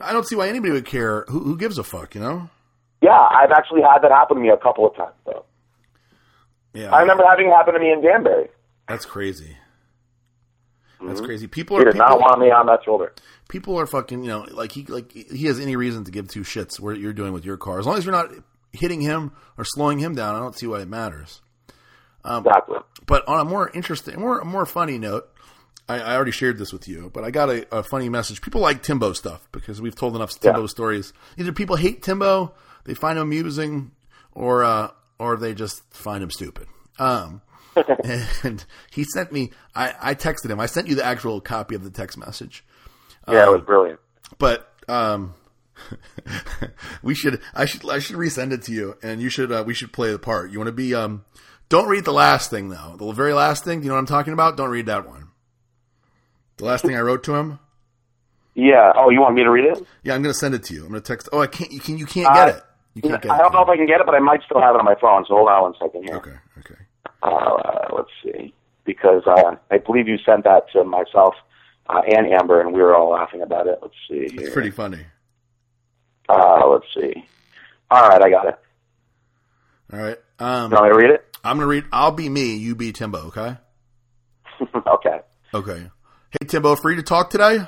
I 0.00 0.12
don't 0.12 0.26
see 0.26 0.36
why 0.36 0.48
anybody 0.48 0.72
would 0.72 0.86
care. 0.86 1.24
Who, 1.28 1.40
who 1.40 1.56
gives 1.56 1.78
a 1.78 1.84
fuck? 1.84 2.14
You 2.14 2.20
know? 2.20 2.50
Yeah, 3.00 3.18
I've 3.18 3.50
actually 3.52 3.82
had 3.82 4.00
that 4.02 4.10
happen 4.10 4.36
to 4.36 4.42
me 4.42 4.48
a 4.48 4.56
couple 4.56 4.86
of 4.86 4.96
times 4.96 5.14
though. 5.26 5.44
Yeah, 6.72 6.92
I 6.92 7.00
remember 7.02 7.22
having 7.28 7.46
it 7.46 7.50
happen 7.52 7.74
to 7.74 7.80
me 7.80 7.92
in 7.92 8.02
Danbury. 8.02 8.48
That's 8.88 9.04
crazy. 9.06 9.56
That's 11.00 11.18
Mm-hmm. 11.18 11.26
crazy. 11.26 11.46
People 11.48 11.76
He 11.76 11.82
are 11.82 11.86
did 11.92 11.96
not 11.98 12.18
want 12.18 12.40
me 12.40 12.46
on 12.50 12.66
that 12.66 12.80
shoulder. 12.84 13.12
people 13.48 13.78
are 13.78 13.86
fucking. 13.86 14.22
You 14.24 14.28
know, 14.30 14.46
like 14.50 14.72
he 14.72 14.84
like 14.86 15.12
he 15.12 15.44
has 15.46 15.60
any 15.60 15.76
reason 15.76 16.04
to 16.04 16.10
give 16.10 16.28
two 16.28 16.40
shits 16.42 16.80
what 16.80 16.98
you're 16.98 17.12
doing 17.12 17.32
with 17.34 17.44
your 17.44 17.56
car. 17.58 17.78
As 17.78 17.86
long 17.86 17.98
as 17.98 18.04
you're 18.06 18.12
not 18.14 18.30
hitting 18.74 19.00
him 19.00 19.32
or 19.56 19.64
slowing 19.64 19.98
him 20.00 20.14
down, 20.14 20.34
I 20.34 20.40
don't 20.40 20.56
see 20.56 20.66
why 20.66 20.80
it 20.80 20.88
matters. 20.88 21.40
Exactly. 22.24 22.78
But 23.06 23.26
on 23.28 23.40
a 23.40 23.44
more 23.44 23.70
interesting, 23.74 24.18
more 24.18 24.42
more 24.44 24.64
funny 24.66 24.98
note, 24.98 25.28
I, 25.88 26.00
I 26.00 26.14
already 26.16 26.30
shared 26.30 26.56
this 26.58 26.72
with 26.72 26.88
you, 26.88 27.10
but 27.12 27.22
I 27.24 27.30
got 27.30 27.50
a, 27.50 27.66
a 27.76 27.82
funny 27.82 28.08
message. 28.08 28.40
People 28.40 28.60
like 28.62 28.82
Timbo 28.82 29.12
stuff 29.12 29.46
because 29.52 29.80
we've 29.82 29.94
told 29.94 30.16
enough 30.16 30.38
Timbo 30.40 30.62
Yeah. 30.62 30.66
stories. 30.66 31.12
Either 31.36 31.52
people 31.52 31.76
hate 31.76 32.02
Timbo, 32.02 32.54
they 32.84 32.94
find 32.94 33.18
him 33.18 33.24
amusing, 33.24 33.90
or 34.32 34.64
uh, 34.64 34.88
or 35.18 35.36
they 35.36 35.52
just 35.54 35.82
find 35.92 36.22
him 36.22 36.30
stupid. 36.30 36.66
Um, 36.98 37.42
and 38.42 38.64
he 38.90 39.04
sent 39.04 39.30
me. 39.32 39.50
I, 39.74 39.94
I 40.00 40.14
texted 40.14 40.48
him. 40.50 40.60
I 40.60 40.66
sent 40.66 40.88
you 40.88 40.94
the 40.94 41.04
actual 41.04 41.40
copy 41.42 41.74
of 41.74 41.84
the 41.84 41.90
text 41.90 42.16
message. 42.16 42.64
Yeah, 43.28 43.42
it 43.42 43.48
Um, 43.48 43.54
was 43.54 43.62
brilliant. 43.66 44.00
but 44.38 44.72
um, 44.88 45.34
we 47.02 47.14
should 47.14 47.40
I 47.54 47.64
should 47.64 47.88
I 47.88 47.98
should 47.98 48.16
resend 48.16 48.52
it 48.52 48.62
to 48.62 48.72
you, 48.72 48.96
and 49.02 49.20
you 49.20 49.28
should 49.28 49.52
uh, 49.52 49.64
we 49.66 49.74
should 49.74 49.92
play 49.92 50.12
the 50.12 50.18
part. 50.18 50.50
You 50.50 50.58
want 50.58 50.68
to 50.68 50.72
be 50.72 50.94
um, 50.94 51.24
don't 51.68 51.88
read 51.88 52.04
the 52.04 52.12
last 52.12 52.50
thing 52.50 52.68
though. 52.68 52.96
The 52.98 53.12
very 53.12 53.32
last 53.32 53.64
thing. 53.64 53.82
You 53.82 53.88
know 53.88 53.94
what 53.94 54.00
I'm 54.00 54.06
talking 54.06 54.32
about? 54.32 54.56
Don't 54.56 54.70
read 54.70 54.86
that 54.86 55.08
one. 55.08 55.28
The 56.56 56.64
last 56.64 56.84
thing 56.84 56.96
I 56.96 57.00
wrote 57.00 57.24
to 57.24 57.34
him. 57.34 57.58
Yeah. 58.54 58.92
Oh, 58.94 59.10
you 59.10 59.20
want 59.20 59.34
me 59.34 59.42
to 59.42 59.50
read 59.50 59.64
it? 59.64 59.86
Yeah, 60.04 60.14
I'm 60.14 60.22
gonna 60.22 60.34
send 60.34 60.54
it 60.54 60.62
to 60.64 60.74
you. 60.74 60.82
I'm 60.82 60.88
gonna 60.88 61.00
text. 61.00 61.28
Oh, 61.32 61.40
I 61.40 61.46
can't. 61.46 61.72
You 61.72 61.80
can. 61.80 61.98
You 61.98 62.06
can't 62.06 62.32
get 62.34 62.48
it. 62.56 62.62
You 62.94 63.02
can't 63.02 63.20
get 63.20 63.32
I 63.32 63.38
don't 63.38 63.52
know 63.52 63.62
if 63.62 63.68
I 63.68 63.76
can 63.76 63.86
get 63.86 64.00
it, 64.00 64.06
but 64.06 64.14
I 64.14 64.20
might 64.20 64.42
still 64.44 64.60
have 64.60 64.76
it 64.76 64.78
on 64.78 64.84
my 64.84 64.94
phone. 65.00 65.24
So 65.26 65.34
hold 65.34 65.48
on 65.48 65.62
one 65.62 65.74
second 65.80 66.04
here. 66.04 66.16
Okay. 66.16 66.36
Okay. 66.58 66.80
Uh, 67.22 67.88
let's 67.96 68.10
see, 68.22 68.54
because 68.84 69.22
uh, 69.26 69.56
I 69.70 69.78
believe 69.78 70.06
you 70.06 70.18
sent 70.24 70.44
that 70.44 70.70
to 70.72 70.84
myself 70.84 71.34
uh, 71.88 72.02
and 72.06 72.32
Amber, 72.32 72.60
and 72.60 72.72
we 72.72 72.80
were 72.80 72.94
all 72.94 73.10
laughing 73.10 73.42
about 73.42 73.66
it. 73.66 73.78
Let's 73.82 73.94
see. 74.08 74.28
Here. 74.30 74.46
It's 74.46 74.54
pretty 74.54 74.70
funny. 74.70 75.00
Uh, 76.28 76.66
let's 76.68 76.86
see. 76.94 77.26
All 77.90 78.08
right, 78.08 78.22
I 78.22 78.30
got 78.30 78.48
it. 78.48 78.58
All 79.92 79.98
right. 80.00 80.18
Um, 80.38 80.70
You 80.70 80.76
want 80.76 80.84
me 80.84 80.90
to 80.90 81.06
read 81.06 81.10
it? 81.14 81.36
I'm 81.44 81.56
gonna 81.58 81.66
read. 81.66 81.84
I'll 81.92 82.10
be 82.12 82.28
me. 82.28 82.56
You 82.56 82.74
be 82.74 82.92
Timbo. 82.92 83.26
Okay. 83.26 83.56
okay. 84.86 85.20
Okay. 85.52 85.90
Hey 86.30 86.46
Timbo, 86.46 86.74
free 86.74 86.96
to 86.96 87.02
talk 87.02 87.30
today? 87.30 87.58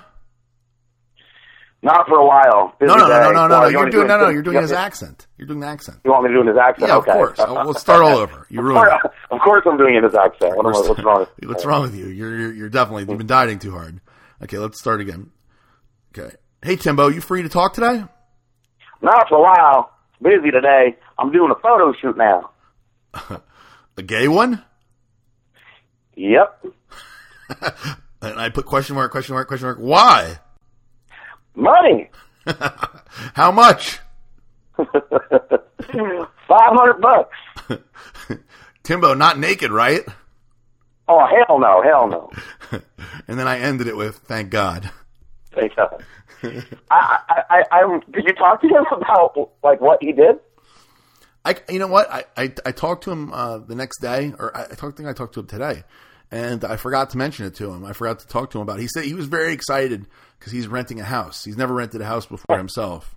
Not 1.83 2.09
for 2.09 2.19
a 2.19 2.27
while. 2.27 2.75
Busy 2.81 2.89
No, 2.89 2.97
no, 2.97 3.07
no, 3.07 3.33
no, 3.33 3.47
no, 3.47 3.61
no. 3.61 3.67
You 3.67 3.79
You're 3.79 3.91
doing 3.91 4.09
no, 4.09 4.19
no. 4.19 4.29
You're 4.31 4.43
doing 4.43 4.61
his 4.61 4.73
accent. 4.73 5.27
You're 5.37 5.47
doing 5.47 5.61
the 5.61 5.67
accent. 5.67 5.99
You 6.05 6.11
want 6.11 6.25
me 6.25 6.31
to 6.31 6.43
do 6.43 6.49
his 6.49 6.57
accent? 6.57 6.89
Yeah, 6.89 6.97
okay. 6.97 7.11
of 7.13 7.17
course. 7.17 7.39
Uh, 7.39 7.65
Let's 7.65 7.81
start 7.81 8.03
all 8.03 8.17
over. 8.17 8.47
You 8.51 8.63
ruined 8.63 8.91
it. 9.05 9.11
of 9.31 9.41
course 9.41 9.63
I'm 9.67 9.77
doing 9.77 10.03
his 10.03 10.15
accent. 10.15 10.57
What 10.57 10.65
what's 10.65 11.05
wrong 11.05 11.21
with 11.21 11.29
What's 11.49 11.65
wrong 11.65 11.83
with 11.83 11.95
you? 11.95 12.07
You're, 12.09 12.37
you're 12.37 12.53
you're 12.53 12.69
definitely 12.71 13.05
you've 13.09 13.19
been 13.19 13.27
dieting 13.29 13.59
too 13.61 13.71
hard. 13.73 14.01
Okay, 14.43 14.59
let's 14.59 14.81
start 14.81 15.01
again. 15.01 15.31
Okay. 16.17 16.35
Hey 16.63 16.77
Timbo, 16.77 17.09
you 17.09 17.21
free 17.21 17.43
to 17.43 17.49
talk 17.49 17.75
today? 17.75 18.05
Not 19.03 19.29
for 19.29 19.39
a 19.39 19.43
while. 19.43 19.91
Busy 20.23 20.51
today. 20.51 20.97
I'm 21.19 21.31
doing 21.33 21.51
a 21.51 21.61
photo 21.61 21.93
shoot 22.01 22.17
now. 22.17 22.51
A 23.99 24.03
gay 24.03 24.29
one? 24.29 24.63
Yep. 26.15 26.67
And 28.23 28.41
I 28.41 28.49
put 28.49 28.65
question 28.67 28.97
mark, 28.97 29.13
question 29.13 29.35
mark, 29.35 29.47
question 29.47 29.67
mark. 29.67 29.79
Why? 29.79 30.39
Money. 31.55 32.11
How 33.35 33.53
much? 33.53 34.01
Five 34.77 34.89
hundred 36.49 37.01
bucks. 37.01 37.37
Timbo, 38.83 39.15
not 39.15 39.39
naked, 39.39 39.71
right? 39.71 40.03
Oh 41.09 41.25
hell 41.27 41.59
no, 41.61 41.83
hell 41.83 42.09
no. 42.09 42.81
And 43.29 43.39
then 43.39 43.47
I 43.47 43.59
ended 43.59 43.87
it 43.87 43.97
with 43.97 44.17
thank 44.17 44.51
God. 44.51 44.91
God. 45.77 46.05
I, 46.91 47.19
I, 47.29 47.43
I, 47.51 47.63
I'm. 47.81 48.01
Did 48.11 48.25
you 48.27 48.35
talk 48.35 48.61
to 48.63 48.69
him 48.69 48.85
about 48.93 49.51
like 49.63 49.81
what 49.81 49.99
he 50.03 50.13
did? 50.13 50.39
I, 51.45 51.55
you 51.71 51.79
know 51.79 51.87
what? 51.87 52.11
I, 52.11 52.25
I, 52.37 52.53
I 52.67 52.73
talked 52.73 53.05
to 53.05 53.13
him 53.13 53.33
uh, 53.33 53.59
the 53.59 53.75
next 53.77 54.01
day, 54.01 54.35
or 54.39 54.57
I, 54.57 54.65
I 54.65 54.75
talked, 54.75 54.97
think 54.97 55.09
I 55.09 55.13
talked 55.13 55.35
to 55.35 55.41
him 55.41 55.47
today, 55.47 55.85
and 56.31 56.65
I 56.65 56.77
forgot 56.77 57.11
to 57.11 57.19
mention 57.19 57.47
it 57.47 57.55
to 57.57 57.71
him. 57.71 57.85
I 57.85 57.93
forgot 57.93 58.19
to 58.21 58.27
talk 58.27 58.51
to 58.51 58.59
him 58.59 58.63
about. 58.63 58.79
it. 58.79 58.83
He 58.83 58.89
said 58.89 59.05
he 59.05 59.15
was 59.15 59.27
very 59.27 59.53
excited 59.53 60.07
because 60.39 60.53
he's 60.53 60.67
renting 60.67 60.99
a 61.01 61.05
house. 61.05 61.45
He's 61.45 61.57
never 61.57 61.73
rented 61.75 62.01
a 62.01 62.05
house 62.05 62.27
before 62.27 62.59
himself, 62.59 63.15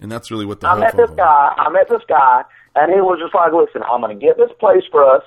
and 0.00 0.12
that's 0.12 0.30
really 0.30 0.44
what 0.44 0.60
the 0.60 0.68
I 0.68 0.78
met 0.78 0.96
this 0.96 1.06
call- 1.08 1.16
guy. 1.16 1.54
I 1.56 1.70
met 1.70 1.88
this 1.88 2.02
guy, 2.06 2.44
and 2.76 2.92
he 2.92 3.00
was 3.00 3.18
just 3.18 3.34
like, 3.34 3.52
"Listen, 3.52 3.82
I'm 3.90 4.02
going 4.02 4.18
to 4.18 4.26
get 4.26 4.36
this 4.36 4.50
place 4.60 4.84
for 4.90 5.02
us, 5.02 5.22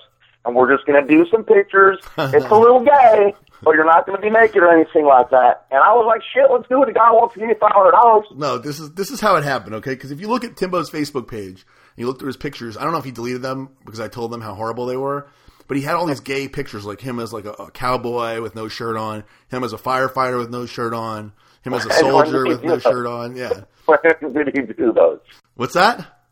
and 0.45 0.56
we're 0.56 0.71
just 0.71 0.86
going 0.86 1.02
to 1.06 1.08
do 1.12 1.26
some 1.32 1.43
pictures. 1.43 1.97
It's 2.19 2.45
a 2.45 2.56
little 2.56 2.82
gay, 2.82 3.34
but 3.63 3.71
you're 3.76 3.86
not 3.86 4.06
going 4.06 4.17
to 4.17 4.21
be 4.21 4.30
naked 4.30 4.58
or 4.62 4.71
anything 4.71 5.06
like 5.06 5.30
that." 5.32 5.65
And 5.71 5.80
I 5.80 5.93
was 5.93 6.06
like, 6.08 6.21
"Shit, 6.34 6.52
let's 6.52 6.67
do 6.67 6.82
it." 6.84 6.88
The 6.88 6.93
guy 6.93 7.12
wants 7.12 7.34
to 7.34 7.39
give 7.39 7.49
me 7.49 7.56
five 7.60 7.71
hundred 7.73 7.91
dollars. 7.91 8.26
No, 8.36 8.58
this 8.58 8.80
is 8.80 8.91
this 8.93 9.12
is 9.12 9.19
how 9.19 9.36
it 9.36 9.43
happened. 9.43 9.76
Okay, 9.76 9.91
because 9.93 10.12
if 10.12 10.19
you 10.19 10.28
look 10.28 10.43
at 10.43 10.56
Timbo's 10.58 10.89
Facebook 10.89 11.28
page 11.28 11.65
and 11.95 11.97
you 11.97 12.08
look 12.08 12.19
through 12.19 12.28
his 12.28 12.38
pictures, 12.38 12.78
I 12.78 12.84
don't 12.84 12.91
know 12.91 12.99
if 12.99 13.06
he 13.06 13.12
deleted 13.12 13.41
them 13.41 13.69
because 13.86 13.99
I 13.99 14.08
told 14.08 14.32
them 14.32 14.41
how 14.41 14.54
horrible 14.54 14.86
they 14.86 14.97
were. 14.97 15.28
But 15.67 15.78
he 15.78 15.84
had 15.84 15.95
all 15.95 16.06
these 16.06 16.19
gay 16.19 16.49
pictures, 16.49 16.86
like 16.86 16.99
him 16.99 17.19
as 17.19 17.32
like 17.32 17.45
a, 17.45 17.52
a 17.54 17.71
cowboy 17.71 18.41
with 18.41 18.54
no 18.54 18.67
shirt 18.67 18.97
on, 18.97 19.23
him 19.49 19.63
as 19.63 19.71
a 19.71 19.78
firefighter 19.78 20.38
with 20.38 20.49
no 20.49 20.65
shirt 20.65 20.93
on, 20.93 21.32
him 21.62 21.73
as 21.73 21.86
a 21.86 21.93
soldier 21.99 22.45
with 22.45 22.63
no 22.63 22.80
shirt 22.80 23.08
on. 23.08 23.36
Yeah, 23.38 23.62
When 23.86 23.99
did 24.45 24.56
he 24.56 24.73
do 24.73 24.91
those? 24.93 25.19
what's 25.56 25.73
that? 25.73 26.23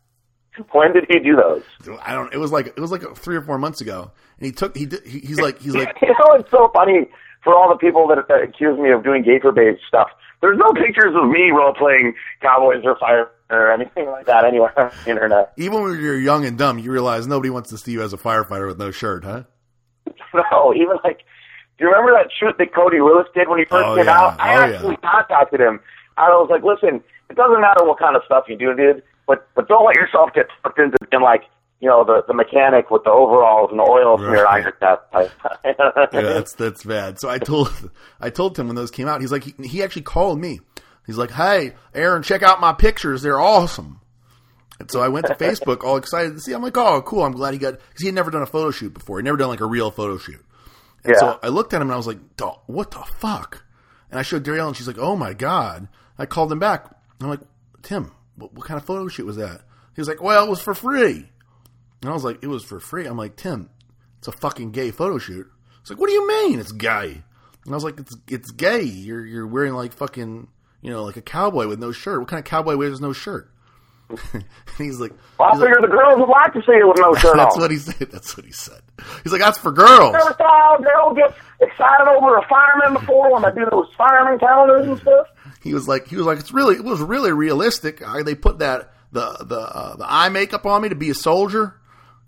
When 0.72 0.92
did 0.92 1.06
he 1.08 1.18
do 1.18 1.34
those? 1.36 1.62
I 2.04 2.12
don't. 2.12 2.32
It 2.32 2.38
was 2.38 2.52
like 2.52 2.66
it 2.66 2.78
was 2.78 2.90
like 2.92 3.02
three 3.16 3.36
or 3.36 3.42
four 3.42 3.58
months 3.58 3.80
ago, 3.80 4.10
and 4.38 4.46
he 4.46 4.52
took 4.52 4.76
he 4.76 4.86
did, 4.86 5.02
he, 5.06 5.20
he's 5.20 5.40
like 5.40 5.60
he's 5.60 5.74
like 5.74 5.96
You 6.02 6.08
know, 6.08 6.34
it's 6.34 6.50
so 6.50 6.70
funny 6.74 7.08
for 7.42 7.54
all 7.54 7.68
the 7.70 7.76
people 7.78 8.06
that, 8.08 8.28
that 8.28 8.42
accuse 8.42 8.78
me 8.78 8.90
of 8.92 9.02
doing 9.02 9.22
gator-based 9.22 9.80
stuff. 9.88 10.08
There's 10.40 10.58
no 10.58 10.72
pictures 10.72 11.14
of 11.16 11.28
me 11.28 11.50
role-playing 11.50 12.14
cowboys 12.40 12.82
or 12.84 12.96
fire 12.98 13.30
or 13.50 13.72
anything 13.72 14.06
like 14.06 14.26
that 14.26 14.44
anywhere 14.44 14.78
on 14.78 14.90
the 15.04 15.10
internet. 15.10 15.52
even 15.56 15.82
when 15.82 16.00
you're 16.00 16.18
young 16.18 16.44
and 16.44 16.56
dumb, 16.58 16.78
you 16.78 16.90
realize 16.92 17.26
nobody 17.26 17.50
wants 17.50 17.70
to 17.70 17.78
see 17.78 17.92
you 17.92 18.02
as 18.02 18.12
a 18.12 18.16
firefighter 18.16 18.66
with 18.66 18.78
no 18.78 18.90
shirt, 18.90 19.24
huh? 19.24 19.42
No, 20.34 20.72
even 20.74 20.96
like, 21.04 21.18
do 21.78 21.84
you 21.84 21.86
remember 21.90 22.12
that 22.12 22.28
shoot 22.38 22.56
that 22.58 22.74
Cody 22.74 23.00
Willis 23.00 23.26
did 23.34 23.48
when 23.48 23.58
he 23.58 23.64
first 23.66 23.86
Oh, 23.86 23.96
came 23.96 24.06
yeah. 24.06 24.18
out? 24.18 24.40
I 24.40 24.54
Oh, 24.56 24.60
actually 24.74 24.96
contacted 24.96 25.60
him. 25.60 25.80
I 26.16 26.28
was 26.30 26.48
like, 26.50 26.62
listen, 26.62 27.02
it 27.30 27.36
doesn't 27.36 27.60
matter 27.60 27.84
what 27.84 27.98
kind 27.98 28.16
of 28.16 28.22
stuff 28.24 28.44
you 28.48 28.56
do, 28.56 28.74
dude, 28.74 29.02
but 29.26 29.48
but 29.54 29.68
don't 29.68 29.84
let 29.86 29.96
yourself 29.96 30.30
get 30.34 30.46
sucked 30.62 30.78
into 30.78 30.96
in 31.12 31.22
like 31.22 31.42
you 31.80 31.88
know 31.88 32.04
the 32.04 32.22
the 32.26 32.34
mechanic 32.34 32.90
with 32.90 33.04
the 33.04 33.10
overalls 33.10 33.70
and 33.70 33.78
the 33.78 33.84
oil 33.84 34.16
smear 34.18 34.46
on 34.46 34.54
Right. 34.54 34.62
your 34.62 34.72
chest. 34.80 36.12
yeah, 36.12 36.22
that's 36.22 36.54
that's 36.54 36.84
bad. 36.84 37.18
So 37.20 37.28
I 37.28 37.38
told 37.50 37.90
I 38.20 38.30
told 38.30 38.58
him 38.58 38.66
when 38.66 38.76
those 38.76 38.90
came 38.90 39.08
out. 39.08 39.20
He's 39.20 39.32
like 39.32 39.44
he, 39.44 39.54
he 39.66 39.82
actually 39.82 40.02
called 40.02 40.38
me. 40.40 40.60
He's 41.06 41.18
like, 41.18 41.30
"Hey, 41.32 41.72
Aaron, 41.94 42.22
check 42.22 42.42
out 42.42 42.60
my 42.60 42.72
pictures. 42.72 43.22
They're 43.22 43.40
awesome." 43.40 44.00
And 44.80 44.90
so 44.90 45.00
I 45.00 45.08
went 45.08 45.26
to 45.26 45.34
Facebook, 45.34 45.84
all 45.84 45.96
excited 45.96 46.34
to 46.34 46.40
see. 46.40 46.52
I'm 46.52 46.62
like, 46.62 46.76
"Oh, 46.76 47.02
cool! 47.02 47.24
I'm 47.24 47.32
glad 47.32 47.52
he 47.54 47.58
got 47.58 47.74
because 47.74 48.00
he 48.00 48.06
had 48.06 48.14
never 48.14 48.30
done 48.30 48.42
a 48.42 48.46
photo 48.46 48.70
shoot 48.70 48.94
before. 48.94 49.18
He 49.18 49.22
never 49.24 49.36
done 49.36 49.48
like 49.48 49.60
a 49.60 49.66
real 49.66 49.90
photo 49.90 50.18
shoot." 50.18 50.44
And 51.04 51.14
Yeah. 51.14 51.18
so 51.20 51.38
I 51.42 51.48
looked 51.48 51.72
at 51.74 51.82
him 51.82 51.88
and 51.88 51.94
I 51.94 51.96
was 51.96 52.06
like, 52.06 52.18
"What 52.66 52.92
the 52.92 53.02
fuck?" 53.18 53.64
And 54.10 54.18
I 54.18 54.22
showed 54.22 54.44
Darielle 54.44 54.68
and 54.68 54.76
she's 54.76 54.86
like, 54.86 54.98
"Oh 54.98 55.16
my 55.16 55.32
god!" 55.32 55.88
I 56.18 56.26
called 56.26 56.52
him 56.52 56.58
back. 56.60 56.86
I'm 57.20 57.28
like, 57.28 57.40
"Tim, 57.82 58.12
what, 58.36 58.52
what 58.54 58.66
kind 58.66 58.78
of 58.78 58.86
photo 58.86 59.08
shoot 59.08 59.26
was 59.26 59.36
that?" 59.36 59.62
He 59.94 60.00
was 60.00 60.08
like, 60.08 60.22
"Well, 60.22 60.44
it 60.46 60.50
was 60.50 60.60
for 60.62 60.74
free." 60.74 61.28
And 62.00 62.10
I 62.10 62.14
was 62.14 62.24
like, 62.24 62.42
it 62.42 62.48
was 62.48 62.64
for 62.64 62.80
free. 62.80 63.06
I'm 63.06 63.16
like, 63.16 63.36
Tim, 63.36 63.70
it's 64.18 64.26
a 64.26 64.32
fucking 64.32 64.72
gay 64.72 64.90
photo 64.90 65.18
shoot. 65.18 65.46
It's 65.82 65.90
like, 65.90 66.00
what 66.00 66.08
do 66.08 66.12
you 66.14 66.26
mean 66.26 66.58
it's 66.58 66.72
gay? 66.72 67.22
And 67.64 67.72
I 67.72 67.76
was 67.76 67.84
like, 67.84 68.00
it's 68.00 68.16
it's 68.26 68.50
gay. 68.50 68.82
You're 68.82 69.24
you're 69.24 69.46
wearing 69.46 69.74
like 69.74 69.92
fucking 69.92 70.48
you 70.80 70.90
know 70.90 71.04
like 71.04 71.16
a 71.16 71.22
cowboy 71.22 71.68
with 71.68 71.78
no 71.78 71.92
shirt. 71.92 72.18
What 72.18 72.28
kind 72.28 72.38
of 72.40 72.44
cowboy 72.44 72.76
wears 72.76 73.00
no 73.00 73.12
shirt? 73.12 73.50
he's 74.78 75.00
like, 75.00 75.12
Well, 75.38 75.48
I 75.48 75.52
he's 75.52 75.60
like- 75.60 75.68
figure 75.70 75.80
the 75.88 75.94
girls 75.94 76.18
would 76.18 76.28
like 76.28 76.52
to 76.54 76.60
see 76.66 76.72
you 76.76 76.88
with 76.88 76.98
no 76.98 77.14
shirt 77.14 77.36
that's 77.36 77.54
on. 77.56 77.62
what 77.62 77.70
he 77.70 77.78
said. 77.78 78.10
That's 78.10 78.36
what 78.36 78.44
he 78.46 78.52
said. 78.52 78.80
He's 79.22 79.32
like, 79.32 79.40
that's 79.40 79.58
for 79.58 79.72
girls. 79.72 80.12
Never 80.12 80.34
thought 80.34 80.80
a 80.80 80.82
girl 80.82 81.14
gets 81.14 81.34
excited 81.60 82.08
over 82.08 82.36
a 82.36 82.46
fireman 82.48 83.00
before 83.00 83.32
when 83.32 83.42
they 83.42 83.52
do 83.52 83.64
those 83.70 83.88
fireman 83.96 84.38
calendars 84.38 84.86
and 84.88 84.98
stuff. 84.98 85.28
He 85.62 85.74
was 85.74 85.86
like, 85.86 86.08
he 86.08 86.16
was 86.16 86.26
like, 86.26 86.38
it's 86.38 86.52
really, 86.52 86.76
it 86.76 86.84
was 86.84 87.00
really 87.00 87.32
realistic. 87.32 88.06
I, 88.06 88.22
they 88.22 88.34
put 88.34 88.58
that 88.58 88.92
the 89.12 89.36
the 89.44 89.60
uh, 89.60 89.96
the 89.96 90.10
eye 90.10 90.28
makeup 90.28 90.66
on 90.66 90.82
me 90.82 90.88
to 90.88 90.94
be 90.94 91.10
a 91.10 91.14
soldier. 91.14 91.74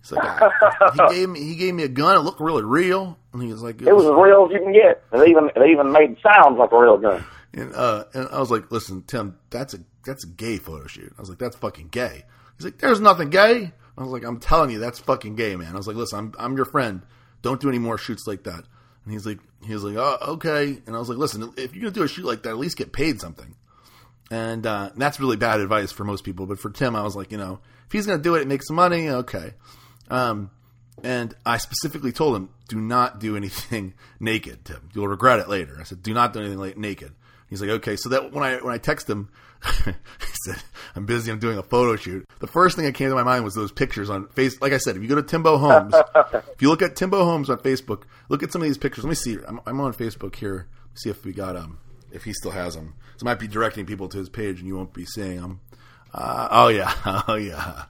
He's 0.02 0.12
like, 0.12 0.24
I, 0.24 0.50
he 0.92 1.14
gave 1.14 1.28
me 1.28 1.42
he 1.42 1.56
gave 1.56 1.74
me 1.74 1.82
a 1.82 1.88
gun. 1.88 2.16
It 2.16 2.20
looked 2.20 2.40
really 2.40 2.62
real. 2.62 3.18
And 3.32 3.42
he 3.42 3.48
was 3.48 3.62
like, 3.62 3.82
It 3.82 3.92
was 3.92 4.04
as 4.04 4.12
real 4.12 4.46
as 4.46 4.52
you 4.52 4.60
can 4.60 4.72
get. 4.72 5.02
They 5.10 5.30
even 5.30 5.50
they 5.56 5.70
even 5.70 5.90
made 5.90 6.16
sounds 6.22 6.58
like 6.58 6.70
a 6.72 6.78
real 6.78 6.98
gun. 6.98 7.24
And 7.52 7.74
uh, 7.74 8.04
and 8.12 8.28
I 8.28 8.38
was 8.38 8.50
like, 8.50 8.70
listen, 8.70 9.02
Tim, 9.06 9.38
that's 9.50 9.74
a 9.74 9.78
that's 10.04 10.24
a 10.24 10.28
gay 10.28 10.58
photo 10.58 10.86
shoot. 10.86 11.12
I 11.16 11.20
was 11.20 11.28
like, 11.28 11.38
that's 11.38 11.56
fucking 11.56 11.88
gay. 11.88 12.24
He's 12.56 12.64
like, 12.64 12.78
there's 12.78 13.00
nothing 13.00 13.30
gay. 13.30 13.72
I 13.96 14.02
was 14.02 14.10
like, 14.10 14.24
I'm 14.24 14.40
telling 14.40 14.70
you, 14.70 14.78
that's 14.78 14.98
fucking 14.98 15.36
gay, 15.36 15.56
man. 15.56 15.72
I 15.72 15.76
was 15.76 15.86
like, 15.86 15.96
listen, 15.96 16.18
I'm 16.18 16.34
I'm 16.38 16.56
your 16.56 16.64
friend. 16.64 17.02
Don't 17.42 17.60
do 17.60 17.68
any 17.68 17.78
more 17.78 17.96
shoots 17.98 18.26
like 18.26 18.44
that. 18.44 18.64
And 19.04 19.12
he's 19.12 19.26
like, 19.26 19.38
he 19.64 19.74
was 19.74 19.84
like, 19.84 19.96
oh, 19.96 20.18
okay. 20.34 20.78
And 20.86 20.94
I 20.94 20.98
was 20.98 21.08
like, 21.08 21.18
listen, 21.18 21.52
if 21.56 21.74
you're 21.74 21.82
gonna 21.82 21.92
do 21.92 22.02
a 22.02 22.08
shoot 22.08 22.24
like 22.24 22.42
that, 22.42 22.50
at 22.50 22.58
least 22.58 22.76
get 22.76 22.92
paid 22.92 23.20
something. 23.20 23.54
And 24.30 24.66
uh, 24.66 24.90
that's 24.96 25.20
really 25.20 25.36
bad 25.36 25.60
advice 25.60 25.92
for 25.92 26.04
most 26.04 26.24
people. 26.24 26.46
But 26.46 26.58
for 26.58 26.70
Tim, 26.70 26.96
I 26.96 27.02
was 27.02 27.14
like, 27.14 27.30
you 27.30 27.38
know, 27.38 27.60
if 27.86 27.92
he's 27.92 28.06
gonna 28.06 28.22
do 28.22 28.34
it, 28.34 28.46
make 28.46 28.62
some 28.62 28.76
money, 28.76 29.08
okay. 29.08 29.54
Um, 30.10 30.50
and 31.02 31.34
I 31.44 31.58
specifically 31.58 32.12
told 32.12 32.36
him, 32.36 32.50
do 32.68 32.80
not 32.80 33.20
do 33.20 33.36
anything 33.36 33.94
naked, 34.20 34.64
Tim. 34.64 34.88
You'll 34.94 35.08
regret 35.08 35.40
it 35.40 35.48
later. 35.48 35.76
I 35.80 35.84
said, 35.84 36.02
do 36.02 36.14
not 36.14 36.32
do 36.32 36.40
anything 36.40 36.80
naked. 36.80 37.12
He's 37.54 37.60
like, 37.60 37.70
okay. 37.78 37.96
So 37.96 38.08
that 38.10 38.32
when 38.32 38.44
I 38.44 38.56
when 38.56 38.74
I 38.74 38.78
text 38.78 39.08
him, 39.08 39.28
he 39.84 39.92
said, 40.44 40.62
I'm 40.94 41.06
busy. 41.06 41.30
I'm 41.30 41.38
doing 41.38 41.58
a 41.58 41.62
photo 41.62 41.96
shoot. 41.96 42.28
The 42.40 42.46
first 42.46 42.76
thing 42.76 42.84
that 42.84 42.94
came 42.94 43.08
to 43.08 43.14
my 43.14 43.22
mind 43.22 43.44
was 43.44 43.54
those 43.54 43.72
pictures 43.72 44.10
on 44.10 44.28
face. 44.28 44.60
Like 44.60 44.72
I 44.72 44.78
said, 44.78 44.96
if 44.96 45.02
you 45.02 45.08
go 45.08 45.14
to 45.14 45.22
Timbo 45.22 45.56
Homes, 45.56 45.94
if 46.16 46.60
you 46.60 46.68
look 46.68 46.82
at 46.82 46.96
Timbo 46.96 47.24
Homes 47.24 47.50
on 47.50 47.58
Facebook, 47.58 48.02
look 48.28 48.42
at 48.42 48.52
some 48.52 48.62
of 48.62 48.66
these 48.66 48.78
pictures. 48.78 49.04
Let 49.04 49.10
me 49.10 49.14
see. 49.14 49.38
I'm, 49.46 49.60
I'm 49.66 49.80
on 49.80 49.92
Facebook 49.94 50.34
here. 50.36 50.68
See 50.94 51.10
if 51.10 51.24
we 51.24 51.32
got 51.32 51.56
um 51.56 51.78
if 52.12 52.24
he 52.24 52.32
still 52.32 52.52
has 52.52 52.74
them. 52.74 52.94
So 53.16 53.26
I 53.26 53.30
might 53.30 53.40
be 53.40 53.48
directing 53.48 53.86
people 53.86 54.08
to 54.08 54.18
his 54.18 54.28
page, 54.28 54.58
and 54.58 54.68
you 54.68 54.76
won't 54.76 54.94
be 54.94 55.04
seeing 55.04 55.40
them. 55.40 55.60
Uh, 56.12 56.48
oh 56.50 56.68
yeah, 56.68 56.94
oh 57.28 57.34
yeah. 57.34 57.84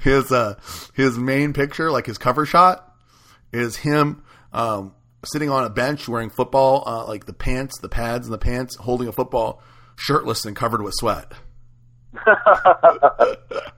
his 0.00 0.32
uh, 0.32 0.58
his 0.94 1.18
main 1.18 1.52
picture, 1.52 1.90
like 1.90 2.06
his 2.06 2.18
cover 2.18 2.46
shot, 2.46 2.94
is 3.52 3.76
him 3.76 4.22
um, 4.52 4.94
sitting 5.26 5.50
on 5.50 5.64
a 5.64 5.70
bench 5.70 6.08
wearing 6.08 6.30
football, 6.30 6.82
uh, 6.86 7.06
like 7.06 7.26
the 7.26 7.32
pants, 7.32 7.78
the 7.80 7.88
pads, 7.88 8.26
and 8.26 8.32
the 8.34 8.38
pants, 8.38 8.76
holding 8.76 9.08
a 9.08 9.12
football, 9.12 9.62
shirtless 9.96 10.44
and 10.44 10.56
covered 10.56 10.82
with 10.82 10.94
sweat. 10.94 11.32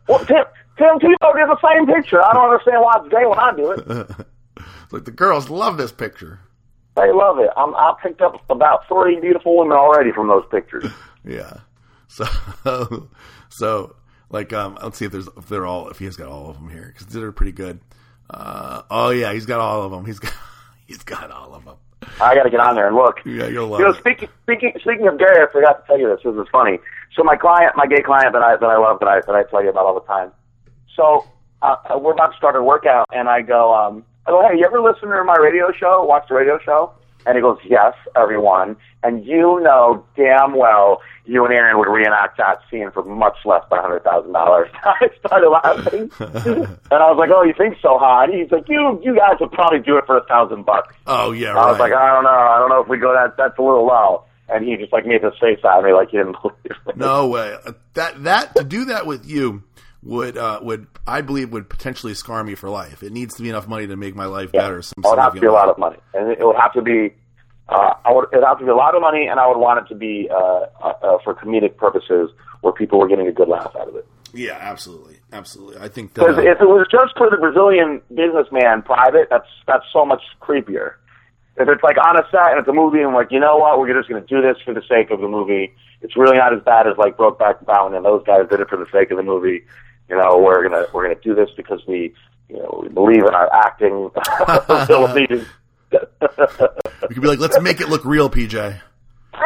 Well, 0.09 0.25
Tim 0.25 0.45
Tim 0.79 0.99
Tebow 1.01 1.35
did 1.35 1.49
the 1.49 1.59
same 1.63 1.87
picture. 1.87 2.25
I 2.25 2.33
don't 2.33 2.51
understand 2.51 2.81
why 2.83 2.99
it's 2.99 3.09
gay 3.13 3.27
when 3.27 3.39
I 3.39 3.55
do 3.55 3.71
it. 3.73 4.27
It's 4.85 4.93
like 4.95 5.05
the 5.05 5.11
girls 5.11 5.51
love 5.51 5.77
this 5.77 5.93
picture. 5.93 6.41
They 6.97 7.13
love 7.13 7.39
it. 7.39 7.51
I'm, 7.59 7.75
I 7.75 7.93
picked 8.03 8.23
up 8.23 8.43
about 8.49 8.89
three 8.89 9.21
beautiful 9.21 9.59
women 9.59 9.77
already 9.77 10.13
from 10.13 10.29
those 10.29 10.45
pictures. 10.51 10.87
Yeah. 11.25 11.59
So, 12.07 12.25
so 13.51 13.97
like, 14.31 14.55
um, 14.55 14.79
let's 14.83 14.97
see 14.97 15.05
if 15.05 15.13
there's 15.13 15.29
if 15.37 15.47
they're 15.49 15.67
all 15.67 15.91
if 15.91 15.99
he 15.99 16.07
has 16.07 16.17
got 16.17 16.29
all 16.29 16.49
of 16.49 16.57
them 16.57 16.71
here 16.71 16.91
because 16.91 17.07
they're 17.13 17.33
pretty 17.33 17.53
good. 17.53 17.81
Uh, 18.31 18.83
oh 18.91 19.11
yeah, 19.11 19.35
he's 19.35 19.45
got 19.45 19.61
all 19.61 19.83
of 19.83 19.91
them. 19.91 20.07
He's 20.07 20.19
got 20.21 20.33
he's 20.89 21.03
got 21.05 21.31
all 21.31 21.55
of 21.55 21.65
them. 21.65 21.77
I 22.21 22.35
got 22.35 22.43
to 22.45 22.51
get 22.51 22.59
on 22.61 22.75
there 22.75 22.87
and 22.89 22.97
look. 22.97 23.19
Yeah, 23.25 23.47
you'll 23.47 23.69
love 23.69 23.79
You 23.81 23.87
know, 23.87 23.93
it. 23.93 23.99
speaking 23.99 24.29
speaking 24.43 24.73
speaking 24.81 25.07
of 25.07 25.19
Gary, 25.19 25.47
I 25.47 25.53
forgot 25.53 25.81
to 25.83 25.87
tell 25.87 25.99
you 25.99 26.09
this. 26.09 26.21
This 26.25 26.35
is 26.35 26.49
funny. 26.51 26.79
So 27.15 27.23
my 27.23 27.37
client, 27.37 27.75
my 27.77 27.87
gay 27.87 28.03
client 28.03 28.33
that 28.33 28.43
I 28.43 28.57
that 28.57 28.67
I 28.67 28.77
love 28.79 28.99
that 29.01 29.09
I 29.09 29.21
that 29.21 29.35
I 29.35 29.45
tell 29.45 29.63
you 29.63 29.71
about 29.71 29.85
all 29.87 29.95
the 29.95 30.07
time. 30.07 30.33
So 30.97 31.25
uh, 31.63 31.77
we're 32.01 32.13
about 32.13 32.33
to 32.33 32.37
start 32.37 32.57
a 32.57 32.63
workout, 32.63 33.07
and 33.13 33.29
I 33.29 33.43
go, 33.43 33.73
um, 33.75 34.05
I 34.27 34.31
go, 34.31 34.43
hey, 34.49 34.59
you 34.59 34.65
ever 34.65 34.81
listen 34.81 35.09
to 35.09 35.25
my 35.25 35.37
radio 35.37 35.71
show? 35.73 36.05
Watch 36.05 36.27
the 36.29 36.35
radio 36.35 36.59
show? 36.65 36.93
And 37.29 37.37
he 37.37 37.43
goes, 37.43 37.59
yes, 37.69 37.93
everyone. 38.17 38.77
And 39.05 39.25
you 39.25 39.61
know 39.63 40.05
damn 40.17 40.57
well 40.57 41.01
you 41.29 41.45
and 41.45 41.53
Aaron 41.53 41.79
would 41.79 41.89
reenact 41.89 42.39
that 42.39 42.61
scene 42.71 42.91
for 42.91 43.05
much 43.05 43.37
less 43.45 43.63
than 43.69 43.79
a 43.79 43.83
hundred 43.83 44.03
thousand 44.03 44.33
dollars. 44.33 44.71
I 44.83 45.09
started 45.25 45.51
laughing, 45.51 46.11
and 46.91 46.99
I 46.99 47.11
was 47.13 47.19
like, 47.19 47.31
oh, 47.31 47.45
you 47.45 47.53
think 47.57 47.77
so, 47.83 47.99
huh? 48.01 48.25
And 48.25 48.35
he's 48.35 48.51
like, 48.51 48.65
you 48.69 48.99
you 49.05 49.15
guys 49.15 49.37
would 49.39 49.53
probably 49.53 49.81
do 49.81 49.99
it 49.99 50.07
for 50.07 50.17
a 50.17 50.25
thousand 50.25 50.65
bucks. 50.65 50.97
Oh 51.07 51.33
yeah, 51.33 51.57
I 51.57 51.71
was 51.71 51.79
like, 51.79 51.93
I 51.93 52.15
don't 52.15 52.25
know. 52.25 52.31
I 52.31 52.59
don't 52.59 52.71
know 52.71 52.81
if 52.81 52.89
we 52.89 52.97
go 52.97 53.13
that. 53.13 53.37
That's 53.37 53.59
a 53.59 53.63
little 53.63 53.87
low. 53.87 54.25
And 54.51 54.67
he 54.67 54.77
just 54.77 54.95
like 54.95 55.05
made 55.05 55.21
this 55.21 55.35
face 55.39 55.61
at 55.63 55.85
me 55.85 55.93
like 55.93 56.09
he 56.09 56.17
didn't 56.17 56.37
believe 56.41 56.87
me. 56.87 56.93
No 56.97 57.29
way. 57.29 57.55
That 57.93 58.25
that 58.25 58.57
to 58.57 58.65
do 58.65 58.87
that 58.87 59.07
with 59.07 59.29
you 59.29 59.63
would 60.03 60.37
uh, 60.37 60.61
would 60.63 60.87
I 61.07 61.21
believe 61.21 61.53
would 61.53 61.69
potentially 61.69 62.15
scar 62.15 62.45
me 62.45 62.55
for 62.55 62.71
life. 62.71 63.03
It 63.03 63.13
needs 63.13 63.35
to 63.37 63.43
be 63.43 63.51
enough 63.51 63.67
money 63.67 63.87
to 63.87 63.97
make 63.97 64.15
my 64.15 64.27
life 64.27 64.53
better. 64.53 64.81
Some 64.83 64.95
it 65.05 65.09
would 65.09 65.19
have 65.19 65.35
to 65.35 65.41
be 65.41 65.47
a 65.47 65.53
lot 65.53 65.69
of 65.69 65.79
money, 65.79 65.99
and 66.15 66.31
it 66.31 66.45
would 66.45 66.57
have 66.57 66.73
to 66.75 66.83
be. 66.83 67.15
Uh, 67.69 67.95
I 68.05 68.13
would. 68.13 68.27
It 68.33 68.37
would 68.37 68.45
have 68.45 68.59
to 68.61 68.65
be 68.65 68.71
a 68.71 68.77
lot 68.77 68.95
of 68.95 69.03
money, 69.03 69.27
and 69.27 69.41
I 69.41 69.47
would 69.47 69.59
want 69.59 69.85
it 69.85 69.89
to 69.93 69.99
be 69.99 70.29
uh, 70.31 70.67
uh, 70.83 70.93
uh, 71.03 71.19
for 71.25 71.35
comedic 71.35 71.77
purposes, 71.77 72.31
where 72.61 72.73
people 72.73 72.99
were 72.99 73.09
getting 73.09 73.27
a 73.27 73.33
good 73.33 73.49
laugh 73.49 73.75
out 73.77 73.89
of 73.89 73.97
it. 73.97 74.07
Yeah, 74.33 74.57
absolutely, 74.61 75.19
absolutely. 75.33 75.79
I 75.79 75.89
think 75.89 76.15
that. 76.15 76.21
Because 76.21 76.39
uh, 76.39 76.51
if 76.51 76.61
it 76.61 76.69
was 76.69 76.87
just 76.91 77.17
for 77.17 77.29
the 77.31 77.37
Brazilian 77.37 78.01
businessman 78.15 78.83
private, 78.83 79.29
that's 79.31 79.49
that's 79.67 79.85
so 79.93 80.05
much 80.07 80.23
creepier. 80.41 80.95
If 81.57 81.69
it's 81.69 81.83
like 81.83 81.97
on 81.99 82.17
a 82.17 82.23
set 82.31 82.53
and 82.53 82.61
it's 82.61 82.69
a 82.69 82.73
movie, 82.73 83.03
and 83.03 83.13
like 83.13 83.33
you 83.33 83.41
know 83.41 83.57
what, 83.57 83.79
we're 83.79 83.93
just 83.93 84.09
going 84.09 84.23
to 84.23 84.29
do 84.29 84.41
this 84.41 84.57
for 84.65 84.73
the 84.73 84.83
sake 84.89 85.11
of 85.11 85.21
the 85.21 85.29
movie. 85.29 85.75
It's 86.01 86.17
really 86.17 86.37
not 86.37 86.55
as 86.55 86.63
bad 86.63 86.87
as 86.87 86.97
like 86.97 87.17
Brokeback 87.17 87.67
Mountain, 87.67 87.97
and 87.97 88.05
those 88.05 88.23
guys 88.25 88.49
did 88.49 88.61
it 88.61 88.69
for 88.69 88.79
the 88.79 88.87
sake 88.93 89.11
of 89.11 89.17
the 89.17 89.25
movie. 89.25 89.65
You 90.09 90.17
know, 90.17 90.39
we're 90.39 90.67
gonna 90.69 90.87
we're 90.93 91.09
gonna 91.09 91.21
do 91.21 91.35
this 91.35 91.51
because 91.57 91.81
we 91.87 92.15
you 92.49 92.57
know 92.57 92.81
we 92.83 92.89
believe 92.89 93.25
in 93.25 93.35
our 93.35 93.53
acting 93.53 94.11
abilities. 94.69 95.47
we 95.93 97.15
could 97.15 97.23
be 97.23 97.29
like, 97.29 97.39
let's 97.39 97.61
make 97.61 97.81
it 97.81 97.89
look 97.89 98.05
real, 98.05 98.31
PJ. 98.31 98.81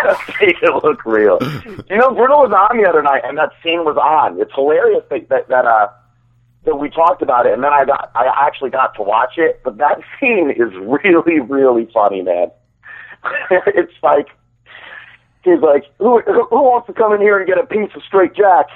Let's 0.05 0.21
make 0.41 0.57
it 0.63 0.85
look 0.85 1.05
real. 1.05 1.39
You 1.91 1.97
know, 1.97 2.15
Bruno 2.15 2.47
was 2.47 2.69
on 2.71 2.79
the 2.81 2.89
other 2.89 3.03
night, 3.03 3.23
and 3.25 3.37
that 3.39 3.51
scene 3.63 3.85
was 3.85 3.97
on. 3.97 4.41
It's 4.41 4.53
hilarious 4.55 5.05
that 5.11 5.29
that, 5.29 5.49
that 5.49 5.67
uh 5.67 5.89
that 6.65 6.77
we 6.77 6.91
talked 6.91 7.23
about 7.23 7.47
it, 7.47 7.53
and 7.53 7.63
then 7.63 7.73
I 7.73 7.85
got 7.85 8.11
I 8.15 8.27
actually 8.47 8.71
got 8.71 8.95
to 8.97 9.03
watch 9.03 9.35
it. 9.37 9.61
But 9.65 9.79
that 9.79 10.01
scene 10.21 10.51
is 10.51 10.73
really 10.81 11.41
really 11.41 11.89
funny, 11.93 12.23
man. 12.23 12.51
it's 13.51 13.93
like 14.03 14.29
he's 15.45 15.61
like, 15.61 15.85
who 15.99 16.21
who 16.21 16.45
who 16.45 16.63
wants 16.63 16.87
to 16.87 16.93
come 16.93 17.13
in 17.13 17.21
here 17.21 17.39
and 17.39 17.47
get 17.47 17.59
a 17.59 17.67
piece 17.67 17.91
of 17.95 18.03
straight 18.07 18.35
jack? 18.35 18.67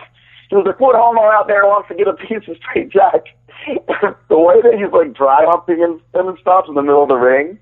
Was 0.53 0.65
like, 0.67 0.81
what 0.81 0.95
homo 0.95 1.23
out 1.23 1.49
there 1.49 1.65
wants 1.65 1.89
to 1.89 1.95
get 1.95 2.07
a 2.07 2.15
piece 2.15 2.49
of 2.49 2.57
straight 2.59 2.91
jack? 2.91 3.25
the 4.29 4.39
way 4.39 4.61
that 4.63 4.75
he's 4.79 4.93
like 4.93 5.13
dry 5.15 5.45
humping 5.45 5.83
and, 5.83 6.01
and 6.15 6.39
stuff 6.39 6.67
in 6.69 6.75
the 6.75 6.83
middle 6.83 7.03
of 7.03 7.09
the 7.09 7.15
ring, 7.15 7.59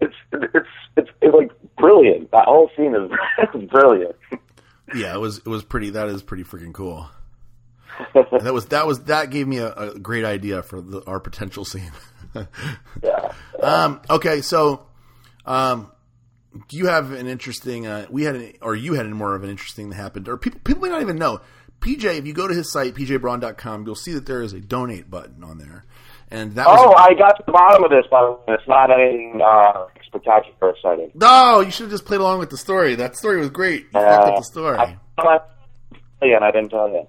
it's 0.00 0.14
it's 0.32 0.68
it's, 0.96 1.10
it's 1.22 1.34
like 1.34 1.50
brilliant. 1.76 2.30
That 2.32 2.44
whole 2.44 2.70
scene 2.76 2.94
is, 2.94 3.10
brilliant. 3.70 4.16
Yeah, 4.94 5.14
it 5.14 5.18
was 5.18 5.38
it 5.38 5.48
was 5.48 5.64
pretty. 5.64 5.90
That 5.90 6.08
is 6.08 6.22
pretty 6.22 6.44
freaking 6.44 6.74
cool. 6.74 7.08
that 8.14 8.52
was 8.52 8.66
that 8.66 8.86
was 8.86 9.04
that 9.04 9.30
gave 9.30 9.48
me 9.48 9.58
a, 9.58 9.72
a 9.72 9.98
great 9.98 10.24
idea 10.24 10.62
for 10.62 10.80
the, 10.80 11.02
our 11.06 11.20
potential 11.20 11.64
scene. 11.64 11.92
Yeah. 13.02 13.32
um, 13.62 14.00
okay, 14.10 14.42
so 14.42 14.86
um, 15.46 15.90
you 16.70 16.86
have 16.86 17.12
an 17.12 17.26
interesting. 17.26 17.86
Uh, 17.86 18.06
we 18.10 18.24
had 18.24 18.36
an, 18.36 18.52
or 18.62 18.76
you 18.76 18.94
had 18.94 19.08
more 19.10 19.34
of 19.34 19.42
an 19.42 19.50
interesting 19.50 19.90
that 19.90 19.96
happened, 19.96 20.28
or 20.28 20.36
people 20.36 20.60
people 20.62 20.82
may 20.82 20.88
not 20.88 21.00
even 21.00 21.16
know. 21.16 21.40
PJ, 21.80 22.04
if 22.18 22.26
you 22.26 22.32
go 22.32 22.48
to 22.48 22.54
his 22.54 22.70
site 22.72 22.94
pjbraun.com, 22.94 23.84
you'll 23.86 23.94
see 23.94 24.12
that 24.14 24.26
there 24.26 24.42
is 24.42 24.52
a 24.52 24.60
donate 24.60 25.10
button 25.10 25.42
on 25.44 25.58
there, 25.58 25.84
and 26.30 26.54
that 26.56 26.66
was 26.66 26.80
Oh, 26.82 26.94
I 26.96 27.14
got 27.14 27.36
to 27.36 27.42
the 27.46 27.52
bottom 27.52 27.84
of 27.84 27.90
this, 27.90 28.04
but 28.10 28.42
it's 28.48 28.66
not 28.68 28.90
anything 28.90 29.40
uh, 29.44 29.86
spectacular 30.06 30.56
or 30.60 30.70
exciting. 30.70 31.10
no. 31.14 31.60
You 31.60 31.70
should 31.70 31.84
have 31.84 31.90
just 31.92 32.04
played 32.04 32.20
along 32.20 32.38
with 32.40 32.50
the 32.50 32.56
story. 32.56 32.94
That 32.96 33.16
story 33.16 33.38
was 33.38 33.50
great. 33.50 33.82
You 33.94 34.00
fucked 34.00 34.26
up 34.28 34.36
the 34.36 34.42
story. 34.44 34.78
I, 34.78 35.40
and 36.22 36.44
I 36.44 36.50
didn't 36.50 36.70
tell 36.70 36.88
you. 36.88 37.06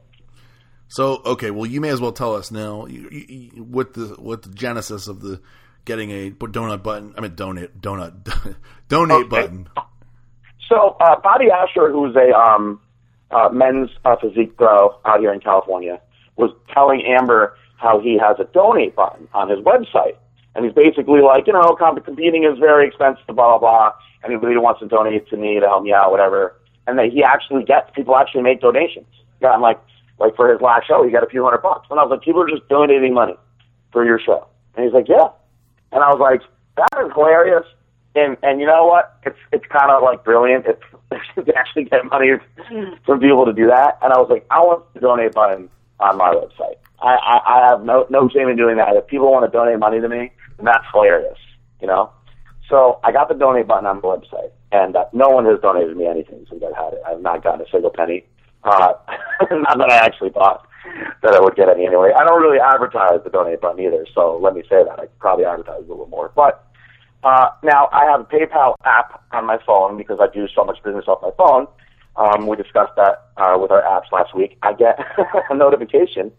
So 0.88 1.22
okay, 1.26 1.52
well, 1.52 1.66
you 1.68 1.82
may 1.82 1.90
as 1.90 2.02
well 2.02 2.12
tell 2.12 2.36
us 2.36 2.52
now 2.52 2.86
you, 2.88 3.08
you, 3.12 3.52
you- 3.54 3.64
what 3.64 3.94
the 3.94 4.16
what 4.18 4.42
the 4.44 4.50
genesis 4.50 5.08
of 5.08 5.22
the 5.22 5.40
getting 5.86 6.12
a 6.12 6.32
donut 6.32 6.84
button. 6.84 7.14
I 7.18 7.22
mean, 7.22 7.36
donate 7.36 7.80
donut 7.82 8.56
donate 8.90 9.18
Okay. 9.22 9.28
button. 9.30 9.70
So, 10.68 10.98
uh, 11.02 11.20
Bobby 11.24 11.46
Asher, 11.52 11.92
who's 11.92 12.16
a 12.16 12.32
um, 12.38 12.80
uh, 13.32 13.50
men's 13.50 13.90
uh, 14.06 14.16
physique 14.16 14.56
pro 14.58 14.98
out 15.06 15.20
here 15.20 15.34
in 15.34 15.40
California, 15.40 16.02
was 16.36 16.52
telling 16.74 17.04
Amber 17.06 17.56
how 17.78 18.00
he 18.00 18.18
has 18.18 18.38
a 18.40 18.46
donate 18.46 18.96
button 18.96 19.28
on 19.34 19.50
his 19.50 19.60
website. 19.60 20.16
And 20.56 20.66
he's 20.66 20.74
basically 20.74 21.22
like, 21.22 21.48
you 21.48 21.54
know, 21.54 21.76
comp- 21.78 22.04
competing 22.04 22.44
is 22.44 22.58
very 22.60 22.88
expensive, 22.88 23.26
blah, 23.28 23.36
blah, 23.36 23.60
blah. 23.60 23.92
Anybody 24.26 24.54
who 24.56 24.62
wants 24.62 24.82
to 24.82 24.88
donate 24.88 25.30
to 25.30 25.38
me 25.38 25.60
to 25.60 25.68
help 25.68 25.84
me 25.84 25.94
out, 25.94 26.12
whatever. 26.12 26.60
And 26.88 26.98
that 26.98 27.12
he 27.14 27.24
actually 27.24 27.64
gets, 27.64 27.90
people 27.96 28.18
actually 28.18 28.42
make 28.42 28.60
donations. 28.60 29.08
Got 29.42 29.56
him 29.56 29.62
like, 29.62 29.80
like 30.20 30.36
for 30.36 30.52
his 30.52 30.60
last 30.60 30.88
show, 30.88 31.04
he 31.06 31.12
got 31.12 31.24
a 31.24 31.30
few 31.30 31.44
hundred 31.44 31.62
bucks. 31.62 31.88
And 31.90 32.00
I 32.00 32.04
was 32.04 32.12
like, 32.12 32.22
people 32.22 32.42
are 32.42 32.50
just 32.50 32.68
donating 32.68 33.14
money 33.14 33.38
for 33.94 34.06
your 34.06 34.20
show. 34.20 34.48
And 34.76 34.84
he's 34.84 34.94
like, 34.94 35.08
yeah. 35.08 35.30
And 35.92 36.04
I 36.04 36.10
was 36.10 36.20
like, 36.20 36.42
that 36.76 37.06
is 37.06 37.12
hilarious. 37.14 37.66
And 38.16 38.38
and 38.44 38.60
you 38.60 38.66
know 38.66 38.86
what? 38.86 39.18
It's 39.26 39.38
it's 39.52 39.66
kind 39.68 39.92
of 39.92 40.04
like 40.04 40.24
brilliant. 40.24 40.66
It's 40.66 40.82
to 41.46 41.56
actually 41.56 41.86
get 41.86 42.06
money 42.06 42.32
from 43.06 43.20
people 43.20 43.46
to 43.46 43.54
do 43.54 43.68
that. 43.68 43.98
And 44.02 44.14
I 44.14 44.18
was 44.18 44.30
like, 44.30 44.46
I 44.52 44.60
want 44.60 44.92
the 44.94 45.00
donate 45.00 45.34
button 45.34 45.70
on 46.00 46.18
my 46.18 46.34
website. 46.34 46.78
I, 47.02 47.16
I, 47.16 47.40
I 47.46 47.70
have 47.70 47.84
no 47.84 48.06
no 48.10 48.30
shame 48.30 48.50
in 48.50 48.58
doing 48.58 48.78
that. 48.78 48.96
If 48.96 49.08
people 49.08 49.32
want 49.32 49.50
to 49.50 49.56
donate 49.56 49.80
money 49.80 50.02
to 50.02 50.10
me, 50.10 50.32
then 50.58 50.66
that's 50.66 50.86
hilarious. 50.92 51.38
You 51.82 51.88
know. 51.88 52.12
So 52.70 53.00
I 53.04 53.12
got 53.12 53.30
the 53.30 53.36
donate 53.36 53.68
button 53.68 53.88
on 53.88 53.98
the 53.98 54.04
website, 54.04 54.52
and 54.72 54.96
uh, 54.96 55.06
no 55.12 55.30
one 55.30 55.46
has 55.46 55.60
donated 55.60 55.98
me 55.98 56.06
anything 56.06 56.46
since 56.50 56.62
I've 56.64 56.76
had 56.76 56.94
it. 56.94 57.02
I've 57.08 57.22
not 57.22 57.44
gotten 57.44 57.62
a 57.66 57.70
single 57.72 57.90
penny. 57.90 58.26
Uh, 58.64 58.94
not 59.52 59.78
that 59.78 59.90
I 59.90 59.98
actually 59.98 60.30
thought 60.30 60.68
that 61.24 61.34
I 61.34 61.40
would 61.40 61.56
get 61.56 61.70
any 61.70 61.88
anyway. 61.88 62.12
I 62.16 62.24
don't 62.24 62.42
really 62.42 62.60
advertise 62.60 63.22
the 63.24 63.30
donate 63.30 63.62
button 63.62 63.84
either, 63.84 64.06
so 64.14 64.38
let 64.38 64.54
me 64.54 64.62
say 64.70 64.84
that 64.84 65.00
I 65.00 65.06
probably 65.20 65.46
advertise 65.46 65.80
a 65.86 65.90
little 65.90 66.08
more. 66.08 66.32
But 66.36 66.64
uh, 67.24 67.50
now 67.64 67.90
I 67.92 68.06
have 68.06 68.22
a 68.22 68.24
PayPal 68.26 68.76
app 68.86 69.24
on 69.32 69.46
my 69.46 69.58
phone 69.66 69.98
because 69.98 70.20
I 70.22 70.28
do 70.34 70.48
so 70.56 70.64
much 70.64 70.82
business 70.84 71.06
off 71.08 71.22
my 71.22 71.32
phone. 71.38 71.68
Um, 72.16 72.48
we 72.48 72.58
discussed 72.58 72.96
that 72.96 73.30
uh, 73.38 73.58
with 73.60 73.72
our 73.72 73.82
apps 73.84 74.12
last 74.12 74.36
week. 74.36 74.58
I 74.62 74.74
get 74.74 75.00
a 75.50 75.56
notification 75.56 76.32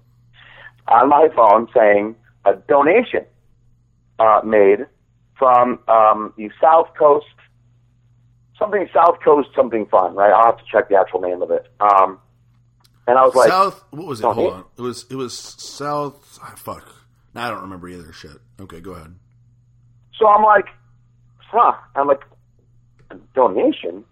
on 0.89 1.09
my 1.09 1.29
phone 1.35 1.69
saying 1.75 2.17
a 2.45 2.55
donation 2.55 3.25
uh, 4.19 4.41
made 4.45 4.87
from 5.39 5.79
um, 5.89 6.35
the 6.37 6.51
South 6.61 6.89
Coast, 6.99 7.27
something 8.59 8.89
South 8.93 9.19
Coast 9.25 9.49
something 9.57 9.87
fun, 9.87 10.15
right? 10.15 10.33
I'll 10.33 10.47
have 10.47 10.59
to 10.59 10.65
check 10.71 10.89
the 10.89 10.97
actual 10.97 11.21
name 11.21 11.41
of 11.43 11.51
it. 11.51 11.67
Um, 11.81 12.19
and 13.07 13.19
I 13.19 13.25
was 13.25 13.35
like, 13.35 13.49
South. 13.49 13.83
What 13.91 14.07
was 14.07 14.21
it? 14.21 14.25
Hold 14.25 14.53
on. 14.53 14.65
It 14.77 14.83
was 14.83 15.07
it 15.11 15.17
was 15.17 15.37
South. 15.37 16.39
ah, 16.43 16.55
fuck. 16.57 16.95
Now 17.35 17.47
I 17.47 17.51
don't 17.51 17.63
remember 17.63 17.89
either. 17.89 18.13
Shit. 18.13 18.39
Okay, 18.61 18.81
go 18.81 18.93
ahead. 18.93 19.15
So 20.21 20.29
I'm 20.29 20.45
like, 20.45 20.67
huh. 21.39 21.73
I'm 21.97 22.07
like, 22.07 22.21
donation? 23.35 24.05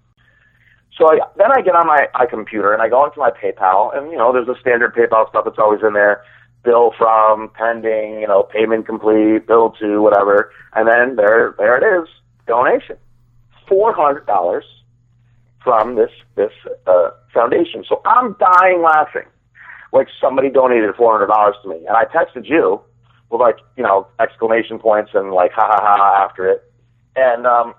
So 0.96 1.06
I, 1.06 1.20
then 1.36 1.52
I 1.54 1.60
get 1.60 1.76
on 1.76 1.86
my, 1.86 2.08
my 2.14 2.26
computer 2.26 2.72
and 2.72 2.82
I 2.82 2.88
go 2.88 3.04
into 3.04 3.18
my 3.18 3.30
PayPal 3.30 3.96
and, 3.96 4.10
you 4.10 4.18
know, 4.18 4.32
there's 4.32 4.46
the 4.46 4.56
standard 4.60 4.94
PayPal 4.94 5.28
stuff 5.28 5.44
that's 5.44 5.58
always 5.58 5.80
in 5.86 5.92
there. 5.92 6.24
Bill 6.64 6.92
from, 6.98 7.50
pending, 7.54 8.20
you 8.20 8.26
know, 8.26 8.42
payment 8.42 8.86
complete, 8.86 9.46
bill 9.46 9.70
to, 9.78 10.02
whatever. 10.02 10.50
And 10.74 10.88
then 10.88 11.14
there, 11.14 11.54
there 11.56 11.76
it 11.76 12.02
is, 12.02 12.08
donation. 12.48 12.96
$400 13.70 14.62
from 15.62 15.94
this, 15.94 16.10
this, 16.34 16.50
uh, 16.86 17.10
foundation. 17.32 17.84
So 17.88 18.00
I'm 18.04 18.34
dying 18.40 18.82
laughing. 18.82 19.28
Like 19.92 20.08
somebody 20.20 20.50
donated 20.50 20.94
$400 20.96 21.62
to 21.62 21.68
me. 21.68 21.76
And 21.86 21.96
I 21.96 22.04
texted 22.06 22.48
you 22.48 22.80
with 23.30 23.40
like, 23.40 23.56
you 23.76 23.82
know, 23.82 24.06
exclamation 24.20 24.78
points 24.78 25.10
and 25.14 25.32
like 25.32 25.52
ha 25.52 25.66
ha 25.66 25.80
ha 25.80 26.24
after 26.24 26.48
it. 26.50 26.64
And 27.16 27.46
um 27.46 27.74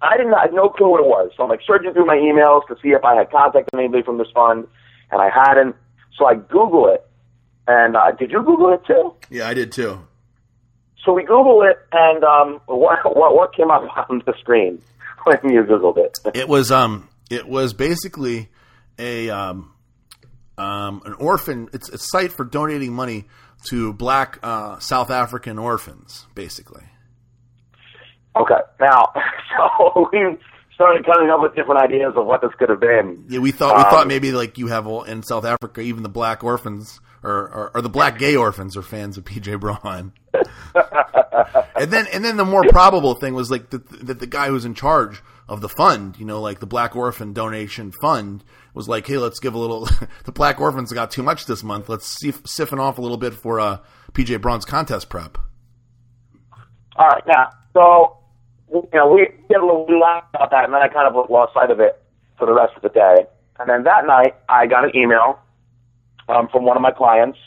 I 0.00 0.16
didn't 0.16 0.34
I 0.34 0.42
had 0.42 0.52
no 0.52 0.68
clue 0.68 0.90
what 0.90 1.00
it 1.00 1.06
was. 1.06 1.32
So 1.36 1.42
I'm 1.42 1.48
like 1.48 1.60
searching 1.66 1.92
through 1.92 2.06
my 2.06 2.16
emails 2.16 2.66
to 2.68 2.76
see 2.82 2.90
if 2.90 3.04
I 3.04 3.14
had 3.14 3.30
contacted 3.30 3.68
anybody 3.78 4.02
from 4.02 4.18
this 4.18 4.28
fund 4.34 4.66
and 5.10 5.20
I 5.20 5.30
hadn't. 5.30 5.76
So 6.18 6.26
I 6.26 6.34
Google 6.34 6.88
it. 6.88 7.06
And 7.68 7.96
uh, 7.96 8.12
did 8.12 8.30
you 8.30 8.42
Google 8.42 8.72
it 8.72 8.82
too? 8.86 9.14
Yeah, 9.28 9.48
I 9.48 9.54
did 9.54 9.72
too. 9.72 10.00
So 11.04 11.12
we 11.12 11.22
Google 11.22 11.62
it 11.62 11.78
and 11.92 12.24
um 12.24 12.60
what 12.66 12.98
what 13.16 13.34
what 13.34 13.54
came 13.54 13.70
up 13.70 13.82
on 14.10 14.22
the 14.26 14.34
screen 14.40 14.82
when 15.24 15.52
you 15.52 15.62
Googled 15.62 15.98
it? 15.98 16.18
It 16.34 16.48
was 16.48 16.70
um 16.70 17.08
it 17.30 17.48
was 17.48 17.72
basically 17.72 18.48
a 18.98 19.30
um 19.30 19.72
um 20.58 21.02
an 21.04 21.14
orphan 21.14 21.68
it's 21.72 21.88
a 21.90 21.98
site 21.98 22.32
for 22.32 22.44
donating 22.44 22.92
money 22.92 23.26
to 23.70 23.92
black 23.92 24.38
uh, 24.42 24.78
South 24.78 25.10
African 25.10 25.58
orphans, 25.58 26.26
basically. 26.34 26.84
Okay. 28.36 28.60
Now 28.80 29.12
so 29.56 30.08
we 30.12 30.36
started 30.74 31.06
coming 31.06 31.30
up 31.30 31.40
with 31.40 31.54
different 31.54 31.80
ideas 31.82 32.12
of 32.16 32.26
what 32.26 32.42
this 32.42 32.50
could 32.58 32.68
have 32.68 32.80
been. 32.80 33.24
Yeah, 33.28 33.38
we 33.40 33.50
thought 33.50 33.76
we 33.76 33.82
Um, 33.84 33.90
thought 33.90 34.06
maybe 34.06 34.32
like 34.32 34.58
you 34.58 34.66
have 34.66 34.86
all- 34.86 35.04
in 35.04 35.22
South 35.22 35.44
Africa, 35.44 35.80
even 35.80 36.02
the 36.02 36.08
black 36.10 36.44
orphans 36.44 37.00
or, 37.22 37.32
or, 37.32 37.70
or 37.74 37.80
the 37.82 37.88
black 37.88 38.18
gay 38.18 38.36
orphans 38.36 38.76
are 38.76 38.82
fans 38.82 39.16
of 39.16 39.24
PJ 39.24 39.58
Braun. 39.58 40.12
and 41.74 41.90
then 41.90 42.06
and 42.12 42.24
then 42.24 42.36
the 42.36 42.44
more 42.44 42.62
probable 42.68 43.14
thing 43.14 43.34
was 43.34 43.50
like 43.50 43.70
that 43.70 43.88
that 44.06 44.18
the 44.20 44.26
guy 44.26 44.48
who's 44.48 44.64
in 44.66 44.74
charge 44.74 45.22
of 45.48 45.60
the 45.60 45.68
fund, 45.68 46.16
you 46.18 46.24
know, 46.24 46.40
like 46.40 46.60
the 46.60 46.66
Black 46.66 46.96
Orphan 46.96 47.32
Donation 47.32 47.92
Fund, 47.92 48.42
was 48.74 48.88
like, 48.88 49.06
hey, 49.06 49.16
let's 49.16 49.40
give 49.40 49.54
a 49.54 49.58
little. 49.58 49.88
the 50.24 50.32
black 50.32 50.60
orphans 50.60 50.92
got 50.92 51.10
too 51.10 51.22
much 51.22 51.46
this 51.46 51.62
month. 51.62 51.88
Let's 51.88 52.06
see, 52.06 52.32
siphon 52.44 52.78
off 52.78 52.98
a 52.98 53.00
little 53.00 53.16
bit 53.16 53.34
for 53.34 53.58
uh, 53.58 53.78
PJ 54.12 54.40
Braun's 54.40 54.64
contest 54.64 55.08
prep. 55.08 55.38
All 56.96 57.08
right, 57.08 57.22
now, 57.26 57.50
so 57.72 58.18
you 58.72 58.88
know, 58.92 59.12
we 59.12 59.28
get 59.48 59.60
a 59.60 59.64
little 59.66 59.86
we 59.86 60.00
laughed 60.00 60.34
about 60.34 60.50
that, 60.50 60.64
and 60.64 60.74
then 60.74 60.82
I 60.82 60.88
kind 60.88 61.08
of 61.08 61.30
lost 61.30 61.54
sight 61.54 61.70
of 61.70 61.80
it 61.80 62.02
for 62.38 62.46
the 62.46 62.52
rest 62.52 62.72
of 62.76 62.82
the 62.82 62.88
day. 62.88 63.26
And 63.58 63.68
then 63.68 63.84
that 63.84 64.06
night, 64.06 64.34
I 64.48 64.66
got 64.66 64.84
an 64.84 64.92
email 64.94 65.38
um, 66.28 66.48
from 66.48 66.64
one 66.64 66.76
of 66.76 66.82
my 66.82 66.90
clients, 66.90 67.38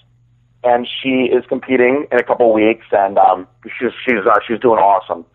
and 0.64 0.88
she 1.02 1.30
is 1.32 1.44
competing 1.48 2.08
in 2.12 2.20
a 2.20 2.24
couple 2.24 2.50
of 2.50 2.54
weeks, 2.54 2.86
and 2.92 3.18
um, 3.18 3.48
she's 3.64 3.92
she's 4.06 4.26
uh, 4.26 4.40
she's 4.48 4.60
doing 4.60 4.80
awesome, 4.80 5.26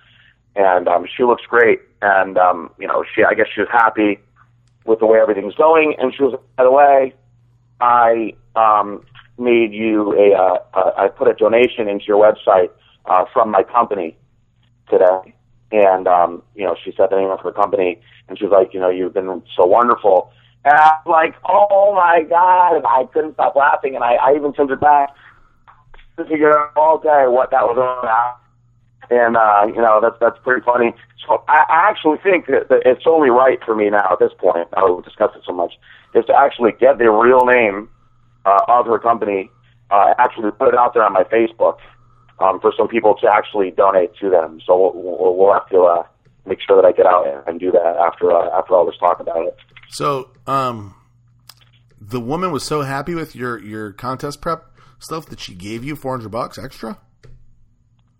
and 0.56 0.88
um, 0.88 1.06
she 1.16 1.24
looks 1.24 1.42
great, 1.46 1.80
and 2.02 2.38
um, 2.38 2.70
you 2.78 2.86
know, 2.86 3.04
she 3.14 3.24
I 3.24 3.34
guess 3.34 3.46
she 3.54 3.60
was 3.60 3.70
happy 3.70 4.18
with 4.84 4.98
the 5.00 5.06
way 5.06 5.18
everything's 5.18 5.54
going, 5.54 5.94
and 5.98 6.14
she 6.14 6.22
was 6.22 6.38
by 6.56 6.64
the 6.64 6.70
way, 6.70 7.14
I 7.80 8.34
um, 8.56 9.04
made 9.38 9.72
you 9.72 10.12
a 10.18 10.34
uh, 10.34 10.58
uh, 10.74 10.92
I 10.96 11.08
put 11.08 11.28
a 11.28 11.34
donation 11.34 11.88
into 11.88 12.04
your 12.06 12.18
website 12.22 12.70
uh, 13.06 13.24
from 13.32 13.50
my 13.50 13.62
company 13.62 14.16
today. 14.88 15.34
And, 15.72 16.06
um, 16.06 16.42
you 16.54 16.64
know, 16.64 16.76
she 16.82 16.92
said 16.96 17.10
the 17.10 17.16
name 17.16 17.30
of 17.30 17.40
her 17.40 17.52
company 17.52 18.00
and 18.28 18.38
she 18.38 18.44
was 18.44 18.52
like, 18.52 18.72
you 18.72 18.80
know, 18.80 18.90
you've 18.90 19.14
been 19.14 19.42
so 19.56 19.66
wonderful. 19.66 20.30
And 20.64 20.74
I 20.74 20.92
was 21.04 21.10
like, 21.10 21.34
oh 21.46 21.92
my 21.94 22.22
God. 22.22 22.76
And 22.76 22.86
I 22.86 23.04
couldn't 23.12 23.34
stop 23.34 23.56
laughing. 23.56 23.94
And 23.94 24.04
I, 24.04 24.14
I 24.14 24.34
even 24.36 24.54
sent 24.54 24.70
it 24.70 24.80
back 24.80 25.10
to 26.16 26.24
figure 26.24 26.56
out 26.56 26.72
all 26.76 26.98
day 26.98 27.24
what 27.26 27.50
that 27.50 27.64
was 27.64 27.76
all 27.76 27.98
about. 28.00 28.38
And, 29.10 29.36
uh, 29.36 29.66
you 29.66 29.80
know, 29.80 30.00
that's, 30.02 30.16
that's 30.20 30.38
pretty 30.42 30.64
funny. 30.64 30.94
So 31.26 31.42
I, 31.48 31.64
I 31.68 31.90
actually 31.90 32.18
think 32.22 32.46
that, 32.46 32.68
that 32.68 32.82
it's 32.84 33.04
only 33.06 33.30
right 33.30 33.58
for 33.64 33.74
me 33.74 33.90
now 33.90 34.12
at 34.12 34.18
this 34.18 34.32
point, 34.38 34.68
now 34.76 34.86
that 34.86 34.92
we've 34.94 35.04
discussed 35.04 35.36
it 35.36 35.42
so 35.46 35.52
much, 35.52 35.74
is 36.14 36.24
to 36.26 36.34
actually 36.34 36.72
get 36.78 36.98
the 36.98 37.10
real 37.10 37.44
name, 37.44 37.88
uh, 38.44 38.60
of 38.68 38.86
her 38.86 38.98
company, 38.98 39.50
uh, 39.90 40.14
actually 40.18 40.50
put 40.52 40.68
it 40.68 40.74
out 40.74 40.94
there 40.94 41.04
on 41.04 41.12
my 41.12 41.24
Facebook 41.24 41.78
um, 42.40 42.60
for 42.60 42.72
some 42.76 42.88
people 42.88 43.14
to 43.20 43.28
actually 43.30 43.70
donate 43.70 44.14
to 44.20 44.30
them. 44.30 44.60
So 44.66 44.92
we'll, 44.94 45.36
we'll, 45.36 45.52
have 45.52 45.68
to 45.70 45.82
uh, 45.82 46.02
make 46.46 46.58
sure 46.60 46.80
that 46.80 46.86
I 46.86 46.92
get 46.92 47.06
out 47.06 47.26
and 47.46 47.60
do 47.60 47.70
that 47.72 47.96
after 47.96 48.32
uh, 48.32 48.58
after 48.58 48.74
all 48.74 48.86
this 48.86 48.96
talk 48.98 49.20
about 49.20 49.46
it. 49.46 49.56
So, 49.90 50.30
um, 50.46 50.94
the 52.00 52.20
woman 52.20 52.50
was 52.50 52.64
so 52.64 52.82
happy 52.82 53.14
with 53.14 53.34
your 53.34 53.58
your 53.58 53.92
contest 53.92 54.40
prep 54.40 54.70
stuff 54.98 55.26
that 55.26 55.40
she 55.40 55.54
gave 55.54 55.84
you 55.84 55.96
four 55.96 56.16
hundred 56.16 56.30
bucks 56.30 56.58
extra. 56.58 56.98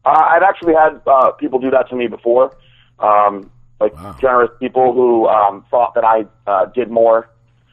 Uh, 0.05 0.11
I've 0.11 0.42
actually 0.42 0.74
had 0.74 1.00
uh, 1.07 1.32
people 1.32 1.59
do 1.59 1.70
that 1.70 1.88
to 1.88 1.96
me 1.96 2.07
before, 2.09 2.55
um, 2.98 3.50
like 3.80 3.94
Wow. 3.94 4.16
generous 4.20 4.50
people 4.61 4.92
who 4.92 5.26
um, 5.28 5.64
thought 5.70 5.94
that 5.94 6.05
I 6.05 6.26
uh, 6.46 6.66
did 6.66 6.90
more 6.90 7.28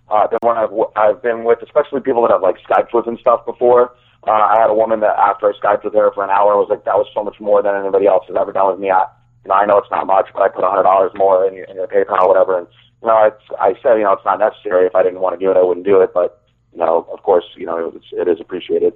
uh, 0.09 0.27
than 0.27 0.39
what 0.41 0.57
I've, 0.57 0.71
I've 0.95 1.21
been 1.21 1.43
with, 1.43 1.59
especially 1.61 2.01
people 2.01 2.21
that 2.23 2.31
I've 2.33 2.41
like 2.41 2.55
Skyped 2.67 2.93
with 2.93 3.07
and 3.07 3.19
stuff 3.19 3.45
before. 3.45 3.93
Uh, 4.27 4.31
I 4.31 4.59
had 4.61 4.69
a 4.69 4.73
woman 4.73 4.99
that 5.01 5.17
after 5.17 5.47
I 5.47 5.53
Skyped 5.59 5.83
with 5.83 5.93
her 5.93 6.11
for 6.13 6.23
an 6.23 6.29
hour 6.29 6.55
was 6.57 6.67
like, 6.69 6.85
that 6.85 6.95
was 6.95 7.07
so 7.13 7.23
much 7.23 7.39
more 7.39 7.61
than 7.63 7.75
anybody 7.75 8.07
else 8.07 8.25
has 8.27 8.37
ever 8.39 8.51
done 8.51 8.71
with 8.71 8.79
me. 8.79 8.91
I, 8.91 9.05
you 9.43 9.49
know, 9.49 9.55
I 9.55 9.65
know 9.65 9.77
it's 9.79 9.89
not 9.91 10.05
much, 10.05 10.29
but 10.33 10.41
I 10.43 10.49
put 10.49 10.63
a 10.63 10.69
hundred 10.69 10.83
dollars 10.83 11.11
more 11.15 11.47
in 11.47 11.55
your, 11.55 11.65
in 11.65 11.75
your 11.75 11.87
PayPal 11.87 12.21
or 12.23 12.27
whatever. 12.27 12.57
And, 12.59 12.67
you 13.01 13.07
know, 13.07 13.23
it's, 13.25 13.43
I 13.59 13.73
said, 13.81 13.97
you 13.97 14.03
know, 14.03 14.13
it's 14.13 14.25
not 14.25 14.39
necessary. 14.39 14.85
If 14.85 14.95
I 14.95 15.01
didn't 15.03 15.21
want 15.21 15.39
to 15.39 15.43
do 15.43 15.49
it, 15.51 15.57
I 15.57 15.63
wouldn't 15.63 15.85
do 15.85 15.99
it. 16.01 16.13
But, 16.13 16.39
you 16.71 16.79
know, 16.79 17.07
of 17.11 17.23
course, 17.23 17.45
you 17.57 17.65
know, 17.65 17.91
it's, 17.95 18.05
it 18.11 18.27
is 18.27 18.39
appreciated. 18.39 18.93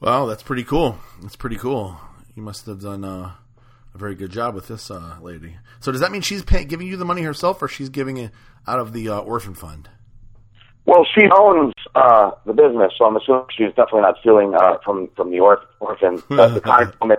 Well, 0.00 0.26
that's 0.26 0.42
pretty 0.42 0.64
cool. 0.64 0.98
That's 1.22 1.36
pretty 1.36 1.56
cool. 1.56 1.98
You 2.34 2.42
must 2.42 2.66
have 2.66 2.80
done 2.80 3.04
uh, 3.04 3.32
a 3.94 3.98
very 3.98 4.14
good 4.14 4.30
job 4.30 4.54
with 4.54 4.68
this 4.68 4.90
uh, 4.90 5.16
lady. 5.20 5.56
So, 5.80 5.90
does 5.90 6.00
that 6.00 6.12
mean 6.12 6.22
she's 6.22 6.42
pay- 6.42 6.64
giving 6.64 6.86
you 6.86 6.96
the 6.96 7.04
money 7.04 7.22
herself, 7.22 7.60
or 7.62 7.68
she's 7.68 7.88
giving 7.88 8.16
it 8.16 8.30
out 8.66 8.78
of 8.78 8.92
the 8.92 9.08
uh, 9.08 9.18
orphan 9.18 9.54
fund? 9.54 9.88
Well, 10.86 11.04
she 11.14 11.26
owns 11.30 11.74
uh, 11.94 12.30
the 12.46 12.52
business, 12.52 12.92
so 12.96 13.06
I'm 13.06 13.16
assuming 13.16 13.44
she's 13.56 13.70
definitely 13.70 14.02
not 14.02 14.16
stealing 14.20 14.54
uh, 14.54 14.78
from 14.84 15.08
from 15.16 15.30
the 15.30 15.38
orph- 15.38 15.66
orphan. 15.80 16.22
But 16.28 16.54
the 16.54 16.60
kind 16.60 16.88
of 16.88 16.94
woman, 17.00 17.16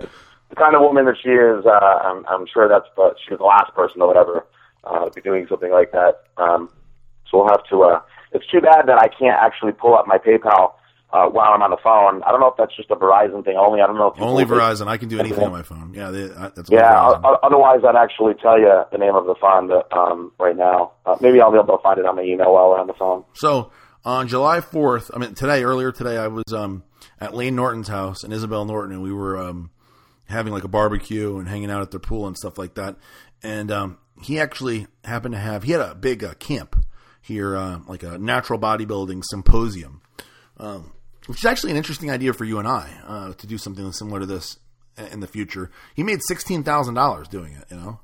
the 0.48 0.56
kind 0.56 0.74
of 0.74 0.80
woman 0.80 1.04
that 1.04 1.16
she 1.22 1.28
is, 1.28 1.64
uh, 1.66 1.70
I'm, 1.70 2.24
I'm 2.28 2.46
sure 2.52 2.66
that's 2.66 2.88
the, 2.96 3.14
she's 3.28 3.38
the 3.38 3.44
last 3.44 3.74
person 3.74 4.00
or 4.02 4.08
whatever 4.08 4.46
uh, 4.84 5.04
to 5.04 5.10
be 5.12 5.20
doing 5.20 5.46
something 5.48 5.70
like 5.70 5.92
that. 5.92 6.24
Um, 6.38 6.70
so 7.30 7.38
we'll 7.38 7.48
have 7.48 7.64
to. 7.70 7.82
Uh, 7.82 8.00
it's 8.32 8.46
too 8.46 8.60
bad 8.60 8.86
that 8.86 8.98
I 8.98 9.08
can't 9.08 9.38
actually 9.38 9.72
pull 9.72 9.94
up 9.94 10.06
my 10.06 10.18
PayPal 10.18 10.72
uh, 11.12 11.26
while 11.28 11.52
I'm 11.52 11.62
on 11.62 11.70
the 11.70 11.76
phone. 11.82 12.22
I 12.22 12.30
don't 12.30 12.40
know 12.40 12.48
if 12.48 12.56
that's 12.56 12.74
just 12.76 12.90
a 12.90 12.96
Verizon 12.96 13.44
thing 13.44 13.56
only. 13.56 13.80
I 13.80 13.86
don't 13.86 13.96
know 13.96 14.08
if 14.08 14.20
Only 14.20 14.44
Verizon. 14.44 14.86
I 14.86 14.96
can 14.96 15.08
do 15.08 15.18
anything 15.18 15.44
on 15.44 15.52
my 15.52 15.62
phone. 15.62 15.92
Yeah, 15.94 16.10
they, 16.10 16.24
uh, 16.24 16.50
that's 16.54 16.70
Yeah. 16.70 17.20
O- 17.24 17.38
otherwise, 17.42 17.80
I'd 17.86 17.96
actually 17.96 18.34
tell 18.34 18.58
you 18.58 18.84
the 18.92 18.98
name 18.98 19.14
of 19.14 19.26
the 19.26 19.34
fund 19.40 19.72
um, 19.92 20.32
right 20.38 20.56
now. 20.56 20.92
Uh, 21.04 21.16
maybe 21.20 21.40
I'll 21.40 21.50
be 21.50 21.58
able 21.58 21.76
to 21.76 21.82
find 21.82 21.98
it 21.98 22.06
on 22.06 22.16
my 22.16 22.22
email 22.22 22.52
while 22.54 22.70
we're 22.70 22.78
on 22.80 22.86
the 22.86 22.94
phone. 22.94 23.24
So 23.34 23.70
on 24.04 24.28
July 24.28 24.60
fourth, 24.60 25.10
I 25.14 25.18
mean 25.18 25.34
today, 25.34 25.64
earlier 25.64 25.92
today, 25.92 26.16
I 26.16 26.28
was 26.28 26.52
um, 26.52 26.84
at 27.20 27.34
Layne 27.34 27.56
Norton's 27.56 27.88
house 27.88 28.22
and 28.22 28.32
Isabel 28.32 28.64
Norton, 28.64 28.92
and 28.94 29.02
we 29.02 29.12
were 29.12 29.36
um, 29.38 29.70
having 30.26 30.52
like 30.52 30.64
a 30.64 30.68
barbecue 30.68 31.38
and 31.38 31.48
hanging 31.48 31.70
out 31.70 31.82
at 31.82 31.90
their 31.90 32.00
pool 32.00 32.26
and 32.26 32.36
stuff 32.36 32.56
like 32.56 32.74
that. 32.74 32.96
And 33.42 33.70
um, 33.70 33.98
he 34.22 34.38
actually 34.38 34.86
happened 35.04 35.34
to 35.34 35.40
have 35.40 35.64
he 35.64 35.72
had 35.72 35.80
a 35.80 35.94
big 35.94 36.22
uh, 36.22 36.34
camp 36.34 36.84
here, 37.20 37.56
uh, 37.56 37.80
like 37.86 38.02
a 38.02 38.18
natural 38.18 38.58
bodybuilding 38.58 39.22
symposium, 39.30 40.00
um, 40.58 40.92
which 41.30 41.38
is 41.40 41.44
actually 41.46 41.70
an 41.70 41.76
interesting 41.76 42.10
idea 42.10 42.32
for 42.32 42.44
you 42.44 42.58
and 42.58 42.68
I 42.68 42.90
uh, 43.06 43.32
to 43.34 43.46
do 43.46 43.56
something 43.56 43.90
similar 43.92 44.20
to 44.20 44.26
this 44.26 44.58
in 45.12 45.20
the 45.20 45.26
future. 45.26 45.70
He 45.94 46.02
made 46.02 46.20
sixteen 46.26 46.62
thousand 46.62 46.94
dollars 46.94 47.28
doing 47.28 47.52
it. 47.54 47.64
You 47.70 47.76
know, 47.76 48.00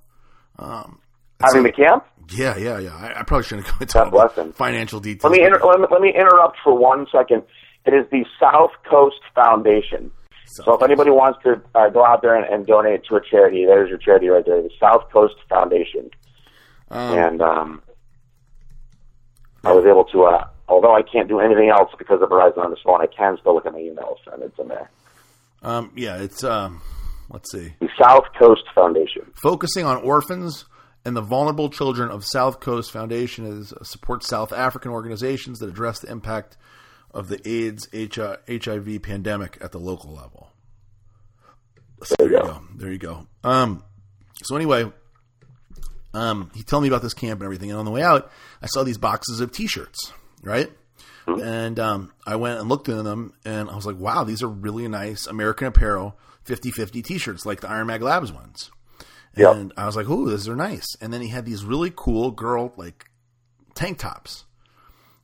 um, 0.59 1.01
Having 1.43 1.65
the 1.65 1.73
camp? 1.73 2.05
yeah, 2.31 2.57
yeah, 2.57 2.79
yeah. 2.79 2.95
I, 2.97 3.21
I 3.21 3.23
probably 3.25 3.45
shouldn't 3.45 3.67
go 3.67 3.75
into 3.81 3.93
God 3.93 4.11
bless 4.11 4.35
him. 4.35 4.53
financial 4.53 5.01
details. 5.01 5.31
Let 5.31 5.39
me, 5.39 5.45
inter- 5.45 5.61
let 5.65 5.81
me 5.81 5.87
let 5.91 6.01
me 6.01 6.11
interrupt 6.15 6.57
for 6.65 6.73
one 6.77 7.07
second. 7.13 7.43
It 7.85 7.93
is 7.95 8.07
the 8.11 8.25
South 8.41 8.71
Coast 8.91 9.21
Foundation. 9.35 10.11
So 10.47 10.75
if 10.75 10.83
anybody 10.83 11.11
wants 11.11 11.39
to 11.43 11.61
uh, 11.75 11.89
go 11.91 12.05
out 12.05 12.23
there 12.23 12.35
and, 12.35 12.47
and 12.53 12.67
donate 12.67 13.05
to 13.11 13.17
a 13.17 13.21
charity, 13.21 13.67
there's 13.67 13.89
your 13.91 13.99
charity 13.99 14.29
right 14.29 14.45
there, 14.47 14.63
the 14.63 14.71
South 14.81 15.11
Coast 15.13 15.35
Foundation. 15.49 16.11
and 16.91 17.43
um, 17.43 17.83
I 19.65 19.73
was 19.73 19.85
able 19.85 20.05
to, 20.05 20.23
uh, 20.25 20.47
although 20.69 20.95
I 20.95 21.03
can't 21.03 21.29
do 21.29 21.41
anything 21.41 21.71
else 21.71 21.91
because 21.99 22.21
of 22.23 22.29
Verizon 22.29 22.59
on 22.59 22.71
this 22.71 22.81
phone, 22.85 23.01
I 23.01 23.07
can 23.07 23.37
still 23.41 23.55
look 23.55 23.67
at 23.67 23.73
my 23.73 23.81
emails 23.81 24.19
and 24.33 24.43
it's 24.43 24.59
in 24.59 24.69
there. 24.69 24.91
um, 25.63 25.93
yeah, 25.95 26.17
it's 26.19 26.45
um, 26.45 26.81
let's 27.31 27.51
see. 27.51 27.75
The 27.81 27.89
South 28.01 28.25
Coast 28.39 28.65
Foundation. 28.75 29.23
focusing 29.35 29.85
on 29.85 29.99
orphans 29.99 30.65
and 31.05 31.17
the 31.17 31.23
vulnerable 31.23 31.71
children 31.71 32.11
of 32.11 32.25
South 32.25 32.59
Coast 32.61 32.91
Foundation 32.91 33.47
is 33.47 33.73
uh, 33.73 33.85
supports 33.85 34.27
South 34.29 34.53
African 34.53 34.91
organizations 34.91 35.61
that 35.61 35.69
address 35.69 36.01
the 36.01 36.11
impact 36.11 36.57
of 37.13 37.29
the 37.29 37.41
AIDS 37.49 37.89
HIV 37.95 39.03
pandemic 39.03 39.57
at 39.61 39.73
the 39.73 39.79
local 39.79 40.13
level. 40.13 40.51
So 42.03 42.15
there 42.19 42.31
you 42.31 42.43
go. 42.43 42.61
There 42.75 42.93
you 42.93 42.99
go. 42.99 43.27
Um, 43.43 43.83
so 44.43 44.57
anyway, 44.57 44.93
um, 46.13 46.51
he 46.55 46.63
told 46.63 46.83
me 46.83 46.89
about 46.89 47.03
this 47.03 47.15
camp 47.15 47.41
and 47.41 47.45
everything, 47.47 47.71
and 47.71 47.79
on 47.79 47.85
the 47.85 47.91
way 47.91 48.03
out, 48.03 48.31
I 48.61 48.67
saw 48.67 48.83
these 48.83 48.99
boxes 48.99 49.41
of 49.41 49.53
T-shirts, 49.53 50.13
right? 50.43 50.71
And 51.27 51.79
um, 51.81 52.13
I 52.25 52.37
went 52.37 52.61
and 52.61 52.69
looked 52.69 52.89
at 52.89 53.03
them, 53.03 53.33
and 53.45 53.69
I 53.69 53.75
was 53.75 53.87
like, 53.87 53.99
"Wow, 53.99 54.25
these 54.25 54.43
are 54.43 54.49
really 54.49 54.87
nice 54.87 55.27
American 55.27 55.67
Apparel 55.67 56.17
50-50 56.45 57.05
T-shirts, 57.05 57.45
like 57.45 57.61
the 57.61 57.69
Iron 57.69 57.89
Mag 57.89 58.03
Labs 58.03 58.33
ones." 58.33 58.71
Yep. 59.37 59.55
And 59.57 59.73
I 59.77 59.87
was 59.87 59.97
like, 59.97 60.09
"Ooh, 60.09 60.31
these 60.31 60.49
are 60.49 60.57
nice." 60.57 60.87
And 61.01 61.13
then 61.13 61.21
he 61.21 61.29
had 61.29 61.45
these 61.45 61.65
really 61.65 61.93
cool 61.95 62.31
girl 62.31 62.73
like 62.77 63.11
tank 63.75 63.99
tops, 63.99 64.45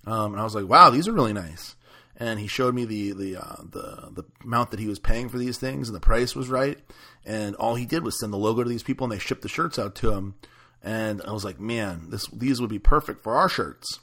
um, 0.07 0.33
and 0.33 0.41
I 0.41 0.45
was 0.45 0.55
like, 0.55 0.69
"Wow, 0.69 0.91
these 0.91 1.07
are 1.07 1.13
really 1.13 1.33
nice." 1.33 1.77
And 2.17 2.39
he 2.39 2.47
showed 2.47 2.75
me 2.75 2.85
the 2.85 3.13
the 3.13 3.37
uh, 3.37 3.57
the 3.63 4.11
the 4.13 4.25
amount 4.43 4.73
that 4.73 4.81
he 4.81 4.89
was 4.89 4.99
paying 4.99 5.29
for 5.29 5.39
these 5.39 5.59
things, 5.59 5.89
and 5.89 5.95
the 5.97 6.01
price 6.01 6.35
was 6.35 6.49
right. 6.49 6.79
And 7.25 7.55
all 7.57 7.77
he 7.77 7.87
did 7.87 8.05
was 8.05 8.19
send 8.19 8.33
the 8.33 8.39
logo 8.39 8.65
to 8.65 8.69
these 8.69 8.83
people, 8.83 9.05
and 9.05 9.13
they 9.13 9.19
shipped 9.21 9.43
the 9.43 9.49
shirts 9.49 9.79
out 9.79 9.95
to 9.97 10.13
him. 10.13 10.35
And 10.83 11.23
I 11.23 11.33
was 11.33 11.45
like, 11.45 11.61
"Man, 11.61 12.11
this 12.11 12.27
these 12.27 12.61
would 12.61 12.71
be 12.71 12.81
perfect 12.81 13.23
for 13.23 13.37
our 13.37 13.49
shirts." 13.49 14.01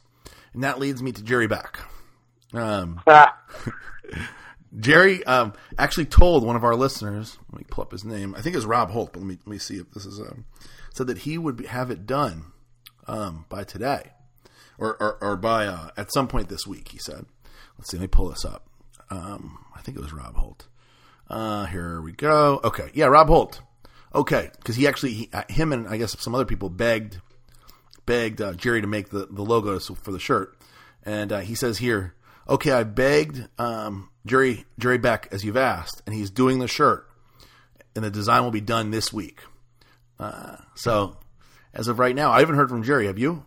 And 0.54 0.64
that 0.64 0.80
leads 0.80 1.02
me 1.02 1.12
to 1.12 1.24
Jerry 1.24 1.48
Beck. 1.48 1.80
Um, 2.54 3.02
Ah, 3.08 3.38
Jerry 4.80 5.24
um, 5.26 5.54
actually 5.78 6.06
told 6.06 6.44
one 6.44 6.56
of 6.56 6.64
our 6.64 6.76
listeners. 6.76 7.38
Let 7.52 7.60
me 7.60 7.66
pull 7.70 7.84
up 7.84 7.92
his 7.92 8.06
name. 8.06 8.36
I 8.36 8.42
think 8.42 8.56
it's 8.56 8.66
Rob 8.66 8.92
Holt, 8.92 9.14
but 9.14 9.20
let 9.20 9.28
me 9.28 9.38
let 9.46 9.48
me 9.48 9.58
see 9.58 9.78
if 9.78 9.92
this 9.92 10.06
is 10.06 10.20
um, 10.20 10.46
said 10.94 11.08
that 11.08 11.20
he 11.20 11.38
would 11.38 11.58
be, 11.58 11.66
have 11.66 11.90
it 11.92 12.06
done 12.06 12.46
um, 13.08 13.46
by 13.50 13.64
today, 13.64 14.12
or 14.78 14.96
or, 15.02 15.18
or 15.22 15.38
by 15.38 15.66
uh, 15.66 15.90
at 15.98 16.14
some 16.14 16.28
point 16.28 16.50
this 16.50 16.68
week. 16.68 16.90
He 16.90 16.98
said. 17.00 17.26
Let's 17.80 17.92
see. 17.92 17.98
Let 17.98 18.02
me 18.02 18.08
pull 18.08 18.28
this 18.28 18.44
up. 18.44 18.68
Um, 19.10 19.58
I 19.74 19.82
think 19.82 19.98
it 19.98 20.02
was 20.02 20.12
Rob 20.12 20.36
Holt. 20.36 20.68
Uh, 21.30 21.66
here 21.66 22.02
we 22.02 22.12
go. 22.12 22.60
Okay, 22.64 22.90
yeah, 22.94 23.06
Rob 23.06 23.28
Holt. 23.28 23.62
Okay, 24.14 24.50
because 24.58 24.76
he 24.76 24.86
actually 24.88 25.14
he, 25.14 25.30
uh, 25.32 25.44
him 25.48 25.72
and 25.72 25.88
I 25.88 25.98
guess 25.98 26.20
some 26.20 26.36
other 26.36 26.46
people 26.46 26.70
begged 26.70 27.22
begged 28.10 28.42
uh, 28.42 28.54
Jerry 28.54 28.82
to 28.82 28.88
make 28.88 29.10
the 29.10 29.28
the 29.30 29.44
logo 29.44 29.78
for 29.80 30.12
the 30.12 30.20
shirt, 30.20 30.58
and 31.04 31.32
uh, 31.32 31.40
he 31.42 31.54
says 31.54 31.78
here, 31.78 32.16
okay, 32.50 32.72
I 32.72 32.84
begged 32.84 33.48
um, 33.60 34.10
Jerry 34.26 34.66
Jerry 34.80 34.98
Beck 34.98 35.28
as 35.32 35.46
you've 35.46 35.56
asked, 35.56 36.02
and 36.08 36.16
he's 36.16 36.32
doing 36.32 36.58
the 36.58 36.68
shirt, 36.68 37.08
and 37.96 38.04
the 38.04 38.10
design 38.10 38.44
will 38.44 38.52
be 38.52 38.62
done 38.62 38.90
this 38.90 39.14
week. 39.14 39.42
Uh, 40.18 40.58
so, 40.74 41.18
as 41.72 41.88
of 41.88 42.00
right 42.00 42.16
now, 42.16 42.32
I 42.32 42.40
haven't 42.40 42.56
heard 42.56 42.70
from 42.70 42.82
Jerry. 42.82 43.06
Have 43.06 43.20
you? 43.20 43.46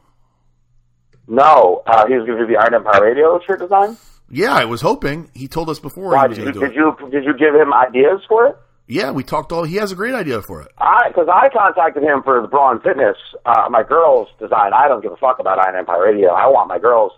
no, 1.26 1.82
uh, 1.86 2.06
he 2.06 2.14
was 2.14 2.24
going 2.24 2.38
to 2.38 2.46
do 2.46 2.52
the 2.52 2.58
Iron 2.58 2.74
Empire 2.74 3.02
Radio 3.04 3.40
shirt 3.44 3.58
design. 3.58 3.96
Yeah, 4.30 4.54
I 4.54 4.64
was 4.66 4.80
hoping. 4.80 5.28
He 5.34 5.48
told 5.48 5.70
us 5.70 5.80
before 5.80 6.12
Why 6.12 6.28
did 6.28 6.38
you, 6.38 6.52
did 6.52 6.74
you 6.74 6.96
did 7.10 7.24
you 7.24 7.36
give 7.36 7.54
him 7.54 7.74
ideas 7.74 8.20
for 8.28 8.46
it? 8.46 8.56
Yeah, 8.92 9.10
we 9.10 9.22
talked 9.22 9.52
all. 9.52 9.64
He 9.64 9.76
has 9.76 9.90
a 9.90 9.94
great 9.94 10.14
idea 10.14 10.42
for 10.42 10.60
it. 10.60 10.68
I 10.78 11.08
because 11.08 11.28
I 11.32 11.48
contacted 11.48 12.02
him 12.02 12.22
for 12.22 12.42
the 12.42 12.48
Braun 12.48 12.80
Fitness, 12.80 13.16
uh, 13.46 13.68
my 13.70 13.82
girls' 13.82 14.28
design. 14.38 14.72
I 14.74 14.86
don't 14.88 15.02
give 15.02 15.12
a 15.12 15.16
fuck 15.16 15.38
about 15.38 15.58
Iron 15.58 15.76
Empire 15.76 16.02
Radio. 16.04 16.30
I 16.30 16.46
want 16.48 16.68
my 16.68 16.78
girls 16.78 17.12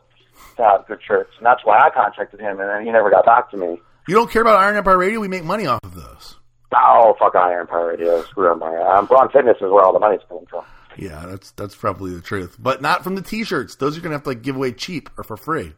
to 0.56 0.62
have 0.62 0.86
good 0.86 1.00
shirts, 1.06 1.30
and 1.36 1.44
that's 1.44 1.64
why 1.64 1.78
I 1.78 1.90
contacted 1.90 2.40
him, 2.40 2.60
and 2.60 2.68
then 2.68 2.84
he 2.84 2.92
never 2.92 3.10
got 3.10 3.26
back 3.26 3.50
to 3.50 3.56
me. 3.56 3.80
You 4.06 4.14
don't 4.14 4.30
care 4.30 4.42
about 4.42 4.58
Iron 4.58 4.76
Empire 4.76 4.98
Radio? 4.98 5.20
We 5.20 5.28
make 5.28 5.44
money 5.44 5.66
off 5.66 5.80
of 5.82 5.94
those. 5.94 6.36
Oh 6.76 7.14
fuck 7.18 7.34
Iron 7.34 7.62
Empire 7.62 7.88
Radio, 7.88 8.22
screw 8.24 8.52
Empire. 8.52 8.80
Um, 8.80 9.06
Braun 9.06 9.28
Fitness 9.30 9.56
is 9.56 9.70
where 9.70 9.82
all 9.82 9.92
the 9.92 9.98
money's 9.98 10.20
coming 10.28 10.46
from. 10.46 10.64
Yeah, 10.96 11.26
that's 11.26 11.50
that's 11.52 11.74
probably 11.74 12.12
the 12.14 12.20
truth, 12.20 12.56
but 12.58 12.82
not 12.82 13.02
from 13.02 13.16
the 13.16 13.22
T-shirts. 13.22 13.76
Those 13.76 13.98
are 13.98 14.00
gonna 14.00 14.14
have 14.14 14.22
to 14.24 14.28
like 14.30 14.42
give 14.42 14.54
away 14.54 14.72
cheap 14.72 15.10
or 15.18 15.24
for 15.24 15.36
free. 15.36 15.74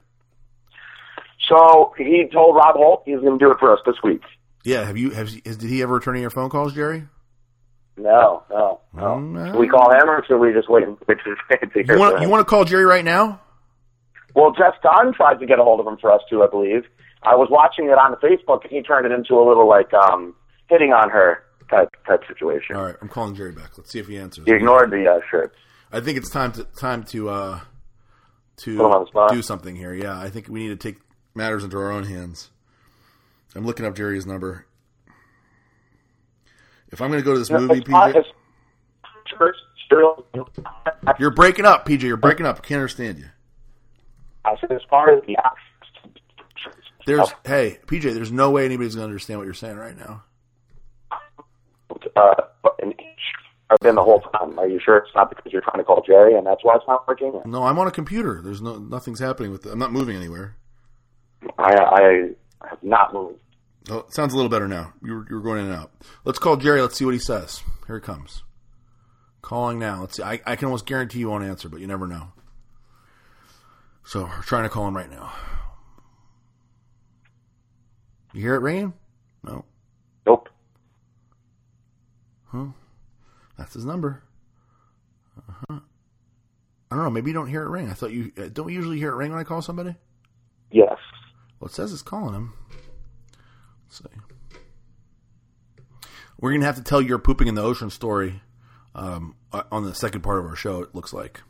So 1.49 1.94
he 1.97 2.28
told 2.32 2.57
Rob 2.57 2.76
Holt 2.76 3.03
he's 3.05 3.20
going 3.20 3.38
to 3.38 3.44
do 3.44 3.53
it 3.53 3.59
for 3.59 3.72
us 3.72 3.78
this 3.86 3.97
week. 4.03 4.22
Yeah, 4.67 4.85
have 4.85 4.97
you 4.97 5.11
have 5.11 5.31
did 5.31 5.62
he 5.62 5.81
ever 5.83 5.95
return 5.95 6.14
any 6.14 6.21
of 6.21 6.23
your 6.23 6.31
phone 6.31 6.51
calls, 6.51 6.73
Jerry? 6.75 7.05
No, 7.97 8.43
no, 8.51 8.81
no. 8.93 9.01
Mm, 9.03 9.53
Should 9.53 9.61
we 9.61 9.69
call 9.69 9.93
him, 9.93 10.11
or 10.11 10.25
should 10.27 10.39
we 10.39 10.53
just 10.53 10.69
wait 10.69 10.83
and 10.83 10.97
wait 11.07 11.19
to, 11.25 11.67
to 11.67 11.73
hear 11.85 11.95
You 11.95 12.01
want 12.01 12.21
you 12.21 12.29
want 12.29 12.41
to 12.41 12.51
call 12.51 12.64
Jerry 12.64 12.85
right 12.85 13.05
now? 13.05 13.41
Well, 14.35 14.51
Jeff 14.51 14.75
Dunn 14.83 15.14
tried 15.14 15.39
to 15.39 15.47
get 15.47 15.61
a 15.61 15.62
hold 15.62 15.79
of 15.79 15.87
him 15.87 15.97
for 15.99 16.11
us 16.11 16.21
too, 16.29 16.43
I 16.43 16.49
believe. 16.49 16.83
I 17.23 17.37
was 17.37 17.47
watching 17.49 17.87
it 17.87 17.93
on 17.93 18.17
Facebook, 18.17 18.62
and 18.64 18.73
he 18.73 18.83
turned 18.83 19.07
it 19.07 19.12
into 19.12 19.35
a 19.35 19.45
little 19.47 19.69
like 19.69 19.95
um 19.95 20.35
hitting 20.69 20.93
on 20.93 21.11
her 21.11 21.45
type 21.71 21.91
type 22.05 22.23
situation. 22.27 22.75
All 22.75 22.85
right, 22.87 22.97
I'm 23.01 23.09
calling 23.09 23.37
Jerry 23.37 23.53
back. 23.53 23.79
Let's 23.79 23.93
see 23.93 24.01
if 24.01 24.09
he 24.09 24.19
answers. 24.19 24.47
He 24.47 24.53
ignored 24.53 24.91
the 24.91 25.09
uh, 25.09 25.21
shirts. 25.31 25.57
I 25.93 26.01
think 26.01 26.19
it's 26.19 26.29
time 26.31 26.51
to 26.53 26.64
time 26.64 27.05
to 27.05 27.29
uh 27.29 27.61
Put 28.57 28.67
him 28.73 28.81
on 28.81 29.07
the 29.14 29.29
to 29.29 29.35
do 29.37 29.43
something 29.43 29.77
here. 29.77 29.95
Yeah, 29.95 30.19
I 30.19 30.29
think 30.29 30.49
we 30.49 30.59
need 30.67 30.81
to 30.81 30.93
take 30.93 31.01
matters 31.37 31.62
into 31.62 31.77
our 31.77 31.93
own 31.93 32.03
hands. 32.03 32.51
I'm 33.57 33.65
looking 33.65 33.87
up 33.87 33.97
Jerry's 33.97 34.27
number. 34.27 34.67
If 36.91 37.01
I'm 37.01 37.11
going 37.11 37.21
to 37.21 37.25
go 37.25 37.33
to 37.33 37.39
this 37.39 37.51
movie, 37.51 37.81
PJ, 37.81 38.25
you're 41.19 41.31
breaking 41.31 41.65
up, 41.65 41.87
PJ. 41.87 42.03
You're 42.03 42.17
breaking 42.17 42.47
up. 42.47 42.57
I 42.59 42.61
can't 42.61 42.79
understand 42.79 43.19
you. 43.19 43.27
I 44.45 44.57
said 44.61 44.71
as 44.73 44.83
far 44.89 45.11
as 45.11 45.23
the 45.27 45.37
There's 47.07 47.33
hey, 47.45 47.79
PJ. 47.87 48.15
There's 48.15 48.31
no 48.31 48.51
way 48.51 48.65
anybody's 48.65 48.95
going 48.95 49.05
to 49.05 49.11
understand 49.11 49.41
what 49.41 49.45
you're 49.45 49.55
saying 49.55 49.77
right 49.77 49.97
now. 49.97 50.23
uh, 52.15 52.35
an 52.83 52.93
inch 52.93 53.01
I've 53.69 53.81
been 53.81 53.97
the 53.97 54.03
whole 54.03 54.21
time. 54.21 54.57
Are 54.59 54.69
you 54.69 54.79
sure 54.79 54.99
it's 54.99 55.15
not 55.15 55.29
because 55.29 55.53
you're 55.53 55.63
trying 55.63 55.79
to 55.79 55.85
call 55.85 56.03
Jerry 56.07 56.37
and 56.37 56.47
that's 56.47 56.63
why 56.63 56.77
it's 56.77 56.85
not 56.87 57.07
working? 57.09 57.41
No, 57.47 57.65
I'm 57.65 57.79
on 57.79 57.89
a 57.89 57.91
computer. 57.91 58.41
There's 58.43 58.63
no 58.63 58.77
nothing's 58.77 59.19
happening 59.19 59.51
with. 59.51 59.67
it. 59.67 59.73
I'm 59.73 59.79
not 59.79 59.93
moving 59.93 60.17
anywhere. 60.17 60.57
I, 61.59 61.75
I 61.75 62.69
have 62.69 62.83
not 62.83 63.13
moved. 63.13 63.41
Oh, 63.89 63.99
it 63.99 64.12
sounds 64.12 64.32
a 64.32 64.37
little 64.37 64.51
better 64.51 64.66
now. 64.66 64.93
You 65.03 65.14
were, 65.14 65.26
you 65.28 65.37
were 65.37 65.43
going 65.43 65.61
in 65.61 65.66
and 65.66 65.74
out. 65.74 65.93
Let's 66.24 66.39
call 66.39 66.57
Jerry. 66.57 66.80
Let's 66.80 66.97
see 66.97 67.05
what 67.05 67.14
he 67.14 67.20
says. 67.20 67.62
Here 67.87 67.97
it 67.97 68.03
comes. 68.03 68.43
Calling 69.43 69.78
now. 69.78 70.01
Let's 70.01 70.16
see. 70.16 70.22
I, 70.22 70.41
I 70.45 70.57
can 70.57 70.66
almost 70.66 70.87
guarantee 70.87 71.20
you 71.20 71.30
won't 71.30 71.45
answer, 71.45 71.68
but 71.68 71.80
you 71.80 71.87
never 71.87 72.07
know. 72.07 72.32
So 74.05 74.24
we're 74.24 74.43
trying 74.43 74.64
to 74.64 74.68
call 74.68 74.89
him 74.89 74.97
right 74.97 75.11
now. 75.11 75.32
You 78.32 78.43
hear 78.43 78.55
it 78.57 78.61
ringing? 78.61 78.93
No. 79.45 79.64
Nope. 80.26 80.49
Huh? 82.47 82.66
That's 83.57 83.74
his 83.74 83.84
number. 83.84 84.22
Uh-huh. 85.49 85.80
I 86.91 86.95
don't 86.95 87.05
know. 87.05 87.11
Maybe 87.11 87.30
you 87.30 87.34
don't 87.34 87.49
hear 87.49 87.62
it 87.62 87.68
ring. 87.68 87.89
I 87.89 87.95
thought 87.95 88.12
you 88.12 88.32
uh, 88.37 88.49
don't 88.53 88.66
we 88.66 88.74
usually 88.74 88.99
hear 88.99 89.12
it 89.12 89.16
ring 89.16 89.30
when 89.30 89.41
I 89.41 89.45
call 89.45 89.62
somebody. 89.62 89.95
Yes. 90.70 90.99
Well, 91.59 91.68
it 91.68 91.72
says 91.74 91.93
it's 91.93 92.03
calling 92.03 92.34
him. 92.34 92.53
Let's 93.87 93.99
see. 93.99 94.05
We're 96.39 96.53
gonna 96.53 96.66
have 96.66 96.76
to 96.76 96.82
tell 96.82 97.01
your 97.01 97.18
pooping 97.18 97.49
in 97.49 97.55
the 97.55 97.62
ocean 97.62 97.91
story 97.91 98.43
um, 98.95 99.37
on 99.72 99.84
the 99.84 99.95
second 99.95 100.20
part 100.20 100.39
of 100.39 100.47
our 100.47 100.57
show. 100.57 100.82
It 100.82 100.95
looks 100.95 101.12
like 101.12 101.41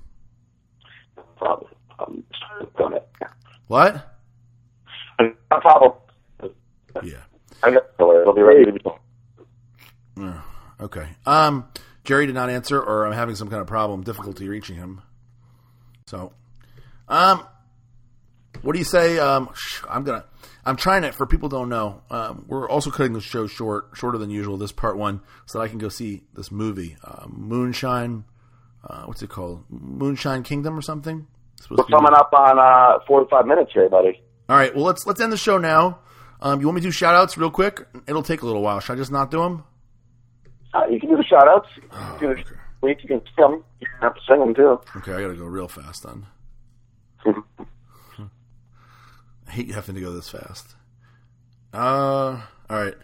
Probably. 1.36 1.68
Um, 1.98 2.24
what? 3.66 4.16
No 5.18 5.32
problem. 5.50 5.92
Yeah. 7.02 7.22
I 7.62 7.70
got 7.70 7.84
it. 7.84 7.94
It'll 7.98 8.34
be 8.34 8.42
ready 8.42 8.64
to 8.64 8.72
be. 8.72 8.80
Okay. 10.80 11.08
Um, 11.24 11.68
Jerry 12.04 12.26
did 12.26 12.34
not 12.34 12.50
answer, 12.50 12.80
or 12.80 13.06
I'm 13.06 13.12
having 13.12 13.34
some 13.34 13.48
kind 13.48 13.60
of 13.60 13.66
problem, 13.66 14.02
difficulty 14.02 14.48
reaching 14.48 14.76
him. 14.76 15.02
So, 16.06 16.32
um, 17.08 17.44
what 18.62 18.74
do 18.74 18.78
you 18.78 18.84
say? 18.84 19.18
Um, 19.18 19.48
I'm 19.88 20.04
gonna. 20.04 20.24
I'm 20.66 20.76
trying 20.76 21.04
it 21.04 21.14
for 21.14 21.26
people 21.26 21.48
who 21.48 21.56
don't 21.56 21.68
know, 21.68 22.02
um, 22.10 22.44
we're 22.48 22.68
also 22.68 22.90
cutting 22.90 23.12
the 23.12 23.20
show 23.20 23.46
short, 23.46 23.90
shorter 23.94 24.18
than 24.18 24.30
usual, 24.30 24.56
this 24.56 24.72
part 24.72 24.98
one, 24.98 25.20
so 25.46 25.58
that 25.58 25.64
I 25.64 25.68
can 25.68 25.78
go 25.78 25.88
see 25.88 26.24
this 26.34 26.50
movie, 26.50 26.96
uh, 27.04 27.26
Moonshine, 27.28 28.24
uh, 28.84 29.04
what's 29.04 29.22
it 29.22 29.30
called? 29.30 29.64
Moonshine 29.70 30.42
Kingdom 30.42 30.76
or 30.76 30.82
something? 30.82 31.28
We're 31.70 31.84
coming 31.84 32.12
up 32.12 32.32
on 32.32 32.58
uh, 32.58 32.98
45 33.06 33.46
minutes 33.46 33.72
here, 33.72 33.88
buddy. 33.88 34.20
All 34.48 34.56
right, 34.56 34.74
well, 34.74 34.84
let's 34.84 35.06
let's 35.06 35.20
end 35.20 35.32
the 35.32 35.36
show 35.36 35.58
now. 35.58 36.00
Um, 36.40 36.60
you 36.60 36.66
want 36.66 36.76
me 36.76 36.80
to 36.82 36.88
do 36.88 36.92
shout 36.92 37.14
outs 37.14 37.38
real 37.38 37.50
quick? 37.50 37.86
It'll 38.06 38.22
take 38.22 38.42
a 38.42 38.46
little 38.46 38.62
while. 38.62 38.78
Should 38.80 38.92
I 38.92 38.96
just 38.96 39.10
not 39.10 39.30
do 39.30 39.38
them? 39.42 39.64
Uh, 40.74 40.86
you 40.90 41.00
can 41.00 41.08
do 41.08 41.16
the 41.16 41.24
shout 41.24 41.48
outs. 41.48 41.68
Oh, 41.90 42.18
okay. 42.22 42.44
You 42.82 42.94
can 42.94 43.08
sing 43.08 43.24
them. 43.38 43.64
You 43.80 43.86
can 43.86 44.02
have 44.02 44.14
to 44.14 44.20
sing 44.28 44.38
them 44.38 44.54
too. 44.54 44.80
Okay, 44.96 45.14
I 45.14 45.22
got 45.22 45.28
to 45.28 45.34
go 45.34 45.46
real 45.46 45.68
fast 45.68 46.04
then. 46.04 46.26
I 49.46 49.50
hate 49.50 49.70
having 49.70 49.94
to 49.94 50.00
go 50.00 50.12
this 50.12 50.28
fast. 50.28 50.74
Uh, 51.72 52.40
all 52.70 52.82
right. 52.82 52.94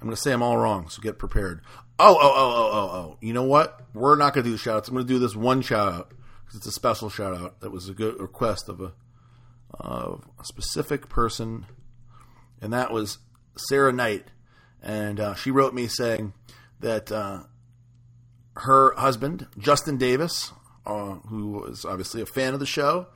I'm 0.00 0.06
going 0.06 0.14
to 0.14 0.20
say 0.20 0.32
I'm 0.32 0.42
all 0.42 0.56
wrong, 0.56 0.88
so 0.88 1.02
get 1.02 1.18
prepared. 1.18 1.60
Oh, 1.98 2.16
oh, 2.20 2.32
oh, 2.36 2.52
oh, 2.54 2.70
oh, 2.72 2.96
oh. 2.96 3.18
You 3.20 3.32
know 3.32 3.42
what? 3.42 3.80
We're 3.92 4.16
not 4.16 4.32
going 4.32 4.44
to 4.44 4.50
do 4.50 4.52
the 4.52 4.58
shout 4.58 4.76
outs. 4.76 4.88
I'm 4.88 4.94
going 4.94 5.06
to 5.06 5.12
do 5.12 5.18
this 5.18 5.34
one 5.34 5.60
shout 5.62 5.92
out 5.92 6.14
because 6.44 6.56
it's 6.58 6.66
a 6.66 6.72
special 6.72 7.10
shout 7.10 7.36
out. 7.36 7.60
That 7.60 7.72
was 7.72 7.88
a 7.88 7.94
good 7.94 8.20
request 8.20 8.68
of 8.68 8.80
a, 8.80 8.92
of 9.74 10.24
a 10.38 10.44
specific 10.44 11.08
person, 11.08 11.66
and 12.62 12.72
that 12.72 12.92
was 12.92 13.18
Sarah 13.56 13.92
Knight. 13.92 14.26
And 14.80 15.18
uh, 15.18 15.34
she 15.34 15.50
wrote 15.50 15.74
me 15.74 15.88
saying 15.88 16.32
that 16.78 17.10
uh, 17.10 17.40
her 18.54 18.94
husband, 18.96 19.48
Justin 19.58 19.96
Davis, 19.96 20.52
uh, 20.86 21.14
who 21.28 21.50
was 21.50 21.84
obviously 21.84 22.22
a 22.22 22.26
fan 22.26 22.54
of 22.54 22.60
the 22.60 22.66
show, 22.66 23.08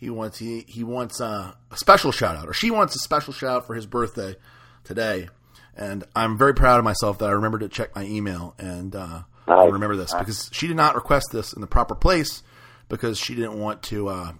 he 0.00 0.10
wants 0.10 0.38
he, 0.38 0.64
he 0.66 0.82
wants 0.82 1.20
uh, 1.20 1.52
a 1.70 1.76
special 1.76 2.10
shout 2.10 2.34
out, 2.34 2.48
or 2.48 2.54
she 2.54 2.70
wants 2.70 2.96
a 2.96 2.98
special 2.98 3.32
shout 3.32 3.50
out 3.50 3.66
for 3.66 3.74
his 3.74 3.86
birthday 3.86 4.34
today. 4.82 5.28
And 5.76 6.04
I'm 6.16 6.36
very 6.36 6.54
proud 6.54 6.78
of 6.78 6.84
myself 6.84 7.18
that 7.18 7.28
I 7.28 7.32
remembered 7.32 7.60
to 7.60 7.68
check 7.68 7.94
my 7.94 8.04
email 8.04 8.54
and 8.58 8.94
uh, 8.96 9.22
I 9.46 9.64
remember 9.66 9.96
this 9.96 10.12
because 10.14 10.48
she 10.52 10.66
did 10.66 10.76
not 10.76 10.94
request 10.94 11.28
this 11.32 11.52
in 11.52 11.60
the 11.60 11.66
proper 11.66 11.94
place 11.94 12.42
because 12.88 13.18
she 13.18 13.34
didn't 13.34 13.58
want 13.58 13.82
to 13.84 14.08
uh, 14.08 14.32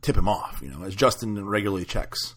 tip 0.00 0.16
him 0.16 0.28
off. 0.28 0.60
You 0.62 0.70
know, 0.70 0.82
as 0.82 0.94
Justin 0.94 1.44
regularly 1.44 1.84
checks 1.84 2.34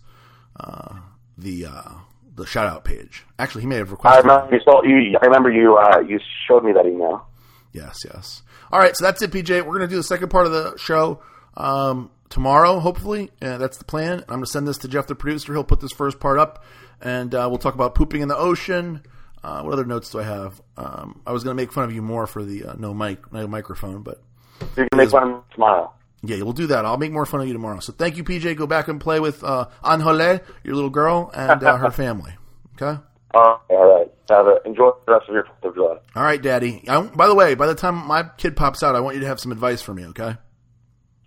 uh, 0.60 0.96
the 1.38 1.66
uh, 1.66 1.92
the 2.36 2.46
shout 2.46 2.68
out 2.68 2.84
page. 2.84 3.24
Actually, 3.40 3.62
he 3.62 3.68
may 3.68 3.78
have 3.78 3.92
requested. 3.92 4.26
I 4.26 4.28
remember 4.28 4.56
you. 4.56 4.62
Saw, 4.64 4.84
you 4.84 5.18
I 5.22 5.26
remember 5.26 5.52
you. 5.52 5.78
Uh, 5.78 6.00
you 6.02 6.20
showed 6.48 6.64
me 6.64 6.74
that 6.74 6.86
email. 6.86 7.28
Yes, 7.72 8.00
yes. 8.06 8.42
All 8.72 8.80
right, 8.80 8.96
so 8.96 9.04
that's 9.06 9.22
it, 9.22 9.32
PJ. 9.32 9.50
We're 9.50 9.78
going 9.78 9.82
to 9.82 9.88
do 9.88 9.98
the 9.98 10.04
second 10.04 10.30
part 10.30 10.46
of 10.46 10.52
the 10.52 10.78
show. 10.78 11.22
Um, 11.56 12.10
tomorrow, 12.30 12.80
hopefully. 12.80 13.32
Uh, 13.42 13.58
that's 13.58 13.78
the 13.78 13.86
plan. 13.86 14.20
I'm 14.22 14.26
going 14.28 14.42
to 14.42 14.48
send 14.48 14.68
this 14.68 14.78
to 14.80 14.88
Jeff, 14.88 15.08
the 15.08 15.16
producer. 15.16 15.54
He'll 15.54 15.64
put 15.64 15.82
this 15.82 15.92
first 15.92 16.20
part 16.20 16.40
up, 16.40 16.64
and 17.02 17.34
uh, 17.34 17.48
we'll 17.50 17.60
talk 17.60 17.76
about 17.76 17.96
pooping 17.96 18.22
in 18.22 18.28
the 18.28 18.38
ocean. 18.38 19.02
Uh, 19.44 19.62
what 19.62 19.74
other 19.74 19.86
notes 19.86 20.10
do 20.10 20.20
I 20.20 20.24
have? 20.24 20.60
Um, 20.76 21.22
I 21.26 21.32
was 21.32 21.44
going 21.44 21.56
to 21.56 21.62
make 21.62 21.72
fun 21.72 21.84
of 21.84 21.94
you 21.94 22.02
more 22.02 22.26
for 22.26 22.44
the 22.44 22.66
uh, 22.66 22.74
no 22.78 22.94
mic, 22.94 23.32
no 23.32 23.48
microphone, 23.48 24.02
but 24.02 24.22
you 24.76 24.88
can 24.90 24.98
make 24.98 25.10
fun 25.10 25.24
of 25.24 25.30
me 25.30 25.36
tomorrow. 25.54 25.94
Yeah, 26.24 26.42
we'll 26.42 26.54
do 26.54 26.68
that. 26.68 26.86
I'll 26.86 26.98
make 26.98 27.12
more 27.12 27.28
fun 27.28 27.42
of 27.42 27.48
you 27.48 27.54
tomorrow. 27.54 27.80
So 27.80 27.94
thank 27.94 28.18
you, 28.18 28.24
PJ. 28.24 28.56
Go 28.58 28.66
back 28.66 28.88
and 28.88 29.00
play 29.00 29.20
with 29.20 29.44
uh, 29.44 29.68
Anjole, 29.84 30.42
your 30.64 30.76
little 30.76 30.90
girl, 30.90 31.30
and 31.36 31.64
uh, 31.64 31.78
her 31.78 31.92
family. 31.92 32.34
Okay. 32.74 33.00
all 33.36 33.62
right. 33.70 34.12
Have 34.30 34.48
a, 34.48 34.58
enjoy 34.66 34.90
the 35.06 35.14
rest 35.14 35.30
of 35.30 35.36
your 35.36 35.46
Fourth 35.46 35.64
of 35.66 35.76
July. 35.76 35.98
All 36.16 36.24
right, 36.24 36.42
Daddy. 36.42 36.84
I, 36.88 37.02
by 37.02 37.28
the 37.28 37.36
way, 37.36 37.54
by 37.54 37.68
the 37.68 37.76
time 37.76 38.08
my 38.08 38.24
kid 38.38 38.56
pops 38.56 38.82
out, 38.82 38.96
I 38.96 39.02
want 39.02 39.16
you 39.16 39.22
to 39.22 39.28
have 39.28 39.40
some 39.40 39.52
advice 39.52 39.84
for 39.84 39.94
me. 39.94 40.08
Okay. 40.08 40.36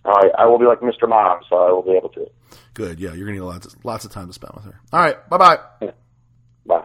Right, 0.09 0.31
I 0.39 0.47
will 0.47 0.59
be 0.59 0.65
like 0.65 0.81
Mr. 0.81 1.07
Mom, 1.07 1.41
so 1.51 1.57
I 1.57 1.71
will 1.71 1.83
be 1.83 1.91
able 1.91 2.09
to. 2.11 2.27
Good, 2.73 2.99
yeah, 2.99 3.13
you're 3.13 3.27
gonna 3.27 3.39
need 3.39 3.45
lots 3.45 3.67
of, 3.67 3.85
lots 3.85 4.05
of 4.07 4.11
time 4.11 4.29
to 4.29 4.33
spend 4.33 4.55
with 4.55 4.65
her. 4.65 4.81
All 4.91 5.01
right, 5.01 5.29
bye 5.29 5.37
bye. 5.37 5.59
Yeah. 5.83 5.91
Bye. 6.65 6.85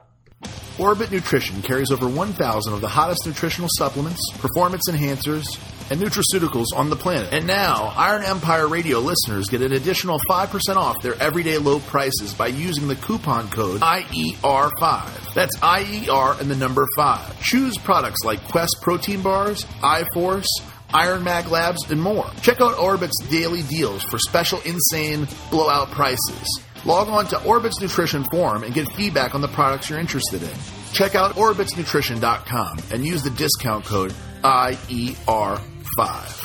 Orbit 0.78 1.12
Nutrition 1.12 1.62
carries 1.62 1.92
over 1.92 2.08
1,000 2.08 2.74
of 2.74 2.82
the 2.82 2.88
hottest 2.90 3.26
nutritional 3.26 3.70
supplements, 3.78 4.20
performance 4.40 4.90
enhancers, 4.90 5.46
and 5.92 6.02
nutraceuticals 6.02 6.66
on 6.76 6.90
the 6.90 6.96
planet. 6.96 7.30
And 7.32 7.46
now, 7.46 7.94
Iron 7.96 8.24
Empire 8.24 8.68
Radio 8.68 9.00
listeners 9.00 9.48
get 9.48 9.62
an 9.62 9.72
additional 9.72 10.20
5% 10.30 10.76
off 10.76 11.02
their 11.02 11.16
everyday 11.22 11.60
low 11.60 11.80
prices 11.80 12.34
by 12.34 12.48
using 12.48 12.88
the 12.88 12.96
coupon 12.96 13.50
code 13.50 13.82
IER5. 13.82 15.34
That's 15.34 15.56
IER 15.62 16.42
and 16.42 16.50
the 16.50 16.56
number 16.56 16.88
5. 16.98 17.42
Choose 17.42 17.78
products 17.78 18.26
like 18.26 18.44
Quest 18.50 18.78
protein 18.82 19.22
bars, 19.22 19.64
iForce, 19.82 20.48
Iron 20.94 21.24
Mag 21.24 21.48
Labs, 21.48 21.90
and 21.90 22.02
more. 22.02 22.30
Check 22.42 22.62
out 22.62 22.78
Orbit's 22.78 23.18
daily 23.30 23.64
deals 23.64 24.04
for 24.04 24.20
special 24.20 24.60
insane 24.66 25.28
blowout 25.50 25.90
prices. 25.92 26.62
Log 26.86 27.08
on 27.08 27.26
to 27.28 27.42
Orbit's 27.46 27.80
Nutrition 27.80 28.26
Forum 28.26 28.64
and 28.64 28.74
get 28.74 28.92
feedback 28.94 29.36
on 29.36 29.42
the 29.42 29.48
products 29.48 29.90
you're 29.90 30.00
interested 30.00 30.44
in. 30.44 30.52
Check 30.92 31.16
out 31.16 31.36
orbitsnutrition.com 31.36 32.80
and 32.92 33.06
use 33.06 33.24
the 33.24 33.30
discount 33.32 33.86
code 33.86 34.14
IER5. 34.44 36.43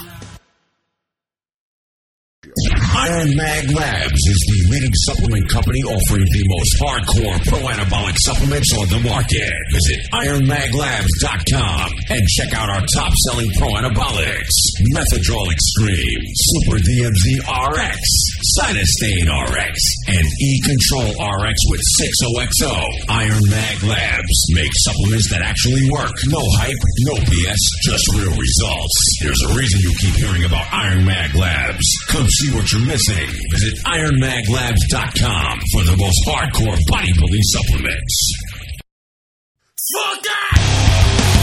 Iron 2.99 3.31
Mag 3.37 3.71
Labs 3.71 4.23
is 4.27 4.41
the 4.51 4.75
leading 4.75 4.97
supplement 5.07 5.49
company 5.49 5.79
offering 5.87 6.27
the 6.35 6.45
most 6.51 6.73
hardcore 6.83 7.39
pro 7.47 7.63
anabolic 7.71 8.19
supplements 8.27 8.75
on 8.75 8.91
the 8.91 8.99
market. 9.07 9.55
Visit 9.71 10.03
ironmaglabs.com 10.11 11.87
and 12.11 12.23
check 12.27 12.51
out 12.59 12.67
our 12.67 12.83
top 12.91 13.13
selling 13.31 13.47
pro 13.55 13.71
anabolics 13.79 14.51
Methadrol 14.91 15.47
Extreme, 15.47 16.23
Super 16.35 16.83
DMZ 16.83 17.27
RX, 17.47 18.03
Cytostain 18.59 19.27
RX, 19.47 19.75
and 20.11 20.27
E 20.43 20.51
Control 20.67 21.15
RX 21.23 21.55
with 21.71 21.83
6OXO. 22.03 22.75
Iron 23.15 23.43
Mag 23.47 23.79
Labs 23.87 24.39
make 24.59 24.75
supplements 24.75 25.31
that 25.31 25.43
actually 25.43 25.87
work. 25.95 26.15
No 26.27 26.43
hype, 26.59 26.83
no 27.07 27.15
BS, 27.31 27.63
just 27.87 28.11
real 28.19 28.35
results. 28.35 28.97
There's 29.23 29.43
a 29.47 29.55
reason 29.55 29.87
you 29.87 29.95
keep 30.03 30.15
hearing 30.19 30.45
about 30.45 30.67
Iron 30.73 31.05
Mag 31.05 31.35
Labs. 31.35 31.87
Come 32.09 32.27
see 32.27 32.51
what 32.55 32.67
you're 32.73 32.88
missing. 32.89 33.29
Visit 33.53 33.75
IronMagLabs.com 33.85 35.59
for 35.73 35.85
the 35.85 35.97
most 35.97 36.21
hardcore 36.27 36.79
bodybuilding 36.89 37.45
supplements. 37.53 38.33
Fuck 39.93 40.23
that! 40.23 41.38